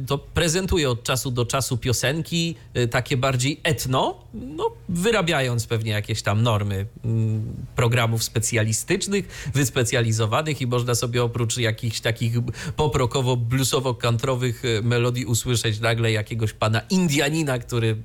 [0.06, 6.22] to prezentuje od czasu do czasu piosenki y, takie bardziej etno, no, wyrabiając pewnie jakieś
[6.22, 12.32] tam normy mm, programów specjalistycznych, wyspecjalizowanych i można sobie oprócz jakichś takich
[12.76, 17.96] poprokowo-bluesowo-kantrowych y, melodii usłyszeć nagle jakiegoś pana Indianina, który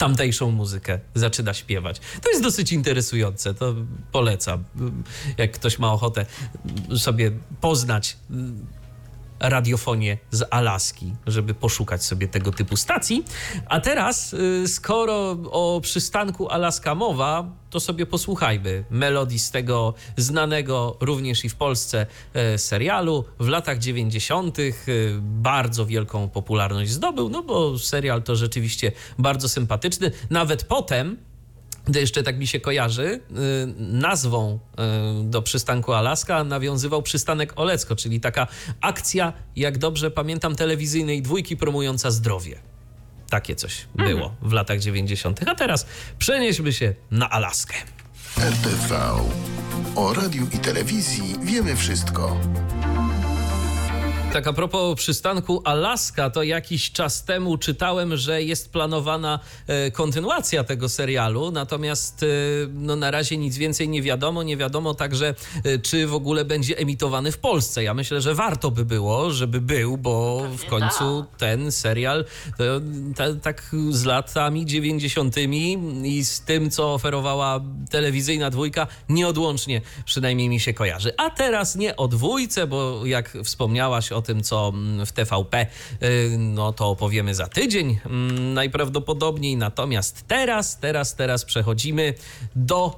[0.00, 2.00] tamtejszą muzykę zaczyna śpiewać.
[2.22, 3.74] To jest dosyć interesujące, to
[4.12, 4.64] polecam.
[5.38, 6.26] Jak ktoś ma ochotę
[6.98, 8.16] sobie poznać
[9.40, 13.24] radiofonię z Alaski, żeby poszukać sobie tego typu stacji.
[13.66, 20.96] A teraz, y, skoro o przystanku Alaska mowa, to sobie posłuchajmy melodii z tego znanego
[21.00, 23.24] również i w Polsce e, serialu.
[23.40, 24.58] W latach 90.
[24.58, 24.72] y,
[25.20, 30.10] bardzo wielką popularność zdobył, no bo serial to rzeczywiście bardzo sympatyczny.
[30.30, 31.16] Nawet potem
[31.94, 33.20] jeszcze tak mi się kojarzy, y,
[33.78, 34.58] nazwą
[35.20, 38.46] y, do przystanku Alaska nawiązywał przystanek Olecko, czyli taka
[38.80, 42.58] akcja, jak dobrze pamiętam, telewizyjnej dwójki promująca zdrowie.
[43.30, 45.48] Takie coś było w latach 90.
[45.48, 45.86] A teraz
[46.18, 47.74] przenieśmy się na Alaskę.
[48.38, 48.98] RTV.
[49.96, 52.40] O radiu i telewizji wiemy wszystko.
[54.32, 60.64] Tak a propos przystanku Alaska, to jakiś czas temu czytałem, że jest planowana e, kontynuacja
[60.64, 62.26] tego serialu, natomiast e,
[62.74, 64.42] no, na razie nic więcej nie wiadomo.
[64.42, 65.34] Nie wiadomo także,
[65.64, 67.82] e, czy w ogóle będzie emitowany w Polsce.
[67.82, 72.24] Ja myślę, że warto by było, żeby był, bo w końcu ten serial
[72.58, 72.64] to,
[73.16, 75.36] ta, tak z latami 90.
[76.04, 81.12] i z tym, co oferowała telewizyjna dwójka, nieodłącznie przynajmniej mi się kojarzy.
[81.16, 85.66] A teraz nie o dwójce, bo jak wspomniałaś o tym, co mm, w TVP,
[86.02, 89.56] y, no to opowiemy za tydzień mm, najprawdopodobniej.
[89.56, 92.14] Natomiast teraz, teraz, teraz przechodzimy
[92.56, 92.96] do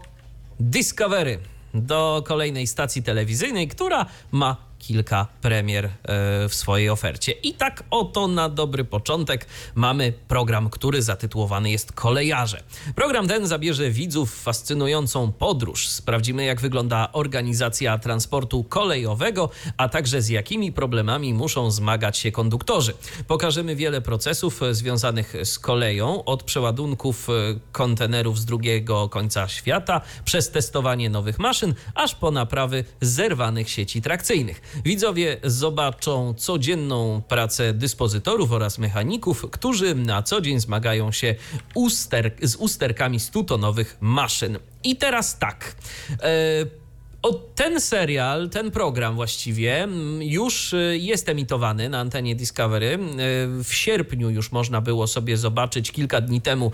[0.61, 1.39] Discovery,
[1.75, 5.91] do kolejnej stacji telewizyjnej, która ma kilka premier e,
[6.49, 7.33] w swojej ofercie.
[7.33, 12.63] I tak oto na dobry początek mamy program, który zatytułowany jest Kolejarze.
[12.95, 15.89] Program ten zabierze widzów w fascynującą podróż.
[15.89, 22.95] Sprawdzimy, jak wygląda organizacja transportu kolejowego, a także z jakimi problemami muszą zmagać się konduktorzy.
[23.27, 27.33] Pokażemy wiele procesów e, związanych z koleją, od przeładunków e,
[27.73, 34.72] kontenerów z drugiego końca świata, przez testowanie nowych maszyn, aż po naprawy zerwanych sieci trakcyjnych.
[34.85, 41.35] Widzowie zobaczą codzienną pracę dyspozytorów oraz mechaników, którzy na co dzień zmagają się
[42.43, 44.59] z usterkami 100-tonowych maszyn.
[44.85, 45.77] I teraz tak.
[46.11, 46.82] E,
[47.23, 52.99] o, ten serial, ten program właściwie mm, już y, jest emitowany na antenie Discovery.
[53.61, 56.73] Y, W sierpniu już można było sobie zobaczyć kilka dni temu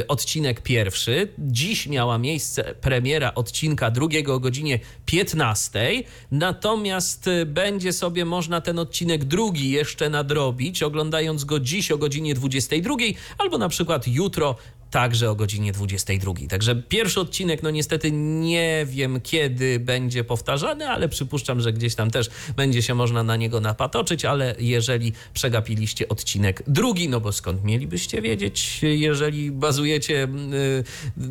[0.00, 1.28] y, odcinek pierwszy.
[1.38, 6.02] Dziś miała miejsce premiera odcinka drugiego o godzinie 15.
[6.30, 12.94] Natomiast będzie sobie można ten odcinek drugi jeszcze nadrobić, oglądając go dziś o godzinie 22
[13.38, 14.56] albo na przykład jutro
[14.92, 16.32] także o godzinie 22.
[16.48, 22.10] Także pierwszy odcinek, no niestety nie wiem kiedy będzie powtarzany, ale przypuszczam, że gdzieś tam
[22.10, 27.64] też będzie się można na niego napatoczyć, ale jeżeli przegapiliście odcinek drugi, no bo skąd
[27.64, 30.28] mielibyście wiedzieć, jeżeli bazujecie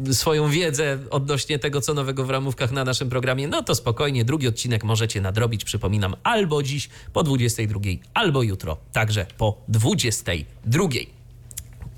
[0.07, 4.25] y, swoją wiedzę odnośnie tego, co nowego w ramówkach na naszym programie, no to spokojnie,
[4.25, 7.79] drugi odcinek możecie nadrobić, przypominam, albo dziś po 22,
[8.13, 11.20] albo jutro, także po 22.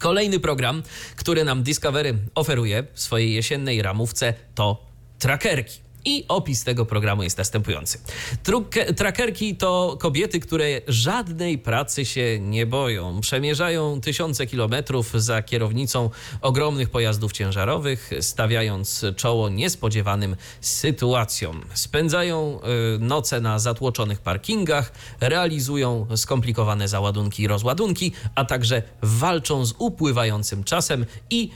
[0.04, 0.84] Kolejny program,
[1.16, 4.86] który nam Discovery oferuje w swojej jesiennej ramówce, to
[5.20, 5.83] trackerki.
[6.06, 8.00] I opis tego programu jest następujący.
[8.44, 13.22] Truk- Trackerki to kobiety, które żadnej pracy się nie boją.
[13.22, 16.10] Przemierzają tysiące kilometrów za kierownicą
[16.42, 21.62] ogromnych pojazdów ciężarowych, stawiając czoło niespodziewanym sytuacjom.
[21.74, 22.60] Spędzają
[22.96, 30.64] y, noce na zatłoczonych parkingach, realizują skomplikowane załadunki i rozładunki, a także walczą z upływającym
[30.64, 31.52] czasem i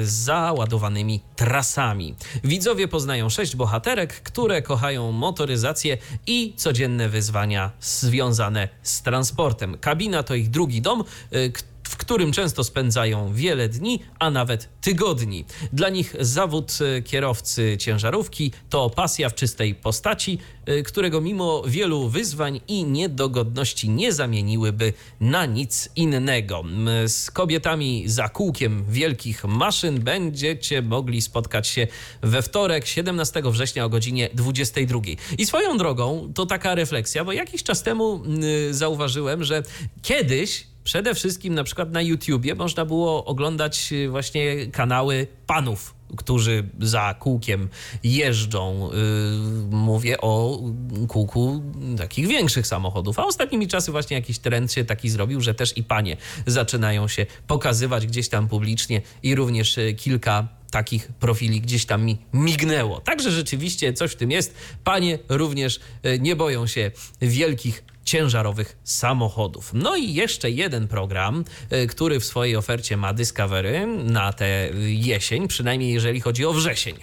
[0.00, 2.14] y, załadowanymi trasami.
[2.44, 3.56] Widzowie poznają sześć
[3.92, 9.78] bohaterek, które kochają motoryzację i codzienne wyzwania związane z transportem.
[9.78, 11.52] Kabina to ich drugi dom, y,
[11.92, 15.44] w którym często spędzają wiele dni, a nawet tygodni.
[15.72, 22.08] Dla nich zawód e, kierowcy ciężarówki to pasja w czystej postaci, e, którego mimo wielu
[22.08, 26.64] wyzwań i niedogodności nie zamieniłyby na nic innego.
[27.06, 31.86] Z kobietami za kółkiem wielkich maszyn będziecie mogli spotkać się
[32.22, 35.00] we wtorek, 17 września o godzinie 22.
[35.38, 38.22] I swoją drogą to taka refleksja, bo jakiś czas temu
[38.70, 39.62] zauważyłem, że
[40.02, 46.68] kiedyś Przede wszystkim na przykład na YouTubie można było oglądać y, właśnie kanały panów, którzy
[46.80, 47.68] za kółkiem
[48.04, 48.90] jeżdżą.
[48.92, 50.60] Yy, mówię o
[51.08, 51.62] kółku
[51.98, 53.18] takich większych samochodów.
[53.18, 57.26] A ostatnimi czasy właśnie jakiś trend się taki zrobił, że też i panie zaczynają się
[57.46, 63.00] pokazywać gdzieś tam publicznie i również y, kilka takich profili gdzieś tam mi mignęło.
[63.00, 64.54] Także rzeczywiście coś w tym jest.
[64.84, 66.90] Panie również y, nie boją się
[67.20, 69.70] wielkich ciężarowych samochodów.
[69.74, 75.48] No i jeszcze jeden program, y, który w swojej ofercie ma Discovery na tę jesień,
[75.48, 76.94] przynajmniej jeżeli chodzi o wrzesień.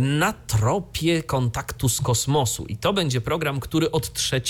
[0.00, 2.66] Na tropie kontaktu z kosmosu.
[2.66, 4.42] I to będzie program, który od 3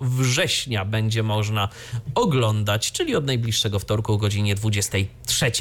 [0.00, 1.68] września będzie można
[2.14, 5.52] oglądać, czyli od najbliższego wtorku o godzinie 23.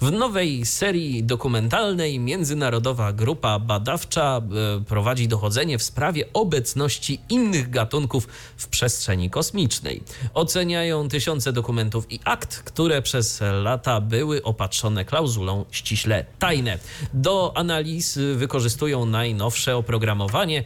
[0.00, 4.42] W nowej serii dokumentalnej międzynarodowa grupa badawcza
[4.80, 10.02] y, prowadzi dochodzenie w sprawie obecności innych gatunków w przestrzeni przestrzeni kosmicznej.
[10.34, 16.78] Oceniają tysiące dokumentów i akt, które przez lata były opatrzone klauzulą ściśle tajne.
[17.14, 20.64] Do analiz wykorzystują najnowsze oprogramowanie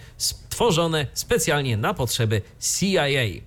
[0.52, 3.06] stworzone specjalnie na potrzeby CIA.
[3.06, 3.42] E,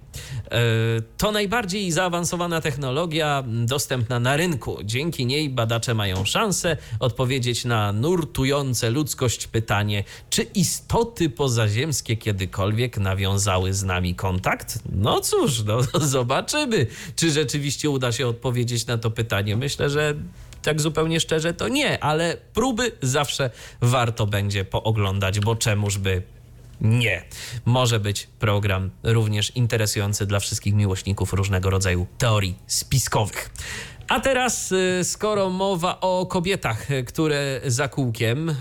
[1.18, 4.78] to najbardziej zaawansowana technologia dostępna na rynku.
[4.84, 13.74] Dzięki niej badacze mają szansę odpowiedzieć na nurtujące ludzkość pytanie, czy istoty pozaziemskie kiedykolwiek nawiązały
[13.74, 14.80] z nami kontakt?
[14.92, 15.80] No cóż, no,
[16.18, 19.58] zobaczymy, czy rzeczywiście uda się odpowiedzieć na to pytanie.
[19.58, 20.16] Myślę, że
[20.62, 23.50] tak zupełnie szczerze to nie, ale próby zawsze
[23.82, 26.35] warto będzie pooglądać, bo czemuż by
[26.82, 27.24] nie.
[27.66, 33.50] Może być program również interesujący dla wszystkich miłośników różnego rodzaju teorii spiskowych.
[34.08, 38.56] A teraz, y, skoro mowa o kobietach, y, które za kółkiem y,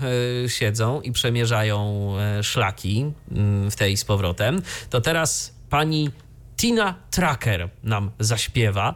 [0.49, 6.09] siedzą i przemierzają szlaki mm, w tej z powrotem, to teraz pani
[6.57, 8.95] Tina Tracker nam zaśpiewa.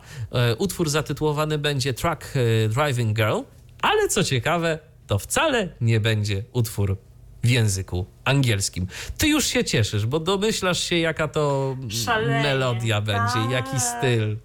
[0.57, 2.33] Utwór zatytułowany będzie Truck
[2.69, 3.39] Driving Girl,
[3.81, 6.97] ale co ciekawe, to wcale nie będzie utwór
[7.43, 8.87] w języku angielskim.
[9.17, 13.51] Ty już się cieszysz, bo domyślasz się, jaka to Szalenie, melodia będzie, tak.
[13.51, 14.37] jaki styl.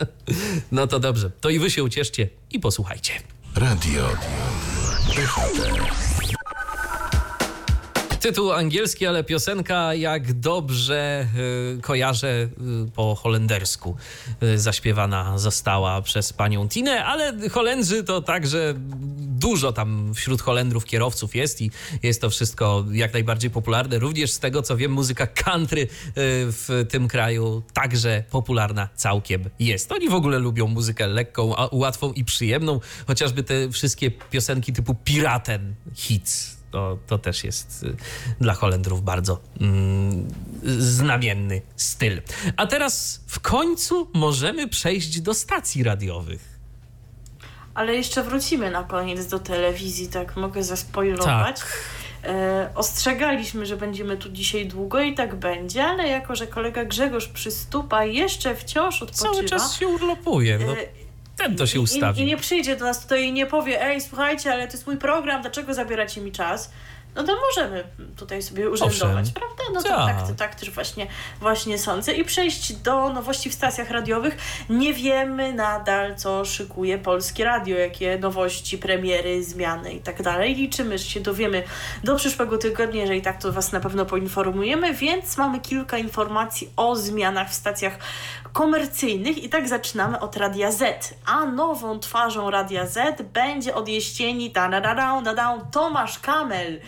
[0.72, 3.12] no to dobrze, to i wy się ucieszcie i posłuchajcie.
[3.54, 4.08] Radio
[8.20, 11.26] Tytuł angielski, ale piosenka jak dobrze
[11.76, 13.96] y, kojarzę y, po holendersku.
[14.42, 18.74] Y, zaśpiewana została przez panią Tinę, ale Holendrzy to także
[19.18, 21.70] dużo tam wśród Holendrów kierowców jest i
[22.02, 23.98] jest to wszystko jak najbardziej popularne.
[23.98, 29.92] Również z tego co wiem, muzyka country y, w tym kraju także popularna całkiem jest.
[29.92, 35.74] Oni w ogóle lubią muzykę lekką, łatwą i przyjemną, chociażby te wszystkie piosenki typu Piraten
[35.94, 37.96] hits to, to też jest y,
[38.40, 40.28] dla Holendrów bardzo mm,
[40.80, 42.22] znamienny styl.
[42.56, 46.58] A teraz w końcu możemy przejść do stacji radiowych.
[47.74, 51.60] Ale jeszcze wrócimy na koniec do telewizji, tak mogę zaspoilować.
[51.60, 51.78] Tak.
[52.24, 57.28] E, ostrzegaliśmy, że będziemy tu dzisiaj długo i tak będzie, ale jako, że kolega Grzegorz
[57.28, 59.32] przystupa jeszcze wciąż odpoczywa...
[59.32, 60.58] Cały czas się urlopuje.
[60.58, 60.72] No.
[60.72, 61.05] E,
[61.36, 62.20] ten to się ustawi.
[62.20, 64.86] I, I, nie przyjdzie do nas tutaj i nie powie, ej, słuchajcie, ale to jest
[64.86, 66.70] mój program, dlaczego zabieracie mi czas?
[67.16, 67.84] No to możemy
[68.16, 69.34] tutaj sobie urzędować, Owszem.
[69.34, 69.62] prawda?
[69.74, 71.06] No to tak, tak, tak też właśnie,
[71.40, 72.12] właśnie sądzę.
[72.12, 74.36] I przejść do nowości w stacjach radiowych.
[74.70, 80.54] Nie wiemy nadal, co szykuje Polskie Radio, jakie nowości, premiery, zmiany i tak dalej.
[80.54, 81.62] Liczymy, że się dowiemy
[82.04, 86.96] do przyszłego tygodnia, jeżeli tak, to Was na pewno poinformujemy, więc mamy kilka informacji o
[86.96, 87.98] zmianach w stacjach
[88.52, 91.14] komercyjnych i tak zaczynamy od Radia Z.
[91.26, 96.80] A nową twarzą Radia Z będzie od jesieni ta da, da, da, da, Tomasz Kamel.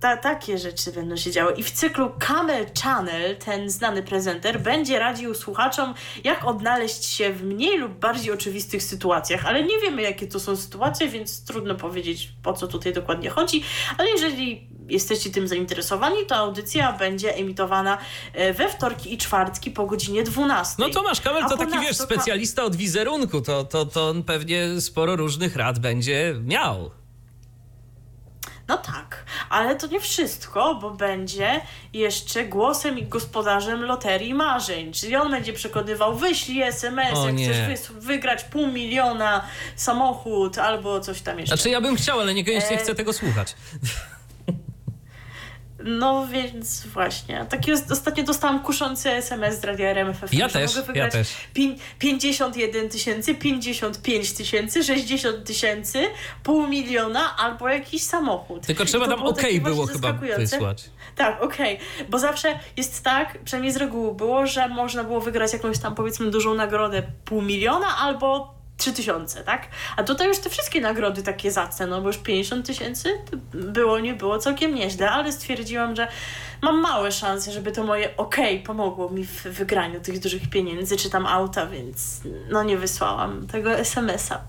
[0.00, 1.52] Ta, takie rzeczy będą się działy.
[1.52, 5.94] I w cyklu Camel Channel ten znany prezenter będzie radził słuchaczom,
[6.24, 9.46] jak odnaleźć się w mniej lub bardziej oczywistych sytuacjach.
[9.46, 13.62] Ale nie wiemy, jakie to są sytuacje, więc trudno powiedzieć, po co tutaj dokładnie chodzi.
[13.98, 17.98] Ale jeżeli jesteście tym zainteresowani, to audycja będzie emitowana
[18.32, 20.74] e, we wtorki i czwartki po godzinie 12.
[20.78, 25.16] No Tomasz Kamel to taki, wiesz, specjalista od wizerunku, to, to, to on pewnie sporo
[25.16, 26.90] różnych rad będzie miał.
[28.68, 31.60] No tak, ale to nie wszystko, bo będzie
[31.92, 34.92] jeszcze głosem i gospodarzem loterii marzeń.
[34.92, 37.48] Czyli on będzie przekonywał, wyślij SMS, O jak nie.
[37.48, 39.44] chcesz wygrać pół miliona,
[39.76, 41.56] samochód albo coś tam jeszcze.
[41.56, 43.54] Znaczy ja bym chciał, ale niekoniecznie E, chcę tego słuchać.
[45.84, 47.46] No więc właśnie.
[47.48, 50.36] Taki os- ostatnio dostałam kuszący SMS z radia RMFFM.
[50.36, 51.28] Ja że też, mogę ja wygrać też.
[51.54, 55.98] pię- 51 tysięcy, 55 tysięcy, 60 tysięcy,
[56.42, 58.66] pół miliona albo jakiś samochód.
[58.66, 60.90] Tylko trzeba tam OK było chyba wysłać.
[61.16, 61.78] Tak, okej.
[62.08, 66.30] Bo zawsze jest tak, przynajmniej z reguły było, że można było wygrać jakąś tam powiedzmy
[66.30, 69.66] dużą nagrodę pół miliona albo trzy tysiące, tak?
[69.96, 73.08] A tutaj już te wszystkie nagrody takie zacne, no bo już 50 tysięcy
[73.52, 76.08] było, nie było całkiem nieźle, ale stwierdziłam, że
[76.62, 81.10] mam małe szanse, żeby to moje okej pomogło mi w wygraniu tych dużych pieniędzy, czy
[81.10, 82.20] tam auta, więc
[82.50, 84.40] no nie wysłałam tego SMS-a.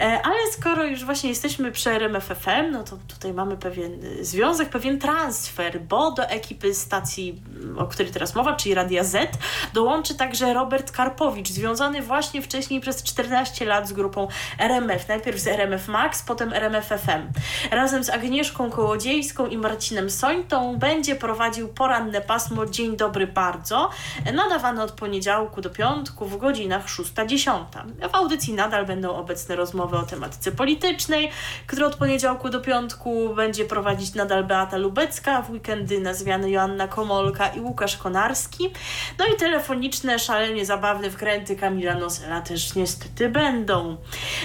[0.00, 4.98] E, ale skoro już właśnie jesteśmy przy RMFFM, no to tutaj mamy pewien związek, pewien
[4.98, 7.42] transfer, bo do ekipy stacji,
[7.76, 9.38] o której teraz mowa, czyli Radia Z,
[9.72, 15.08] dołączy także Robert Karpowicz, związany właśnie wcześniej przez 14 lat z grupą RMF.
[15.08, 17.40] Najpierw z RMF Max, potem RMF FM.
[17.70, 21.33] Razem z Agnieszką Kołodziejską i Marcinem Sońtą będzie prowadził
[21.74, 23.90] poranne pasmo Dzień Dobry Bardzo,
[24.34, 27.64] nadawane od poniedziałku do piątku w godzinach 6-10.
[28.12, 31.30] W audycji nadal będą obecne rozmowy o tematyce politycznej,
[31.66, 37.48] które od poniedziałku do piątku będzie prowadzić nadal Beata Lubecka, w weekendy nazwiane Joanna Komolka
[37.48, 38.70] i Łukasz Konarski.
[39.18, 43.96] No i telefoniczne, szalenie zabawne wkręty Kamila Nosela też niestety będą.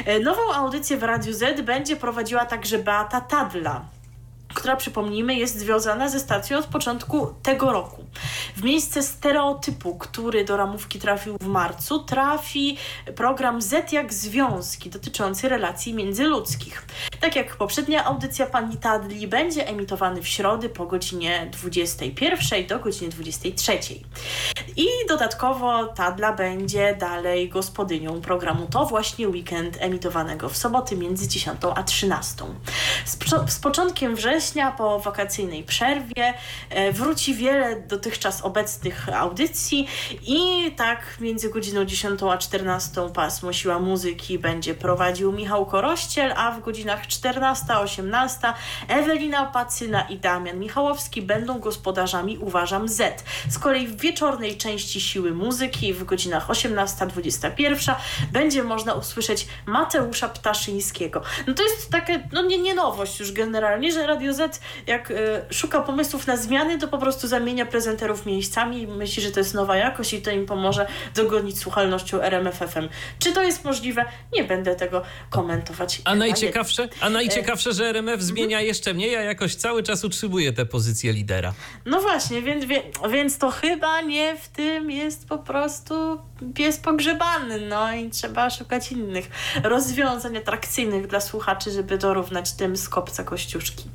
[0.05, 3.98] E, Nową audycję w Radiu Z będzie prowadziła także Beata Tadla
[4.53, 8.03] która przypomnijmy jest związana ze stacją od początku tego roku.
[8.55, 12.77] W miejsce stereotypu, który do ramówki trafił w marcu, trafi
[13.15, 16.85] program Z jak związki dotyczący relacji międzyludzkich.
[17.19, 23.09] Tak jak poprzednia audycja pani Tadli będzie emitowany w środę po godzinie 21 do godziny
[23.09, 23.79] 23.
[24.75, 31.59] I dodatkowo Tadla będzie dalej gospodynią programu To właśnie weekend emitowanego w soboty między 10
[31.75, 32.45] a 13.
[33.05, 33.17] Z,
[33.47, 34.38] z początkiem września
[34.77, 36.33] po wakacyjnej przerwie
[36.69, 39.87] e, wróci wiele dotychczas obecnych audycji
[40.27, 46.51] i tak między godziną 10 a 14 pasmo Siła Muzyki będzie prowadził Michał Korościel, a
[46.51, 48.53] w godzinach 14-18
[48.87, 53.23] Ewelina Pacyna i Damian Michałowski będą gospodarzami Uważam Z.
[53.49, 57.95] Z kolei w wieczornej części Siły Muzyki w godzinach 18-21
[58.31, 61.21] będzie można usłyszeć Mateusza Ptaszyńskiego.
[61.47, 65.15] No to jest takie, no nie, nie nowość już generalnie, że Radio Z jak y,
[65.49, 69.53] szuka pomysłów na zmiany, to po prostu zamienia prezenterów miejscami i myśli, że to jest
[69.53, 72.89] nowa jakość i to im pomoże dogonić słuchalnością RMFFM.
[73.19, 74.05] Czy to jest możliwe?
[74.33, 76.01] Nie będę tego komentować.
[76.05, 80.65] A najciekawsze, a najciekawsze, że RMF zmienia jeszcze mniej, a jakoś cały czas utrzymuje tę
[80.65, 81.53] pozycję lidera.
[81.85, 82.65] No właśnie, więc,
[83.09, 86.19] więc to chyba nie w tym jest po prostu
[86.55, 89.29] pies pogrzebany, no i trzeba szukać innych
[89.63, 93.89] rozwiązań atrakcyjnych dla słuchaczy, żeby dorównać tym z kopca kościuszki.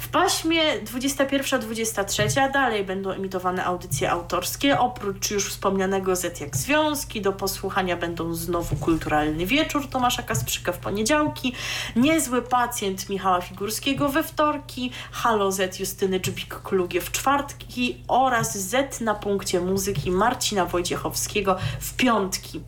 [0.00, 7.32] W paśmie 21-23 dalej będą emitowane audycje autorskie, oprócz już wspomnianego Z jak Związki, do
[7.32, 11.52] posłuchania będą znowu Kulturalny Wieczór Tomasza Kasprzyka w poniedziałki,
[11.96, 19.14] Niezły Pacjent Michała Figurskiego we wtorki, Halo Z Justyny Dżbik-Klugie w czwartki oraz Z na
[19.14, 22.60] punkcie muzyki Marcina Wojciechowskiego w piątki.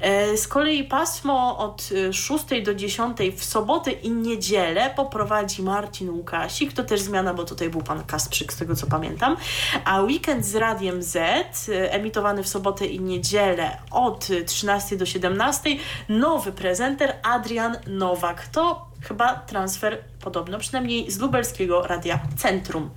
[0.00, 6.10] E, Z kolei pasmo od e, 6 do 10 w sobotę i niedzielę poprowadzi Marcin
[6.30, 9.36] Łukasik, to też zmiana, bo tutaj był pan Kasprzyk, z tego co pamiętam,
[9.84, 15.70] a weekend z Radiem Z, e, emitowany w sobotę i niedzielę od 13 do 17,
[16.08, 18.46] nowy prezenter Adrian Nowak.
[18.46, 22.90] To chyba transfer podobno, przynajmniej z lubelskiego Radia Centrum.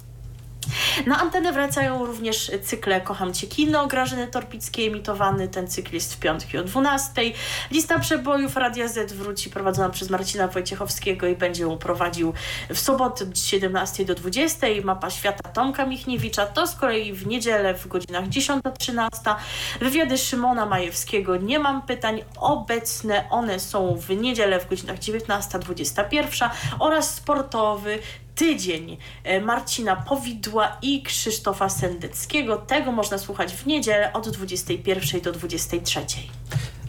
[1.05, 5.47] Na antenę wracają również cykle Kocham Cię Kino, Grażyny Torpickiej emitowany.
[5.47, 7.21] Ten cykl jest w piątki o 12.
[7.71, 12.33] Lista przebojów Radia Z wróci prowadzona przez Marcina Wojciechowskiego i będzie ją prowadził
[12.69, 14.67] w sobotę od 17 do 20.
[14.83, 19.09] Mapa świata Tomka Michniewicza to z kolei w niedzielę w godzinach 10-13.
[19.79, 22.23] Wywiady Szymona Majewskiego Nie mam pytań.
[22.37, 26.49] Obecne one są w niedzielę w godzinach 19-21
[26.79, 27.99] oraz sportowy
[28.35, 32.57] tydzień e, Marcina Powidła i Krzysztofa Sendeckiego.
[32.57, 36.05] Tego można słuchać w niedzielę od 21 do 23.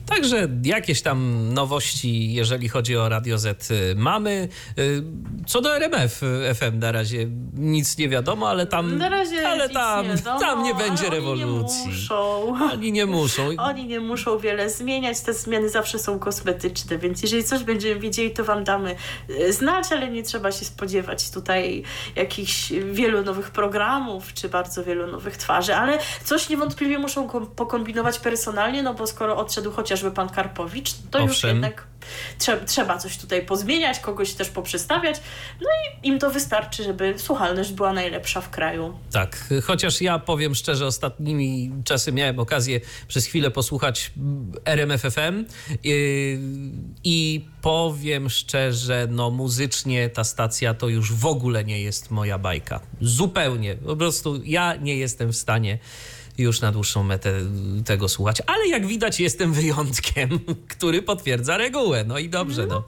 [0.06, 4.48] Także jakieś tam nowości, jeżeli chodzi o Radio Z, y, mamy.
[4.78, 5.02] Y,
[5.46, 8.98] Co do RMF y, FM na razie nic nie wiadomo, ale tam.
[8.98, 11.90] Na razie ale tam, nie wiadomo, tam nie będzie rewolucji.
[11.90, 12.64] Oni nie muszą.
[12.72, 13.48] Oni nie muszą.
[13.58, 18.30] Oni nie muszą wiele zmieniać, te zmiany zawsze są kosmetyczne, więc jeżeli coś będziemy wiedzieli,
[18.30, 18.96] to Wam damy
[19.50, 21.82] znać, ale nie trzeba się spodziewać tutaj
[22.16, 28.18] jakichś wielu nowych programów, czy bardzo wielu nowych twarzy, ale coś niewątpliwie muszą kom- pokombinować
[28.18, 31.50] personalnie, no bo skoro odszedł chociażby Pan Karpowicz, to już Owszem.
[31.50, 31.86] jednak
[32.38, 35.20] trzeba, trzeba coś tutaj pozmieniać, kogoś też poprzestawiać,
[35.60, 38.98] no i im to wystarczy, żeby słuchalność była najlepsza w kraju.
[39.12, 44.12] Tak, chociaż ja powiem szczerze, ostatnimi czasy miałem okazję przez chwilę posłuchać
[44.64, 45.44] RMF FM
[45.84, 46.38] yy,
[47.04, 52.80] i powiem szczerze, no muzycznie ta stacja to już w ogóle nie jest moja bajka.
[53.00, 53.74] Zupełnie.
[53.74, 55.78] Po prostu ja nie jestem w stanie
[56.38, 57.32] już na dłuższą metę
[57.84, 60.40] tego słuchać, ale jak widać jestem wyjątkiem,
[60.76, 62.04] który potwierdza regułę.
[62.04, 62.82] No i dobrze, no.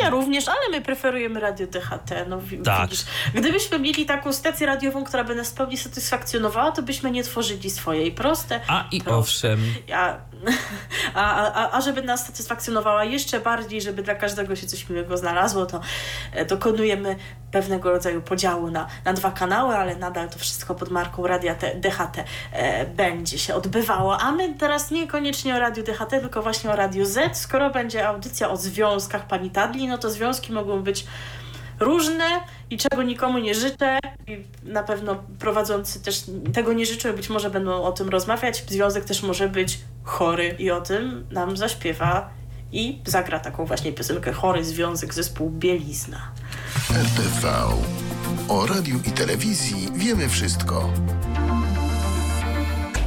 [0.00, 2.10] Ja również, ale my preferujemy radio DHT.
[2.28, 2.90] No, Tak.
[2.90, 3.04] widzisz,
[3.34, 7.70] gdybyśmy mieli taką stację radiową, która by nas w pełni satysfakcjonowała, to byśmy nie tworzyli
[7.70, 8.12] swojej.
[8.12, 8.60] Proste.
[8.68, 9.18] A i proste.
[9.18, 9.60] owszem,
[9.94, 10.16] A,
[11.14, 15.66] a, a, a żeby nas satysfakcjonowała jeszcze bardziej, żeby dla każdego się coś miłego znalazło,
[15.66, 15.80] to
[16.32, 17.16] e, dokonujemy
[17.52, 22.24] pewnego rodzaju podziału na, na dwa kanały, ale nadal to wszystko pod marką Radia DHT
[22.52, 24.18] e, będzie się odbywało.
[24.20, 27.36] A my teraz niekoniecznie o Radiu DHT, tylko właśnie o Radiu Z.
[27.36, 31.06] Skoro będzie audycja o związkach pani Tadli, no to związki mogą być
[31.80, 32.40] różne
[32.70, 33.98] i czego nikomu nie życzę.
[34.26, 36.24] I na pewno prowadzący też
[36.54, 38.64] tego nie życzą, być może będą o tym rozmawiać.
[38.68, 42.30] Związek też może być chory i o tym nam zaśpiewa
[42.72, 46.32] i zagra taką właśnie piosenkę Chory Związek Zespół Bielizna.
[46.90, 47.48] RTV.
[48.48, 50.90] O radiu i telewizji wiemy wszystko.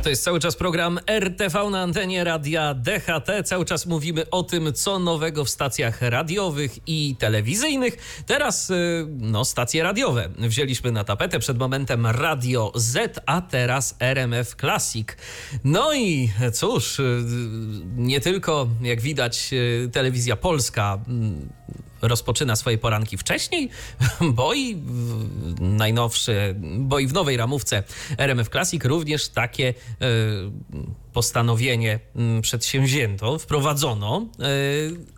[0.05, 3.43] To jest cały czas program RTV na antenie radia DHT.
[3.45, 8.23] Cały czas mówimy o tym, co nowego w stacjach radiowych i telewizyjnych.
[8.25, 10.29] Teraz, y, no, stacje radiowe.
[10.37, 15.07] Wzięliśmy na tapetę przed momentem Radio Z, a teraz RMF Classic.
[15.63, 17.23] No i cóż, y,
[17.95, 21.49] nie tylko, jak widać, y, telewizja polska mm,
[22.01, 23.69] rozpoczyna swoje poranki wcześniej,
[24.37, 25.25] bo i w
[25.59, 27.83] najnowszy, bo i w nowej ramówce
[28.17, 29.73] RMF Classic również takie e,
[31.13, 34.45] postanowienie mm, przedsięwzięto, wprowadzono, e,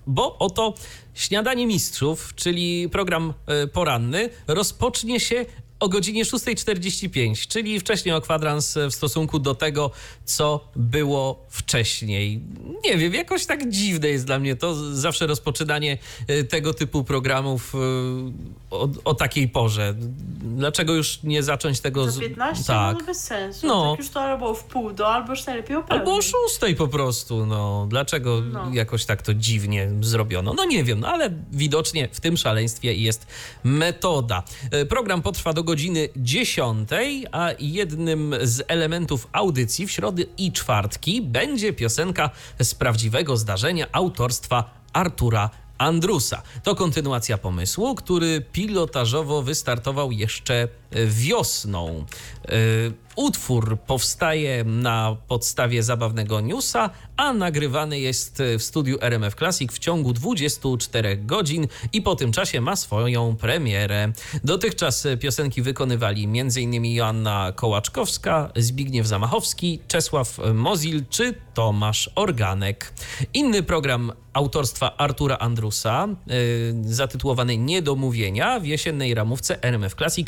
[0.07, 0.73] bo oto
[1.13, 5.45] Śniadanie Mistrzów, czyli program e, poranny, rozpocznie się
[5.79, 9.91] o godzinie 6.45, czyli wcześniej o kwadrans w stosunku do tego,
[10.25, 12.41] co było wcześniej.
[12.85, 15.97] Nie wiem, jakoś tak dziwne jest dla mnie to zawsze rozpoczynanie
[16.27, 17.77] e, tego typu programów e,
[18.71, 19.95] o, o takiej porze.
[20.57, 22.11] Dlaczego już nie zacząć tego...
[22.11, 23.05] Za 15 Tak.
[23.05, 23.67] bez sensu.
[23.67, 23.91] No.
[23.91, 26.21] Tak już to albo w pół do, albo już najlepiej o Albo o pełnej.
[26.23, 27.87] szóstej po prostu, no.
[27.89, 28.69] Dlaczego No.
[28.73, 30.53] jakoś tak to dziwnie zrobiono?
[30.53, 33.27] No nie wiem, no, ale widocznie w tym szaleństwie jest
[33.63, 34.43] metoda.
[34.71, 36.89] E, Program potrwa do godziny 10,
[37.31, 42.29] a jednym z elementów audycji w środy i czwartki będzie piosenka
[42.59, 44.63] z prawdziwego zdarzenia autorstwa
[44.93, 46.41] Artura Andrusa.
[46.63, 52.05] To kontynuacja pomysłu, który pilotażowo wystartował jeszcze wiosną.
[52.45, 59.79] E, Utwór powstaje na podstawie zabawnego newsa, a nagrywany jest w studiu RMF Classic w
[59.79, 64.11] ciągu 24 godzin i po tym czasie ma swoją premierę.
[64.43, 66.85] Dotychczas piosenki wykonywali m.in.
[66.85, 72.93] Joanna Kołaczkowska, Zbigniew Zamachowski, Czesław Mozil czy Tomasz Organek.
[73.33, 76.07] Inny program autorstwa Artura Andrusa,
[76.81, 80.27] zatytułowany Niedomówienia w jesiennej ramówce RMF Classic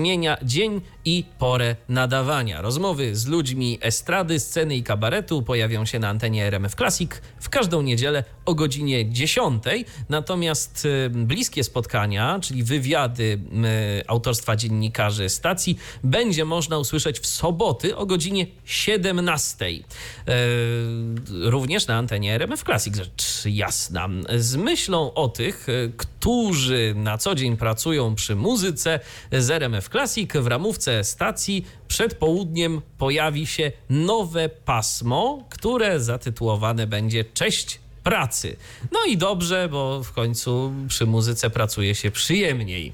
[0.00, 2.62] zmienia dzień i porę nadawania.
[2.62, 7.10] Rozmowy z ludźmi estrady, sceny i kabaretu pojawią się na antenie RMF Classic
[7.40, 9.62] w każdą niedzielę o godzinie 10.
[10.08, 13.40] Natomiast y, bliskie spotkania, czyli wywiady
[14.06, 19.66] autorstwa dziennikarzy stacji, będzie można usłyszeć w soboty o godzinie 17.
[19.66, 19.82] Y,
[21.50, 24.08] Również na antenie RMF Classic, rzecz jasna.
[24.36, 29.00] Z myślą o tych, y, którzy na co dzień pracują przy muzyce
[29.32, 37.24] z RMF Classic w ramówce stacji przed południem pojawi się nowe pasmo, które zatytułowane będzie
[37.24, 38.56] Cześć pracy.
[38.92, 42.92] No i dobrze, bo w końcu przy muzyce pracuje się przyjemniej.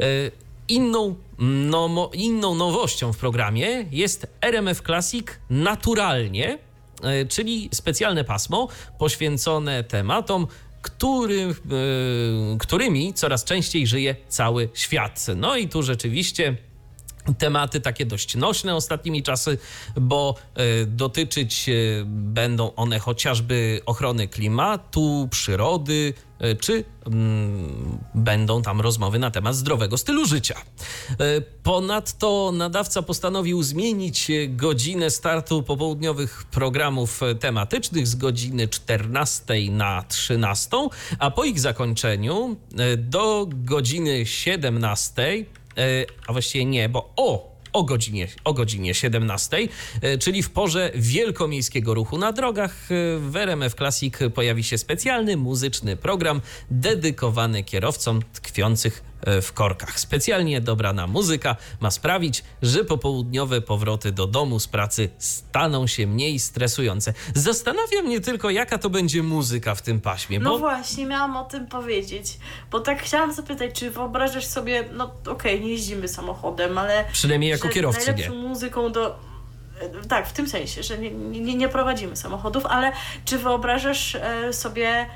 [0.00, 6.58] E, Inną, no, inną nowością w programie jest RMF Classic naturalnie,
[7.02, 8.68] e, czyli specjalne pasmo
[8.98, 10.46] poświęcone tematom,
[10.86, 11.54] który, e,
[12.58, 15.26] którymi coraz częściej żyje cały świat.
[15.36, 16.56] No i tu rzeczywiście
[17.34, 19.58] tematy takie dość nośne ostatnimi czasy,
[19.96, 21.72] bo e, dotyczyć e,
[22.06, 29.98] będą one chociażby ochrony klimatu, przyrody, e, czy mm, będą tam rozmowy na temat zdrowego
[29.98, 30.54] stylu życia.
[31.62, 40.76] Ponadto nadawca postanowił zmienić godzinę startu popołudniowych programów tematycznych z godziny 14 na 13,
[41.18, 42.56] a po ich zakończeniu
[42.96, 45.65] do godziny 17 E,
[46.26, 49.68] a właściwie nie, bo o o godzinie, o godzinie 17,
[50.02, 52.72] e, czyli w porze wielkomiejskiego ruchu na drogach.
[52.90, 56.40] E, w RMF Classic pojawi się specjalny muzyczny program
[56.70, 60.00] dedykowany kierowcom tkwiących E, w korkach.
[60.00, 66.38] Specjalnie dobrana muzyka ma sprawić, że popołudniowe powroty do domu z pracy staną się mniej
[66.38, 67.14] stresujące.
[67.34, 70.38] Zastanawia mnie tylko, jaka to będzie muzyka w tym paśmie.
[70.38, 70.56] No bo...
[70.56, 72.38] No właśnie, miałam o tym powiedzieć,
[72.70, 77.04] bo tak chciałam zapytać, czy wyobrażasz sobie, no okej, okay, nie jeździmy samochodem, ale...
[77.12, 78.30] Przynajmniej jako kierowcy nie.
[78.30, 79.14] muzyką do e,
[80.08, 82.92] tak, w tym sensie, że nie, nie, nie, prowadzimy samochodów, ale
[83.24, 85.06] czy wyobrażasz e, sobie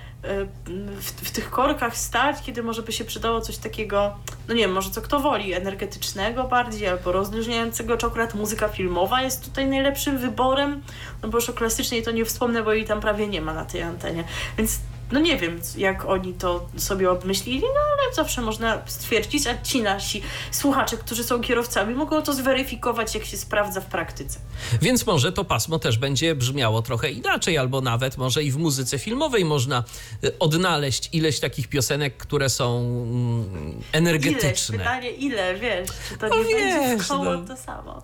[1.01, 4.17] w, w, tych korkach stać, kiedy może by się przydało coś takiego,
[4.49, 9.45] no nie wiem, może co kto woli, energetycznego bardziej, albo rozluźniającego, akurat muzyka filmowa jest
[9.45, 10.83] tutaj najlepszym wyborem,
[11.23, 13.65] no bo już o klasycznej to nie wspomnę, bo jej tam prawie nie ma na
[13.65, 14.25] tej antenie,
[14.59, 14.79] więc
[15.13, 19.83] no nie wiem, jak oni to sobie obmyślili, no ale zawsze można stwierdzić, a ci
[19.83, 24.39] nasi słuchacze, którzy są kierowcami, mogą to zweryfikować, jak się sprawdza w praktyce.
[24.83, 28.99] Więc może to pasmo też będzie brzmiało trochę inaczej, albo nawet może i w muzyce
[28.99, 29.85] filmowej można
[30.25, 34.77] y, odnaleźć ileś takich piosenek, które są mm, energetyczne.
[34.77, 37.45] Ileś, pytanie ile, wiesz, czy to no nie wiesz, będzie w koło no.
[37.47, 38.03] to samo.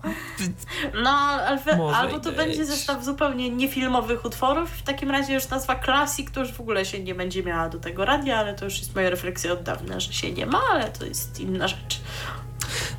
[1.03, 6.31] No, albo, albo to będzie zestaw zupełnie niefilmowych utworów, w takim razie już nazwa klasik
[6.31, 8.79] to już w ogóle się się nie będzie miała do tego radia, ale to już
[8.79, 12.01] jest moja refleksja od dawna, że się nie ma, ale to jest inna rzecz.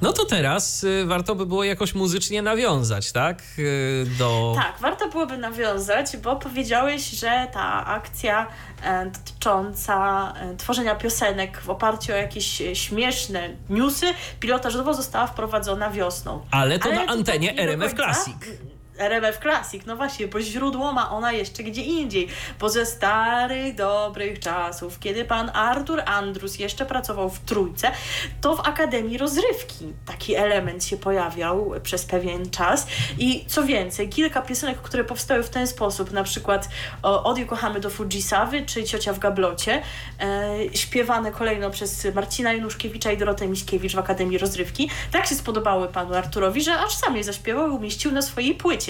[0.02, 3.42] No to teraz y, warto by było jakoś muzycznie nawiązać, tak?
[3.58, 4.52] Y, do...
[4.56, 8.46] Tak, warto byłoby nawiązać, bo powiedziałeś, że ta akcja
[8.82, 14.06] e, dotycząca e, tworzenia piosenek w oparciu o jakieś e, śmieszne newsy
[14.40, 16.40] pilotażowo została wprowadzona wiosną.
[16.50, 18.36] Ale to Ale na antenie RMF Classic.
[18.98, 22.28] RMF Classic, no właśnie, bo źródło ma ona jeszcze gdzie indziej,
[22.60, 27.90] bo ze starych, dobrych czasów, kiedy pan Artur Andrus jeszcze pracował w Trójce,
[28.40, 32.86] to w Akademii Rozrywki taki element się pojawiał przez pewien czas.
[33.18, 36.68] I co więcej, kilka piosenek, które powstały w ten sposób, na przykład
[37.02, 39.82] Odiu kochamy do Fujisawy, czy Ciocia w gablocie,
[40.20, 45.88] e, śpiewane kolejno przez Marcina Januszkiewicza i Dorotę Miśkiewicz w Akademii Rozrywki, tak się spodobały
[45.88, 48.87] panu Arturowi, że aż sam je zaśpiewał i umieścił na swojej płycie.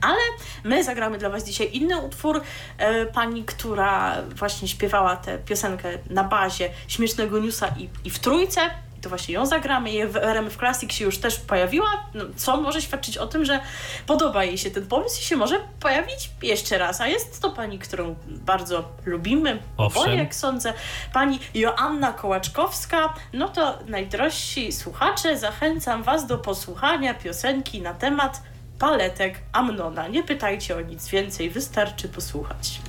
[0.00, 0.20] Ale
[0.64, 2.42] my zagramy dla Was dzisiaj inny utwór.
[2.78, 8.60] E, pani, która właśnie śpiewała tę piosenkę na bazie śmiesznego newsa i, i w trójce,
[9.00, 9.90] to właśnie ją zagramy.
[9.90, 13.60] I w RMF Classic się już też pojawiła, no, co może świadczyć o tym, że
[14.06, 17.00] podoba jej się ten pomysł i się może pojawić jeszcze raz.
[17.00, 20.72] A jest to pani, którą bardzo lubimy, bo jak sądzę,
[21.12, 23.14] pani Joanna Kołaczkowska.
[23.32, 28.42] No to najdrożsi słuchacze, zachęcam Was do posłuchania piosenki na temat
[28.80, 30.08] paletek Amnona.
[30.08, 32.80] Nie pytajcie o nic więcej, wystarczy posłuchać.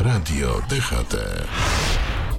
[0.00, 1.16] Radio DHT.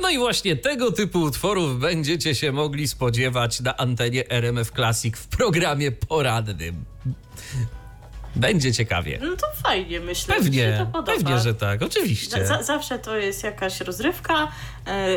[0.01, 5.27] No i właśnie tego typu utworów będziecie się mogli spodziewać na antenie RMF Classic w
[5.27, 6.85] programie poradnym.
[8.35, 9.19] Będzie ciekawie.
[9.21, 10.35] No to fajnie, myślę.
[10.35, 12.47] Pewnie, pewnie, że tak, oczywiście.
[12.61, 14.47] zawsze to jest jakaś rozrywka,
[14.87, 15.07] e,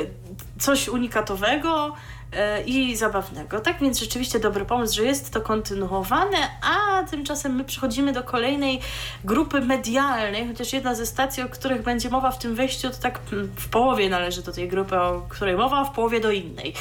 [0.58, 1.94] coś unikatowego.
[2.32, 3.61] E, i zabawnego.
[3.61, 8.81] Tak więc rzeczywiście dobry pomysł, że jest to kontynuowane, a tymczasem my przechodzimy do kolejnej
[9.24, 13.20] grupy medialnej, chociaż jedna ze stacji, o których będzie mowa w tym wejściu, to tak
[13.57, 16.74] w połowie należy do tej grupy, o której mowa, a w połowie do innej.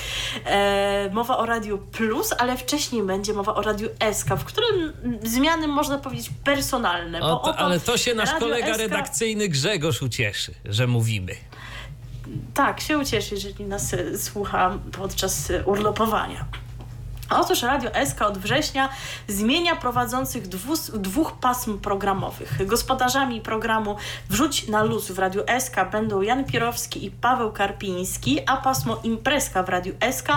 [0.45, 4.93] E, mowa o Radiu Plus, ale wcześniej będzie mowa o Radiu SK, w którym
[5.23, 7.21] zmiany można powiedzieć personalne.
[7.21, 8.79] O, to, ale to się nasz kolega SK...
[8.79, 11.35] redakcyjny Grzegorz ucieszy, że mówimy
[12.53, 16.45] tak, się ucieszy, jeżeli nas e, słucha podczas e, urlopowania.
[17.29, 18.89] Otóż Radio SK od września
[19.27, 20.47] zmienia prowadzących
[20.93, 22.67] dwóch pasm programowych.
[22.67, 23.95] Gospodarzami programu
[24.29, 29.63] Wrzuć na luz w Radiu SK będą Jan Pierowski i Paweł Karpiński, a pasmo Imprezka
[29.63, 30.27] w Radiu SK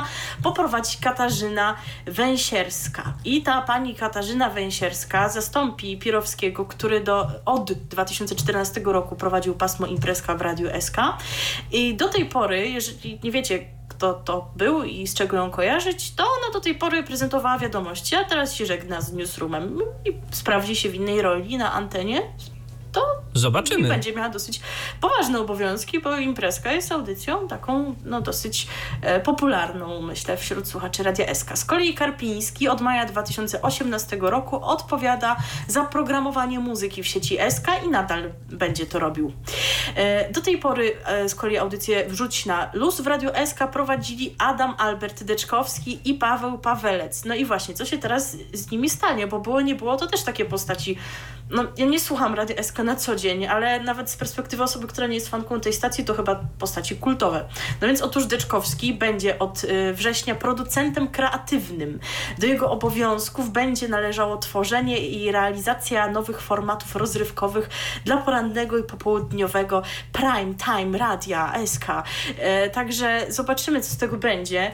[0.42, 3.12] poprowadzi Katarzyna Węsierska.
[3.24, 10.34] I ta pani Katarzyna Węsierska zastąpi Pierowskiego, który do, od 2014 roku prowadził pasmo Imprezka
[10.34, 10.96] w Radiu SK.
[11.72, 16.14] I do tej pory, jeżeli nie wiecie, kto to był i z czego ją kojarzyć,
[16.14, 20.76] to ona do tej pory prezentowała wiadomości, a teraz się żegna z newsroomem i sprawdzi
[20.76, 22.22] się w innej roli na antenie,
[22.92, 23.00] to
[23.34, 23.86] Zobaczymy.
[23.86, 24.60] I będzie miała dosyć
[25.00, 28.66] poważne obowiązki, bo imprezka jest audycją taką no, dosyć
[29.02, 31.56] e, popularną, myślę, wśród słuchaczy Radia SK.
[31.58, 35.36] Z kolei Karpiński od maja 2018 roku odpowiada
[35.68, 39.32] za programowanie muzyki w sieci SK i nadal będzie to robił.
[39.94, 44.34] E, do tej pory e, z kolei audycję Wrzuć na luz w Radiu SK prowadzili
[44.38, 47.24] Adam Albert Deczkowski i Paweł Pawelec.
[47.24, 50.22] No i właśnie, co się teraz z nimi stanie, bo było nie było, to też
[50.22, 50.96] takie postaci
[51.52, 55.06] no, ja nie słucham Radia SK na co dzień, ale nawet z perspektywy osoby, która
[55.06, 57.44] nie jest fanką tej stacji, to chyba postaci kultowe.
[57.80, 62.00] No więc otóż Deczkowski będzie od y, września producentem kreatywnym.
[62.38, 67.70] Do jego obowiązków będzie należało tworzenie i realizacja nowych formatów rozrywkowych
[68.04, 69.82] dla porannego i popołudniowego
[70.12, 71.86] prime time radia SK.
[72.38, 74.72] E, także zobaczymy, co z tego będzie.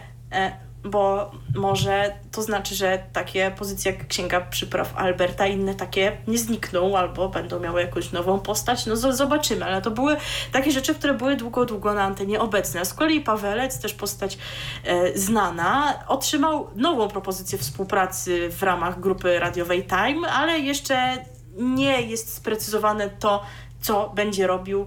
[0.84, 6.38] Bo może to znaczy, że takie pozycje jak Księga Przypraw Alberta i inne takie nie
[6.38, 8.86] znikną albo będą miały jakąś nową postać.
[8.86, 10.16] No zobaczymy, ale to były
[10.52, 12.84] takie rzeczy, które były długo, długo na antenie obecne.
[12.84, 14.38] Z kolei Pawelec, też postać
[14.84, 21.24] e, znana, otrzymał nową propozycję współpracy w ramach grupy radiowej Time, ale jeszcze
[21.56, 23.42] nie jest sprecyzowane to,
[23.80, 24.86] co będzie robił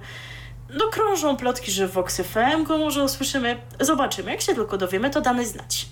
[0.73, 3.61] no krążą plotki, że w FM go może usłyszymy.
[3.79, 4.31] Zobaczymy.
[4.31, 5.85] Jak się tylko dowiemy, to damy znać.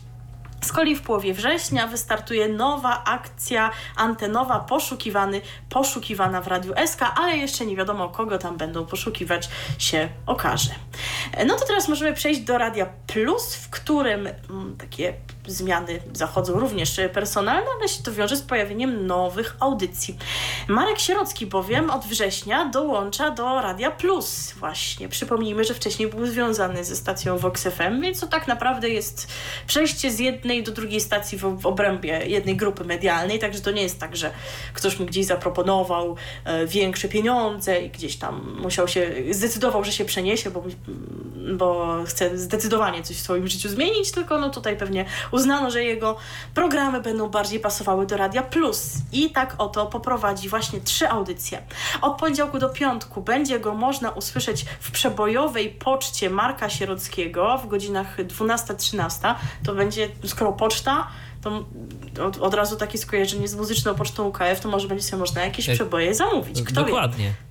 [0.65, 7.38] Z kolei w połowie września wystartuje nowa akcja antenowa poszukiwany, poszukiwana w Radiu SK, ale
[7.38, 10.72] jeszcze nie wiadomo kogo tam będą poszukiwać się okaże.
[11.45, 15.14] No to teraz możemy przejść do Radia Plus, w którym mm, takie
[15.49, 20.17] zmiany zachodzą również personalne, ale się to wiąże z pojawieniem nowych audycji.
[20.67, 25.09] Marek Sierocki bowiem od września dołącza do Radia Plus właśnie.
[25.09, 29.27] Przypomnijmy, że wcześniej był związany ze stacją Vox FM, więc to tak naprawdę jest
[29.67, 33.99] przejście z jednej do drugiej stacji w, obrębie jednej grupy medialnej, także to nie jest
[33.99, 34.31] tak, że
[34.73, 36.15] ktoś mi gdzieś zaproponował
[36.45, 40.63] e, większe pieniądze i gdzieś tam musiał się, zdecydował, że się przeniesie, bo,
[41.57, 45.05] bo chce zdecydowanie coś w swoim życiu zmienić, tylko no tutaj pewnie
[45.39, 46.15] uznano, że jego
[46.53, 48.93] programy będą bardziej pasowały do Radia Plus.
[49.11, 51.61] I tak oto poprowadzi właśnie trzy audycje.
[52.01, 58.17] Od poniedziałku do piątku będzie go można usłyszeć w przebojowej poczcie Marka Sierockiego w godzinach
[58.17, 59.35] 12-13.
[59.63, 61.07] To będzie, skoro poczta,
[61.41, 61.65] to
[62.25, 65.69] od, od, razu takie skojarzenie z muzyczną pocztą UKF, to może będzie sobie można jakieś
[65.69, 66.63] przeboje zamówić.
[66.63, 67.25] Kto Dokładnie.
[67.25, 67.48] Wie?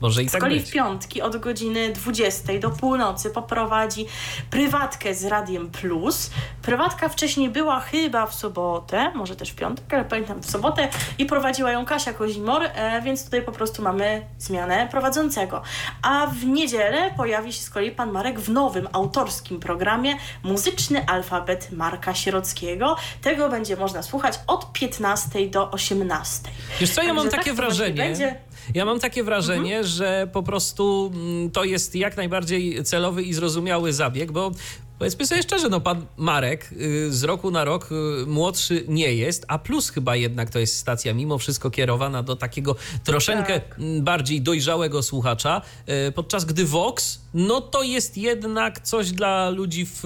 [0.00, 0.68] Może i z tak kolei być.
[0.68, 4.06] w piątki od godziny 20 do północy poprowadzi
[4.50, 6.30] prywatkę z Radiem Plus.
[6.62, 11.26] Prywatka wcześniej była chyba w sobotę, może też w piątek, ale pamiętam w sobotę i
[11.26, 15.62] prowadziła ją Kasia Kozimor, e, więc tutaj po prostu mamy zmianę prowadzącego.
[16.02, 21.72] A w niedzielę pojawi się z kolei pan Marek w nowym autorskim programie Muzyczny Alfabet
[21.72, 22.96] Marka Sierockiego.
[23.22, 26.42] Tego będzie można słuchać od 15 do 18.
[26.80, 28.36] Wiesz co, ja mam takie tak właśnie wrażenie, będzie.
[28.74, 33.92] Ja mam takie wrażenie, że po prostu mm, to jest jak najbardziej celowy i zrozumiały
[33.92, 34.50] zabieg, bo
[34.98, 39.44] Powiedzmy sobie szczerze, no pan Marek y, z roku na rok y, młodszy nie jest,
[39.48, 43.78] a plus chyba jednak to jest stacja mimo wszystko kierowana do takiego troszeczkę Tak.
[43.78, 45.62] m, bardziej dojrzałego słuchacza,
[46.08, 50.02] y, podczas gdy Vox, no to jest jednak coś dla ludzi w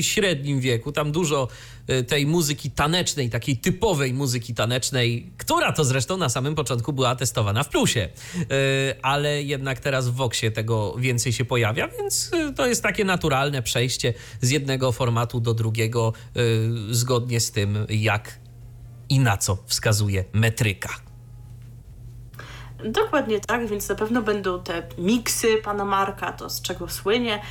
[0.00, 0.92] średnim wieku.
[0.92, 1.48] Tam dużo
[2.08, 7.62] tej muzyki tanecznej, takiej typowej muzyki tanecznej, która to zresztą na samym początku była testowana
[7.62, 8.08] w plusie.
[8.36, 13.04] Y, Ale jednak teraz w Voxie tego więcej się pojawia, więc y, to jest takie
[13.04, 18.38] naturalne przejście z jednego formatu do drugiego, y, zgodnie z tym, jak
[19.08, 20.88] i na co wskazuje metryka.
[22.84, 27.42] Dokładnie tak, więc na pewno będą te miksy pana Marka, to z czego słynie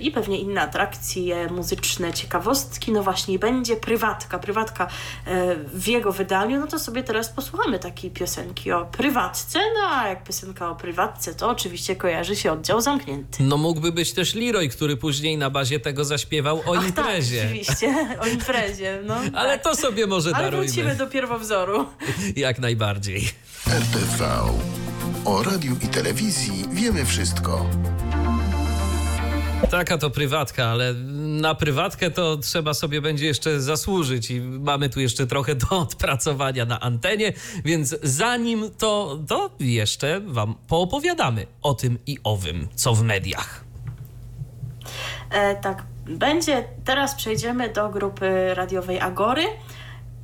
[0.00, 2.92] i pewnie inne atrakcje muzyczne, ciekawostki.
[2.92, 4.38] No właśnie, będzie prywatka.
[4.38, 4.88] Prywatka
[5.26, 9.58] e, w jego wydaniu, no to sobie teraz posłuchamy takiej piosenki o prywatce.
[9.74, 13.42] No a jak piosenka o prywatce, to oczywiście kojarzy się oddział zamknięty.
[13.42, 17.36] No mógłby być też Leroy, który później na bazie tego zaśpiewał o Ach, imprezie.
[17.40, 19.00] Tak, oczywiście, o imprezie.
[19.04, 19.62] No, Ale tak.
[19.62, 20.66] to sobie może Ale darujmy.
[20.66, 21.86] wrócimy do pierwowzoru.
[22.36, 23.28] Jak najbardziej.
[23.68, 24.28] RTV.
[25.24, 27.66] O radiu i telewizji wiemy wszystko.
[29.70, 30.94] Taka to prywatka, ale
[31.40, 36.64] na prywatkę to trzeba sobie będzie jeszcze zasłużyć i mamy tu jeszcze trochę do odpracowania
[36.64, 37.32] na antenie,
[37.64, 43.64] więc zanim to, to jeszcze wam poopowiadamy o tym i owym, co w mediach.
[45.30, 46.64] E, tak, będzie.
[46.84, 49.44] Teraz przejdziemy do grupy radiowej Agory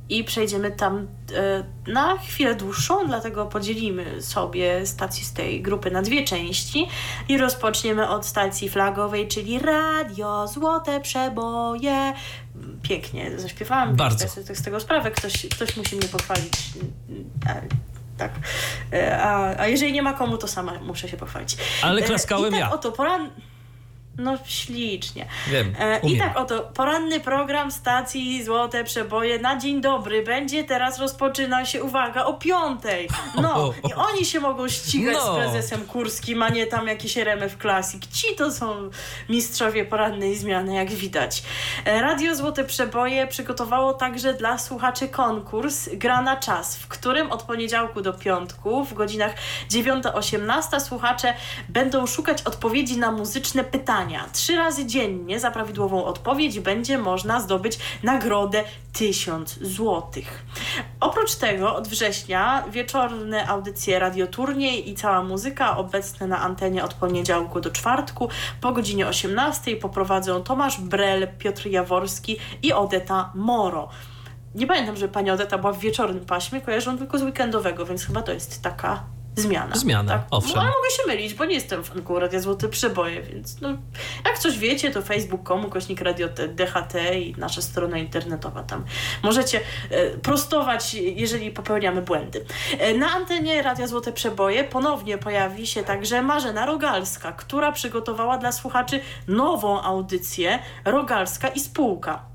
[0.09, 6.01] i przejdziemy tam e, na chwilę dłuższą, dlatego podzielimy sobie stacje z tej grupy na
[6.01, 6.87] dwie części
[7.29, 12.13] i rozpoczniemy od stacji flagowej, czyli Radio Złote Przeboje.
[12.81, 14.27] Pięknie zaśpiewałam, Bardzo.
[14.27, 16.53] zdaję sobie z tego sprawę, ktoś, ktoś musi mnie pochwalić.
[17.47, 17.61] E,
[18.17, 18.31] Tak.
[18.93, 21.57] E, a, a jeżeli nie ma komu, to sama muszę się pochwalić.
[21.83, 22.71] Ale klaskałem i tak ja.
[22.71, 23.29] Oto poran...
[24.17, 25.25] No ślicznie.
[25.47, 30.99] Wiem, E, I tak oto poranny program stacji Złote Przeboje na dzień dobry będzie teraz
[30.99, 33.09] rozpoczyna się, uwaga, o piątej.
[33.41, 35.33] No, i oni się mogą ścigać No.
[35.33, 38.07] z prezesem Kurskim, a nie tam jakiś RMF Classic.
[38.11, 38.89] Ci to są
[39.29, 41.43] mistrzowie porannej zmiany, jak widać.
[41.85, 47.43] E, Radio Złote Przeboje przygotowało także dla słuchaczy konkurs Gra na czas, w którym od
[47.43, 49.33] poniedziałku do piątku w godzinach
[49.69, 51.33] 9-18 słuchacze
[51.69, 54.02] będą szukać odpowiedzi na muzyczne pytania.
[54.31, 58.63] Trzy razy dziennie za prawidłową odpowiedź będzie można zdobyć nagrodę
[58.93, 60.45] 1000 złotych.
[60.99, 67.61] Oprócz tego od września wieczorne audycje Radioturniej i cała muzyka obecne na antenie od poniedziałku
[67.61, 68.29] do czwartku
[68.61, 73.89] po godzinie 18 poprowadzą Tomasz Brel, Piotr Jaworski i Odeta Moro.
[74.55, 78.21] Nie pamiętam, że pani Odeta była w wieczornym paśmie, kojarzą tylko z weekendowego, więc chyba
[78.21, 79.03] to jest taka
[79.35, 79.75] zmiana.
[79.75, 80.55] Zmiana, owszem.
[80.55, 83.69] No, ale mogę się mylić, bo nie jestem fanką Radia Złote Przeboje, więc no,
[84.25, 88.85] jak coś wiecie, to facebook.com, kośnik radio DHT i nasza strona internetowa tam.
[89.23, 92.45] Możecie e, prostować, jeżeli popełniamy błędy.
[92.79, 98.51] E, na antenie Radia Złote Przeboje ponownie pojawi się także Marzena Rogalska, która przygotowała dla
[98.51, 102.32] słuchaczy nową audycję Rogalska i Spółka.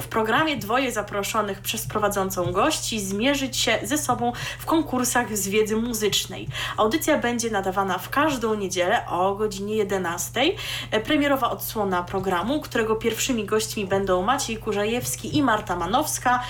[0.00, 5.76] W programie dwoje zaproszonych przez prowadzącą gości zmierzyć się ze sobą w konkursach z wiedzy
[5.76, 6.48] muzycznej.
[6.76, 10.40] Audycja będzie nadawana w każdą niedzielę o godzinie 11.
[10.90, 16.42] E, Premierowa odsłona programu, którego pierwszymi gośćmi będą Maciej Kurzajewski i Marta Manowska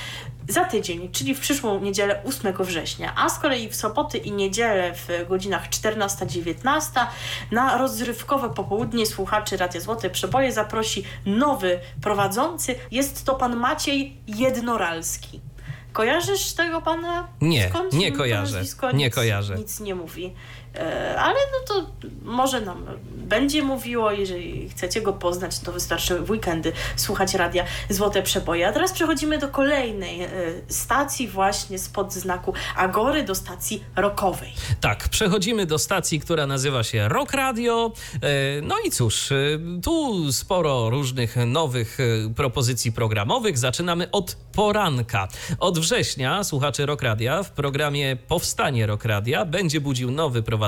[0.49, 4.93] za tydzień, czyli w przyszłą niedzielę 8 września, a z kolei w soboty i niedzielę
[4.95, 7.07] w godzinach 14-19
[7.53, 12.75] na rozrywkowe popołudnie słuchaczy Radia Złote Przeboje zaprosi nowy prowadzący.
[12.91, 15.41] Jest to pan Maciej Jednoralski.
[15.93, 17.29] Kojarzysz tego pana?
[17.41, 18.93] Nie, Skąd nie kojarzę, nazwisko?
[18.93, 19.55] nie nic, kojarzę.
[19.57, 20.35] Nic nie mówi.
[20.75, 21.87] E, ale no to
[22.23, 28.23] może nam będzie mówiło, jeżeli chcecie go poznać, to wystarczy w weekendy słuchać radia Złote
[28.23, 28.69] Przeboje.
[28.69, 30.29] A teraz przechodzimy do kolejnej e,
[30.69, 34.53] stacji właśnie spod znaku Agory, do stacji rockowej.
[34.81, 37.93] Tak, przechodzimy do stacji, która nazywa się Rock Radio.
[38.15, 39.29] E, No i cóż,
[39.83, 41.99] tu sporo różnych nowych
[42.37, 43.59] propozycji programowych.
[43.59, 45.29] Zaczynamy od poranka.
[45.59, 50.60] Od września słuchaczy Rock Radia w programie Powstanie Rock Radia będzie budził nowy prowadzący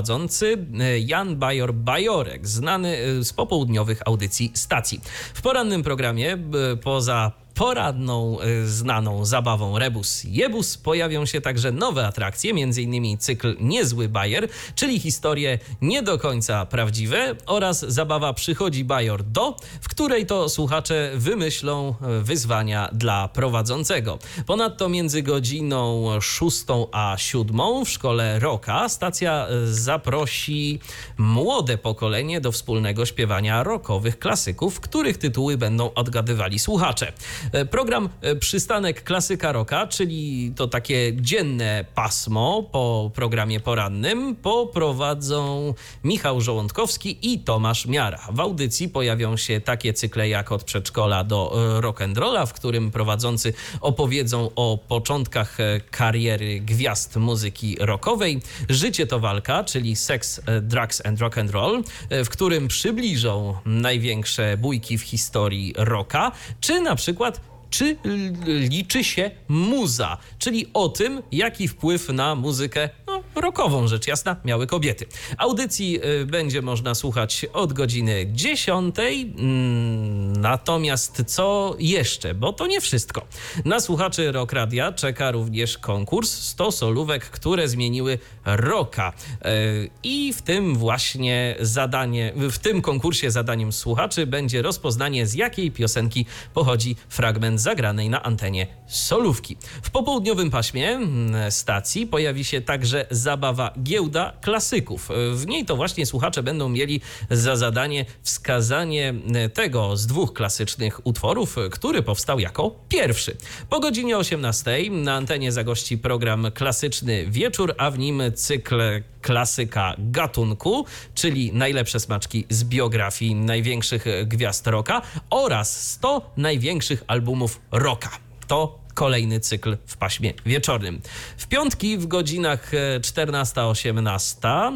[0.81, 5.01] e, Jan Bajor Bajorek, znany e, z popołudniowych audycji stacji.
[5.35, 12.07] W porannym programie e, poza poradną y, znaną zabawą Rebus Jebus pojawią się także nowe
[12.07, 13.19] atrakcje, m.in.
[13.19, 19.89] cykl Niezły Bajer, czyli historie nie do końca prawdziwe oraz zabawa Przychodzi Bajor do, w
[19.89, 24.19] której to słuchacze wymyślą y, wyzwania dla prowadzącego.
[24.47, 30.81] Ponadto między godziną 6 a 7 w szkole Roka stacja y, zaprosi
[31.19, 37.13] młode pokolenie do wspólnego śpiewania rockowych klasyków, których tytuły będą odgadywali słuchacze.
[37.53, 45.75] E, Program e, Przystanek Klasyka Roka, czyli to takie dzienne pasmo po programie porannym, poprowadzą
[46.05, 48.29] Michał Żołądkowski i Tomasz Miara.
[48.33, 53.53] W audycji pojawią się takie cykle jak od przedszkola do e, rock'n'rolla, w którym prowadzący
[53.81, 55.59] opowiedzą o początkach
[55.91, 58.41] kariery gwiazd muzyki rockowej.
[58.69, 64.57] Życie to walka, czyli Sex, Drugs and Rock and Roll, e, w którym przybliżą największe
[64.57, 67.32] bójki w historii rocka, czy na przykład
[67.73, 67.97] czy
[68.45, 72.89] liczy się muza, czyli o tym, jaki wpływ na muzykę
[73.35, 75.07] rockową, rzecz jasna, miały kobiety.
[75.39, 78.97] Audycji y, będzie można słuchać od godziny 10.
[78.99, 82.35] Mm, Natomiast co jeszcze?
[82.35, 83.27] Bo to nie wszystko.
[83.65, 89.13] Na słuchaczy Rock Radia czeka również konkurs 100 solówek, które zmieniły rocka.
[89.47, 95.71] Y, I w tym właśnie zadanie, w tym konkursie zadaniem słuchaczy będzie rozpoznanie z jakiej
[95.71, 99.57] piosenki pochodzi fragment zagranej na antenie solówki.
[99.83, 105.09] W popołudniowym paśmie mm, stacji pojawi się także zabawa Giełda Klasyków.
[105.35, 107.01] W niej to właśnie słuchacze będą mieli
[107.31, 113.37] za zadanie wskazanie mm, tego z dwóch klasycznych utworów, który powstał jako pierwszy.
[113.69, 118.81] Po godzinie 18 na antenie zagości program Klasyczny Wieczór, a w nim cykl
[119.23, 120.85] klasyka gatunku,
[121.15, 128.11] czyli najlepsze smaczki z biografii największych gwiazd rocka oraz 100 największych albumów rocka.
[128.47, 131.01] To kolejny cykl w paśmie wieczornym.
[131.37, 134.73] W piątki w godzinach 14-18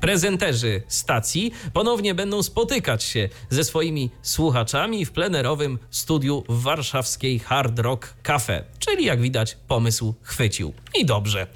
[0.00, 8.14] prezenterzy stacji ponownie będą spotykać się ze swoimi słuchaczami w plenerowym studiu warszawskiej Hard Rock
[8.22, 10.72] Cafe, czyli jak widać pomysł chwycił.
[10.94, 11.46] I dobrze.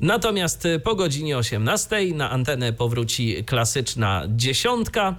[0.00, 5.16] Natomiast y, po godzinie 18 na antenę powróci klasyczna dziesiątka,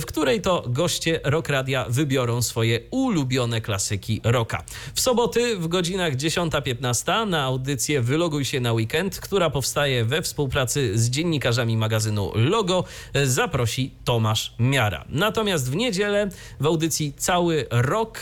[0.00, 4.62] w której to goście Rock Radia wybiorą swoje ulubione klasyki rocka.
[4.94, 10.98] W soboty w godzinach 10-15 na audycję Wyloguj się na weekend, która powstaje we współpracy
[10.98, 12.84] z dziennikarzami magazynu Logo,
[13.24, 15.04] zaprosi Tomasz Miara.
[15.08, 16.28] Natomiast w niedzielę
[16.60, 18.20] w audycji Cały Rok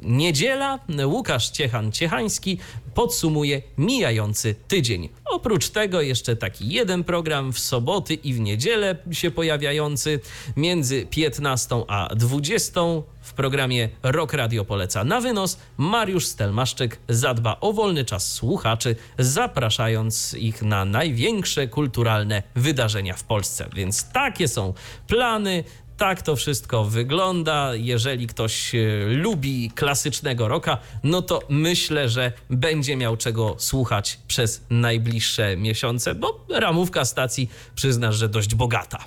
[0.00, 2.58] Niedziela Łukasz Ciechan-Ciechański
[2.96, 5.08] podsumuje mijający tydzień.
[5.24, 10.20] Oprócz tego jeszcze taki jeden program w soboty i w niedzielę się pojawiający
[10.56, 12.80] między 15 a 20
[13.20, 15.58] w programie Rock Radio poleca na wynos.
[15.76, 23.68] Mariusz Stelmaszczyk zadba o wolny czas słuchaczy, zapraszając ich na największe kulturalne wydarzenia w Polsce.
[23.74, 24.74] Więc takie są
[25.06, 25.64] plany
[25.96, 27.74] tak to wszystko wygląda.
[27.74, 34.62] Jeżeli ktoś e, lubi klasycznego rocka, no to myślę, że będzie miał czego słuchać przez
[34.70, 38.98] najbliższe miesiące, bo ramówka stacji przyznasz, że dość bogata.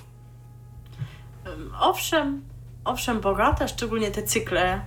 [1.80, 2.42] Owszem,
[2.84, 4.80] owszem bogate, szczególnie te cykle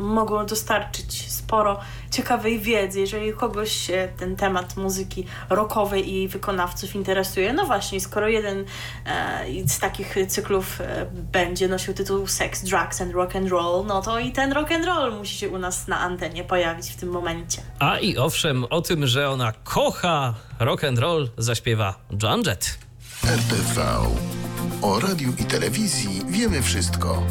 [0.00, 7.52] mogą dostarczyć sporo ciekawej wiedzy, jeżeli kogoś ten temat muzyki rockowej i jej wykonawców interesuje.
[7.52, 8.64] No właśnie, skoro jeden
[9.06, 14.02] e, z takich cyklów e, będzie nosił tytuł Sex, Drugs and Rock and Roll, no
[14.02, 17.08] to i ten rock and roll musi się u nas na antenie pojawić w tym
[17.08, 17.62] momencie.
[17.78, 22.78] A i owszem, o tym, że ona kocha rock and roll zaśpiewa Joan Jett.
[23.24, 23.80] RTV.
[24.82, 27.22] O radiu i telewizji wiemy wszystko.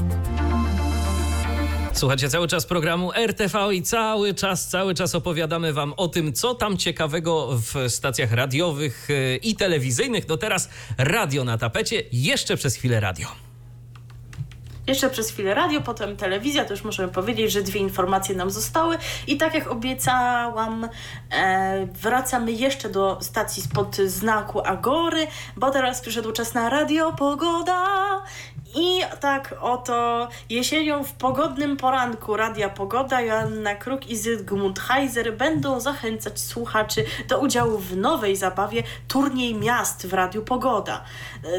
[1.93, 6.55] Słuchajcie cały czas programu RTV i cały czas, cały czas opowiadamy Wam o tym, co
[6.55, 10.27] tam ciekawego w stacjach radiowych e, i telewizyjnych.
[10.27, 13.48] No teraz radio na tapecie, jeszcze przez chwilę radio.
[14.89, 18.97] Jeszcze przez chwilę radio, potem telewizja, to już możemy powiedzieć, że dwie informacje nam zostały.
[19.27, 20.89] I tak jak obiecałam,
[21.31, 27.85] e, wracamy jeszcze do stacji spod znaku Agory, bo teraz przyszedł czas na radio Pogoda.
[28.75, 35.79] I tak oto jesienią w pogodnym poranku Radia Pogoda Joanna Kruk i Zygmunt Heiser będą
[35.79, 41.03] zachęcać słuchaczy do udziału w nowej zabawie Turniej Miast w Radiu Pogoda.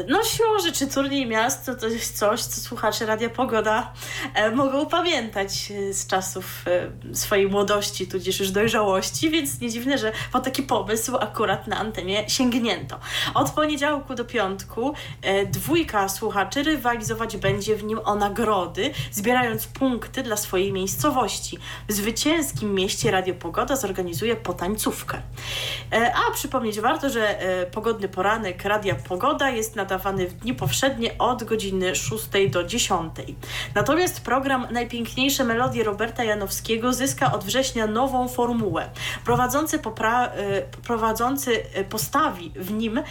[0.07, 3.93] No siłą rzeczy Turniej Miast to, jest coś, co słuchacze Radia Pogoda
[4.33, 9.97] e, mogą pamiętać e, z czasów e, swojej młodości, tudzież już dojrzałości, więc nie dziwne,
[9.97, 12.99] że po taki pomysł akurat na antenie sięgnięto.
[13.33, 19.67] Od poniedziałku do piątku e, dwójka słuchaczy rywali realizować będzie w nim o nagrody, zbierając
[19.67, 21.57] punkty dla swojej miejscowości.
[21.87, 25.21] W zwycięskim mieście Radio Pogoda zorganizuje potańcówkę.
[25.91, 31.17] E, a przypomnieć warto, że e, pogodny poranek Radia Pogoda jest nadawany w dni powszednie
[31.17, 33.13] od godziny 6 do 10.
[33.75, 38.89] Natomiast program Najpiękniejsze melodie Roberta Janowskiego zyska od września nową formułę.
[39.25, 43.01] Prowadzący, popra- e, prowadzący postawi w nim,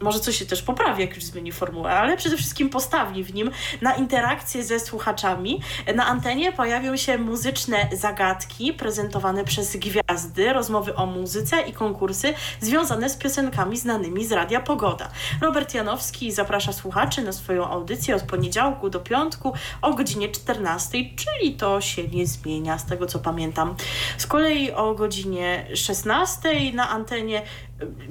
[0.00, 3.50] może coś się też poprawi, jak już zmieni formułę, ale przede wszystkim postawi w nim
[3.80, 5.60] na interakcję ze słuchaczami.
[5.94, 13.10] Na antenie pojawią się muzyczne zagadki prezentowane przez gwiazdy, rozmowy o muzyce i konkursy związane
[13.10, 15.10] z piosenkami znanymi z Radia Pogoda.
[15.40, 19.52] Robert Janowski zaprasza słuchaczy na swoją audycję od poniedziałku do piątku
[19.82, 23.74] o godzinie 14, czyli to się nie zmienia z tego co pamiętam.
[24.18, 27.42] Z kolei o godzinie 16 na antenie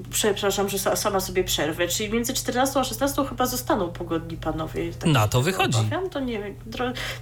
[0.09, 4.93] przepraszam, że sama sobie przerwę, czyli między 14 a 16 chyba zostaną pogodni panowie.
[4.93, 5.79] Tak Na to wychodzi.
[5.79, 6.55] Obawiam, to nie,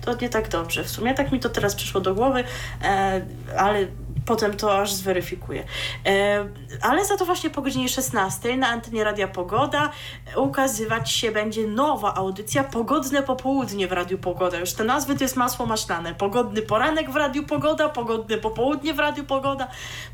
[0.01, 0.83] to nie tak dobrze.
[0.83, 2.43] W sumie tak mi to teraz przyszło do głowy,
[2.83, 3.21] e,
[3.57, 3.87] ale
[4.25, 5.63] potem to aż zweryfikuję.
[6.05, 6.47] E,
[6.81, 9.89] ale za to właśnie po godzinie 16 na antenie Radia Pogoda
[10.35, 14.57] ukazywać się będzie nowa audycja Pogodne Popołudnie w Radiu Pogoda.
[14.59, 16.15] Już te nazwy to jest masło maślane.
[16.15, 19.67] Pogodny poranek w Radiu Pogoda, Pogodne Popołudnie w Radiu Pogoda.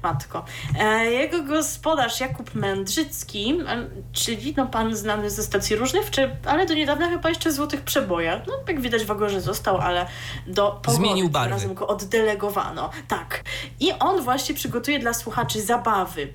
[0.03, 0.45] Matko.
[0.79, 6.11] E, jego gospodarz Jakub Mędrzycki, e, czyli no pan znany ze stacji różnych,
[6.45, 8.41] ale do niedawna chyba jeszcze Złotych Przebojach.
[8.47, 10.05] No jak widać w Agorze został, ale
[10.47, 11.49] do Pogody Zmienił barwy.
[11.49, 12.89] razem go oddelegowano.
[13.07, 13.43] Tak.
[13.79, 16.33] I on właśnie przygotuje dla słuchaczy zabawy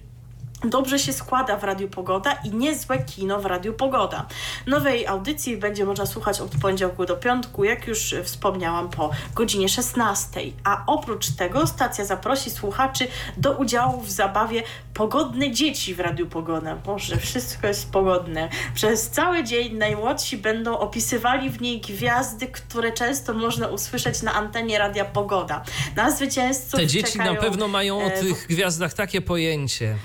[0.64, 4.26] Dobrze się składa w Radiu Pogoda i niezłe kino w Radiu Pogoda.
[4.66, 10.40] Nowej audycji będzie można słuchać od poniedziałku do piątku, jak już wspomniałam, po godzinie 16.
[10.64, 14.62] A oprócz tego stacja zaprosi słuchaczy do udziału w zabawie
[14.94, 16.76] Pogodne Dzieci w Radiu Pogoda.
[16.76, 18.48] Boże, wszystko jest pogodne.
[18.74, 24.78] Przez cały dzień najmłodsi będą opisywali w niej gwiazdy, które często można usłyszeć na antenie
[24.78, 25.62] Radia Pogoda.
[25.96, 29.96] Na zwycięzców Te dzieci czekają, na pewno mają o e, tych gwiazdach takie pojęcie.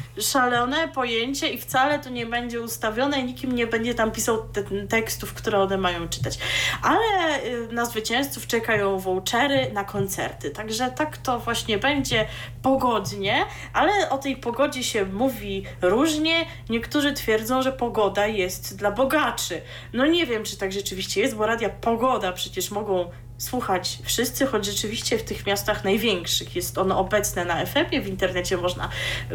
[0.51, 4.63] Szalone pojęcie i wcale to nie będzie ustawione i nikim nie będzie tam pisał te,
[4.87, 6.39] tekstów, które one mają czytać.
[6.81, 10.49] Ale y, na zwycięzców czekają vouchery na koncerty.
[10.49, 12.25] Także tak to właśnie będzie
[12.61, 16.45] pogodnie, ale o tej pogodzie się mówi różnie.
[16.69, 19.61] Niektórzy twierdzą, że pogoda jest dla bogaczy.
[19.93, 24.65] No nie wiem, czy tak rzeczywiście jest, bo radia Pogoda przecież mogą słuchać wszyscy, choć
[24.65, 28.89] rzeczywiście w tych miastach największych jest ono obecne na FM-ie, w internecie można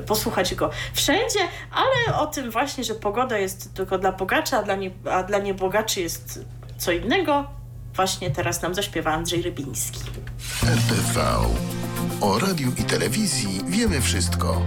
[0.06, 4.74] posłuchać go wszędzie, ale o tym właśnie, że pogoda jest tylko dla bogaczy, a dla,
[4.74, 6.44] nie, a dla niebogaczy jest
[6.78, 7.44] co innego,
[7.94, 10.00] właśnie teraz nam zaśpiewa Andrzej Rybiński.
[10.64, 11.24] RTV.
[12.20, 14.62] O radiu i telewizji wiemy wszystko.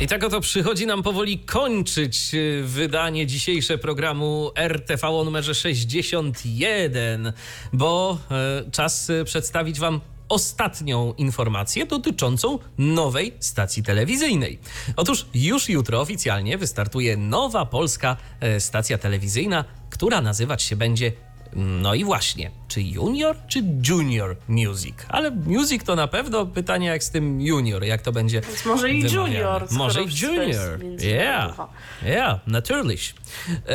[0.00, 7.32] I tak oto przychodzi nam powoli kończyć y, wydanie dzisiejsze programu RTV o numerze 61,
[7.72, 14.58] bo e, czas y, przedstawić Wam ostatnią informację dotyczącą nowej stacji telewizyjnej.
[14.96, 21.12] Otóż już jutro oficjalnie wystartuje nowa polska e, stacja telewizyjna, która nazywać się będzie
[21.56, 24.94] no i właśnie, czy junior, czy junior music?
[25.08, 28.90] Ale music to na pewno pytanie jak z tym junior, jak to będzie Więc może
[28.90, 29.28] i wymawiane.
[29.32, 30.80] junior, Może i junior.
[31.00, 31.56] Yeah,
[32.02, 33.14] yeah, natürlich.
[33.48, 33.74] E,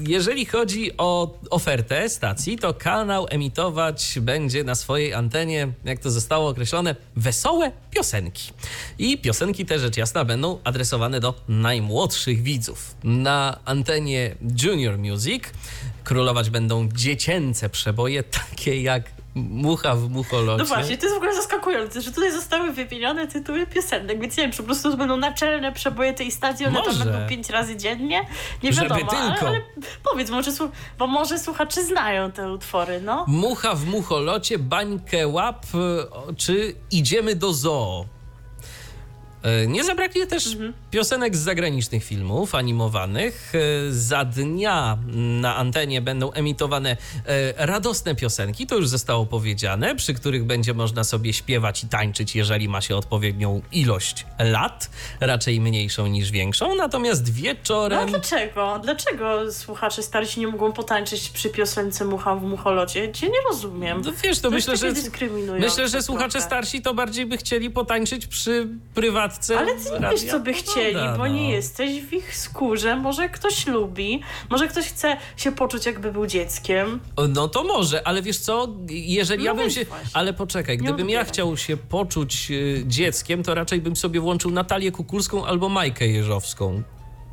[0.00, 6.48] Jeżeli chodzi o ofertę stacji, to kanał emitować będzie na swojej antenie, jak to zostało
[6.50, 8.52] określone, wesołe piosenki.
[8.98, 12.94] I piosenki te, rzecz jasna, będą adresowane do najmłodszych widzów.
[13.04, 15.42] Na antenie Junior Music
[16.04, 19.02] królować będą dziecięce przeboje, takie jak
[19.34, 20.62] Mucha w mucholocie.
[20.62, 24.42] No właśnie, to jest w ogóle zaskakujące, że tutaj zostały wymienione tytuły piosenek, więc nie
[24.42, 26.98] wiem, czy po prostu to będą naczelne przeboje tej stacji, one Może.
[26.98, 28.26] tam będą pięć razy dziennie,
[28.62, 29.46] nie Żeby wiadomo, ale, tylko.
[29.46, 29.60] ale
[30.10, 30.50] powiedz, może,
[30.98, 33.24] bo może słuchacze znają te utwory, no.
[33.28, 38.06] Mucha w mucholocie, bańkę łap, e, czy idziemy do zoo.
[39.42, 40.56] E, Nie zabraknie też
[40.90, 43.52] piosenek z zagranicznych filmów animowanych.
[43.54, 46.90] E, Za dnia na antenie będą emitowane
[47.26, 52.36] e, radosne piosenki, to już zostało powiedziane, przy których będzie można sobie śpiewać i tańczyć,
[52.36, 54.90] jeżeli ma się odpowiednią ilość lat,
[55.20, 56.74] raczej mniejszą niż większą.
[56.74, 58.08] Natomiast No wieczorem.
[58.08, 58.78] dlaczego?
[58.82, 63.12] Dlaczego słuchacze starsi nie mogą potańczyć przy piosence Mucha w mucholocie?
[63.12, 64.02] Cię nie rozumiem.
[64.04, 64.92] No wiesz, to, To myślę, że
[65.60, 68.68] myślę, że słuchacze starsi to bardziej by chcieli potańczyć przy
[69.58, 71.26] Ale ty nie wiesz, co by chcieli, bo no.
[71.28, 72.96] nie jesteś w ich skórze.
[72.96, 77.00] Może ktoś lubi, może ktoś chce się poczuć, jakby był dzieckiem.
[77.28, 79.84] No to może, ale wiesz co, jeżeli No ja bym się...
[79.84, 80.10] właśnie.
[80.12, 84.50] Ale poczekaj, Nie gdybym ja chciał się poczuć y, dzieckiem, to raczej bym sobie włączył
[84.50, 86.82] Natalię Kukulską albo Majkę Jeżowską,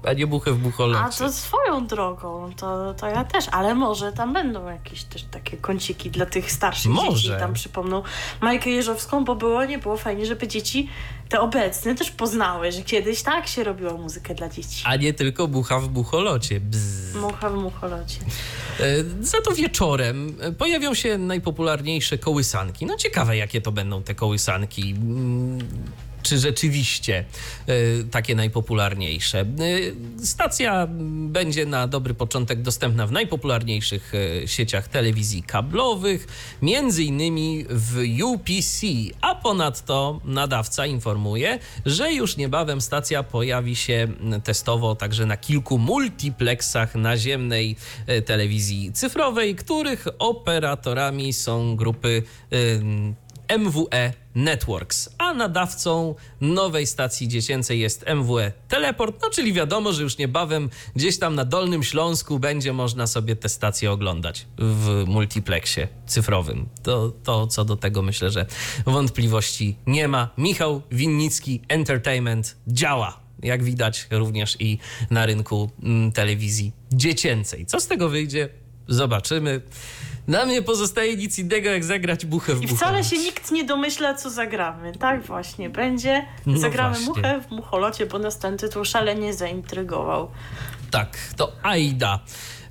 [0.03, 1.05] a nie Buchę w Bucholocie.
[1.05, 5.57] A to swoją drogą, to, to ja też, ale może tam będą jakieś też takie
[5.57, 7.21] kąciki dla tych starszych Może.
[7.21, 7.39] dzieci.
[7.39, 8.03] Tam przypomną
[8.41, 10.89] Majkę Jeżowską, bo było, nie było fajnie, żeby dzieci
[11.29, 14.83] te obecne też poznały, że kiedyś tak się robiło muzykę dla dzieci.
[14.85, 16.59] A nie tylko Bucha w Bucholocie.
[16.59, 17.15] Bzz.
[17.15, 18.19] Mucha w mucholocie.
[18.79, 18.85] E,
[19.21, 22.85] Za to wieczorem pojawią się najpopularniejsze kołysanki.
[22.85, 24.95] No ciekawe, jakie to będą te kołysanki.
[26.23, 27.25] Czy rzeczywiście
[27.67, 27.73] e,
[28.11, 29.39] takie najpopularniejsze?
[29.39, 29.45] E,
[30.25, 30.87] Stacja
[31.27, 34.13] będzie na dobry początek dostępna w najpopularniejszych
[34.43, 36.27] e, sieciach telewizji kablowych,
[36.61, 38.87] między innymi w UPC,
[39.21, 44.07] a ponadto nadawca informuje, że już niebawem stacja pojawi się
[44.43, 47.75] testowo także na kilku multiplexach naziemnej
[48.25, 52.23] telewizji cyfrowej, których operatorami są grupy
[53.57, 60.17] MWE Networks, a nadawcą nowej stacji dziecięcej jest MWE Teleport, no czyli wiadomo, że już
[60.17, 66.69] niebawem gdzieś tam na Dolnym Śląsku będzie można sobie te stacje oglądać w multiplexie cyfrowym.
[66.83, 68.45] To, to co do tego myślę, że
[68.85, 70.29] wątpliwości nie ma.
[70.37, 74.77] Michał Winnicki Entertainment działa jak widać również i
[75.09, 77.65] na rynku mm, telewizji dziecięcej.
[77.65, 78.49] Co z tego wyjdzie?
[78.87, 79.61] Zobaczymy.
[80.29, 82.75] Nam nie pozostaje nic innego, jak zagrać buchę w I buchę.
[82.77, 84.91] wcale się nikt nie domyśla, co zagramy.
[84.97, 86.25] Tak właśnie będzie.
[86.45, 87.07] No Zagramy właśnie.
[87.07, 90.31] muchę w mucholocie, bo nas ten tytuł szalenie zaintrygował.
[90.91, 92.19] Tak, to Aida.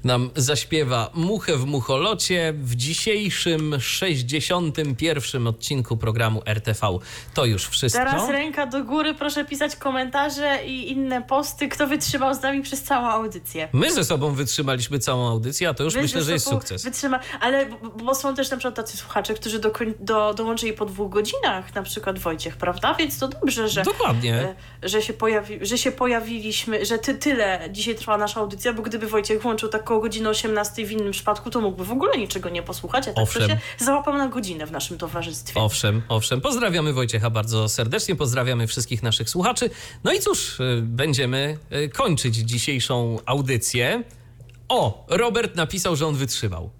[0.05, 5.47] Nam zaśpiewa Muchę w Mucholocie w dzisiejszym 61.
[5.47, 6.99] odcinku programu RTV.
[7.35, 8.05] To już wszystko.
[8.05, 12.83] Teraz ręka do góry, proszę pisać komentarze i inne posty, kto wytrzymał z nami przez
[12.83, 13.69] całą audycję.
[13.73, 16.85] My ze sobą wytrzymaliśmy całą audycję, a to już Wy myślę, że jest sukces.
[16.85, 17.67] Wytrzyma, ale
[18.05, 21.83] bo są też na przykład tacy słuchacze, którzy do, do, dołączyli po dwóch godzinach, na
[21.83, 22.95] przykład Wojciech, prawda?
[22.95, 24.35] Więc to dobrze, że, Dokładnie.
[24.35, 28.83] e, że, się, pojawi, że się pojawiliśmy, że ty, tyle dzisiaj trwa nasza audycja, bo
[28.83, 32.49] gdyby Wojciech włączył tak koło godziny 18 w innym przypadku, to mógłby w ogóle niczego
[32.49, 33.43] nie posłuchać, a tak Owszem.
[33.43, 35.61] to się załapał na godzinę w naszym towarzystwie.
[35.61, 36.41] Owszem, owszem.
[36.41, 39.71] Pozdrawiamy Wojciecha bardzo serdecznie, pozdrawiamy wszystkich naszych słuchaczy.
[40.05, 44.03] No i cóż, y, będziemy y, kończyć dzisiejszą audycję.
[44.69, 46.71] O, Robert napisał, że on wytrzymał.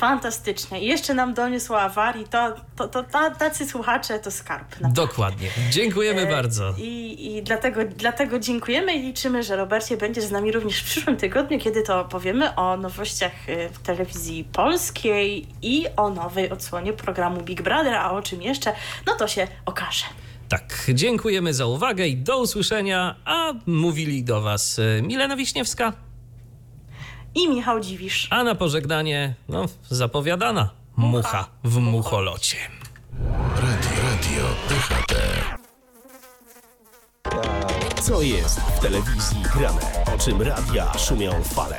[0.00, 0.80] Fantastycznie.
[0.80, 4.70] I jeszcze nam doniósł o awarii, to, to, to, ta- tacy słuchacze to skarb.
[4.70, 4.94] naprawdę.
[5.02, 5.48] Dokładnie.
[5.70, 6.74] Dziękujemy bardzo.
[6.78, 11.16] I, i dlatego, dlatego dziękujemy i liczymy, że Robercie będziesz z nami również w przyszłym
[11.16, 17.40] tygodniu, kiedy to opowiemy o nowościach y, w telewizji polskiej i o nowej odsłonie programu
[17.42, 18.72] Big Brother, a o czym jeszcze,
[19.06, 20.04] no to się okaże.
[20.48, 23.16] Tak, dziękujemy za uwagę i do usłyszenia.
[23.24, 25.92] A mówili do Was y, Milena Wiśniewska,
[27.34, 28.28] I Michał Dziwisz.
[28.30, 32.56] a na pożegnanie, no, zapowiadana mucha w mucholocie.
[33.56, 35.14] Radio, radio DHT.
[38.02, 39.80] Co jest w telewizji grane?
[40.14, 41.78] O czym radia szumią fale?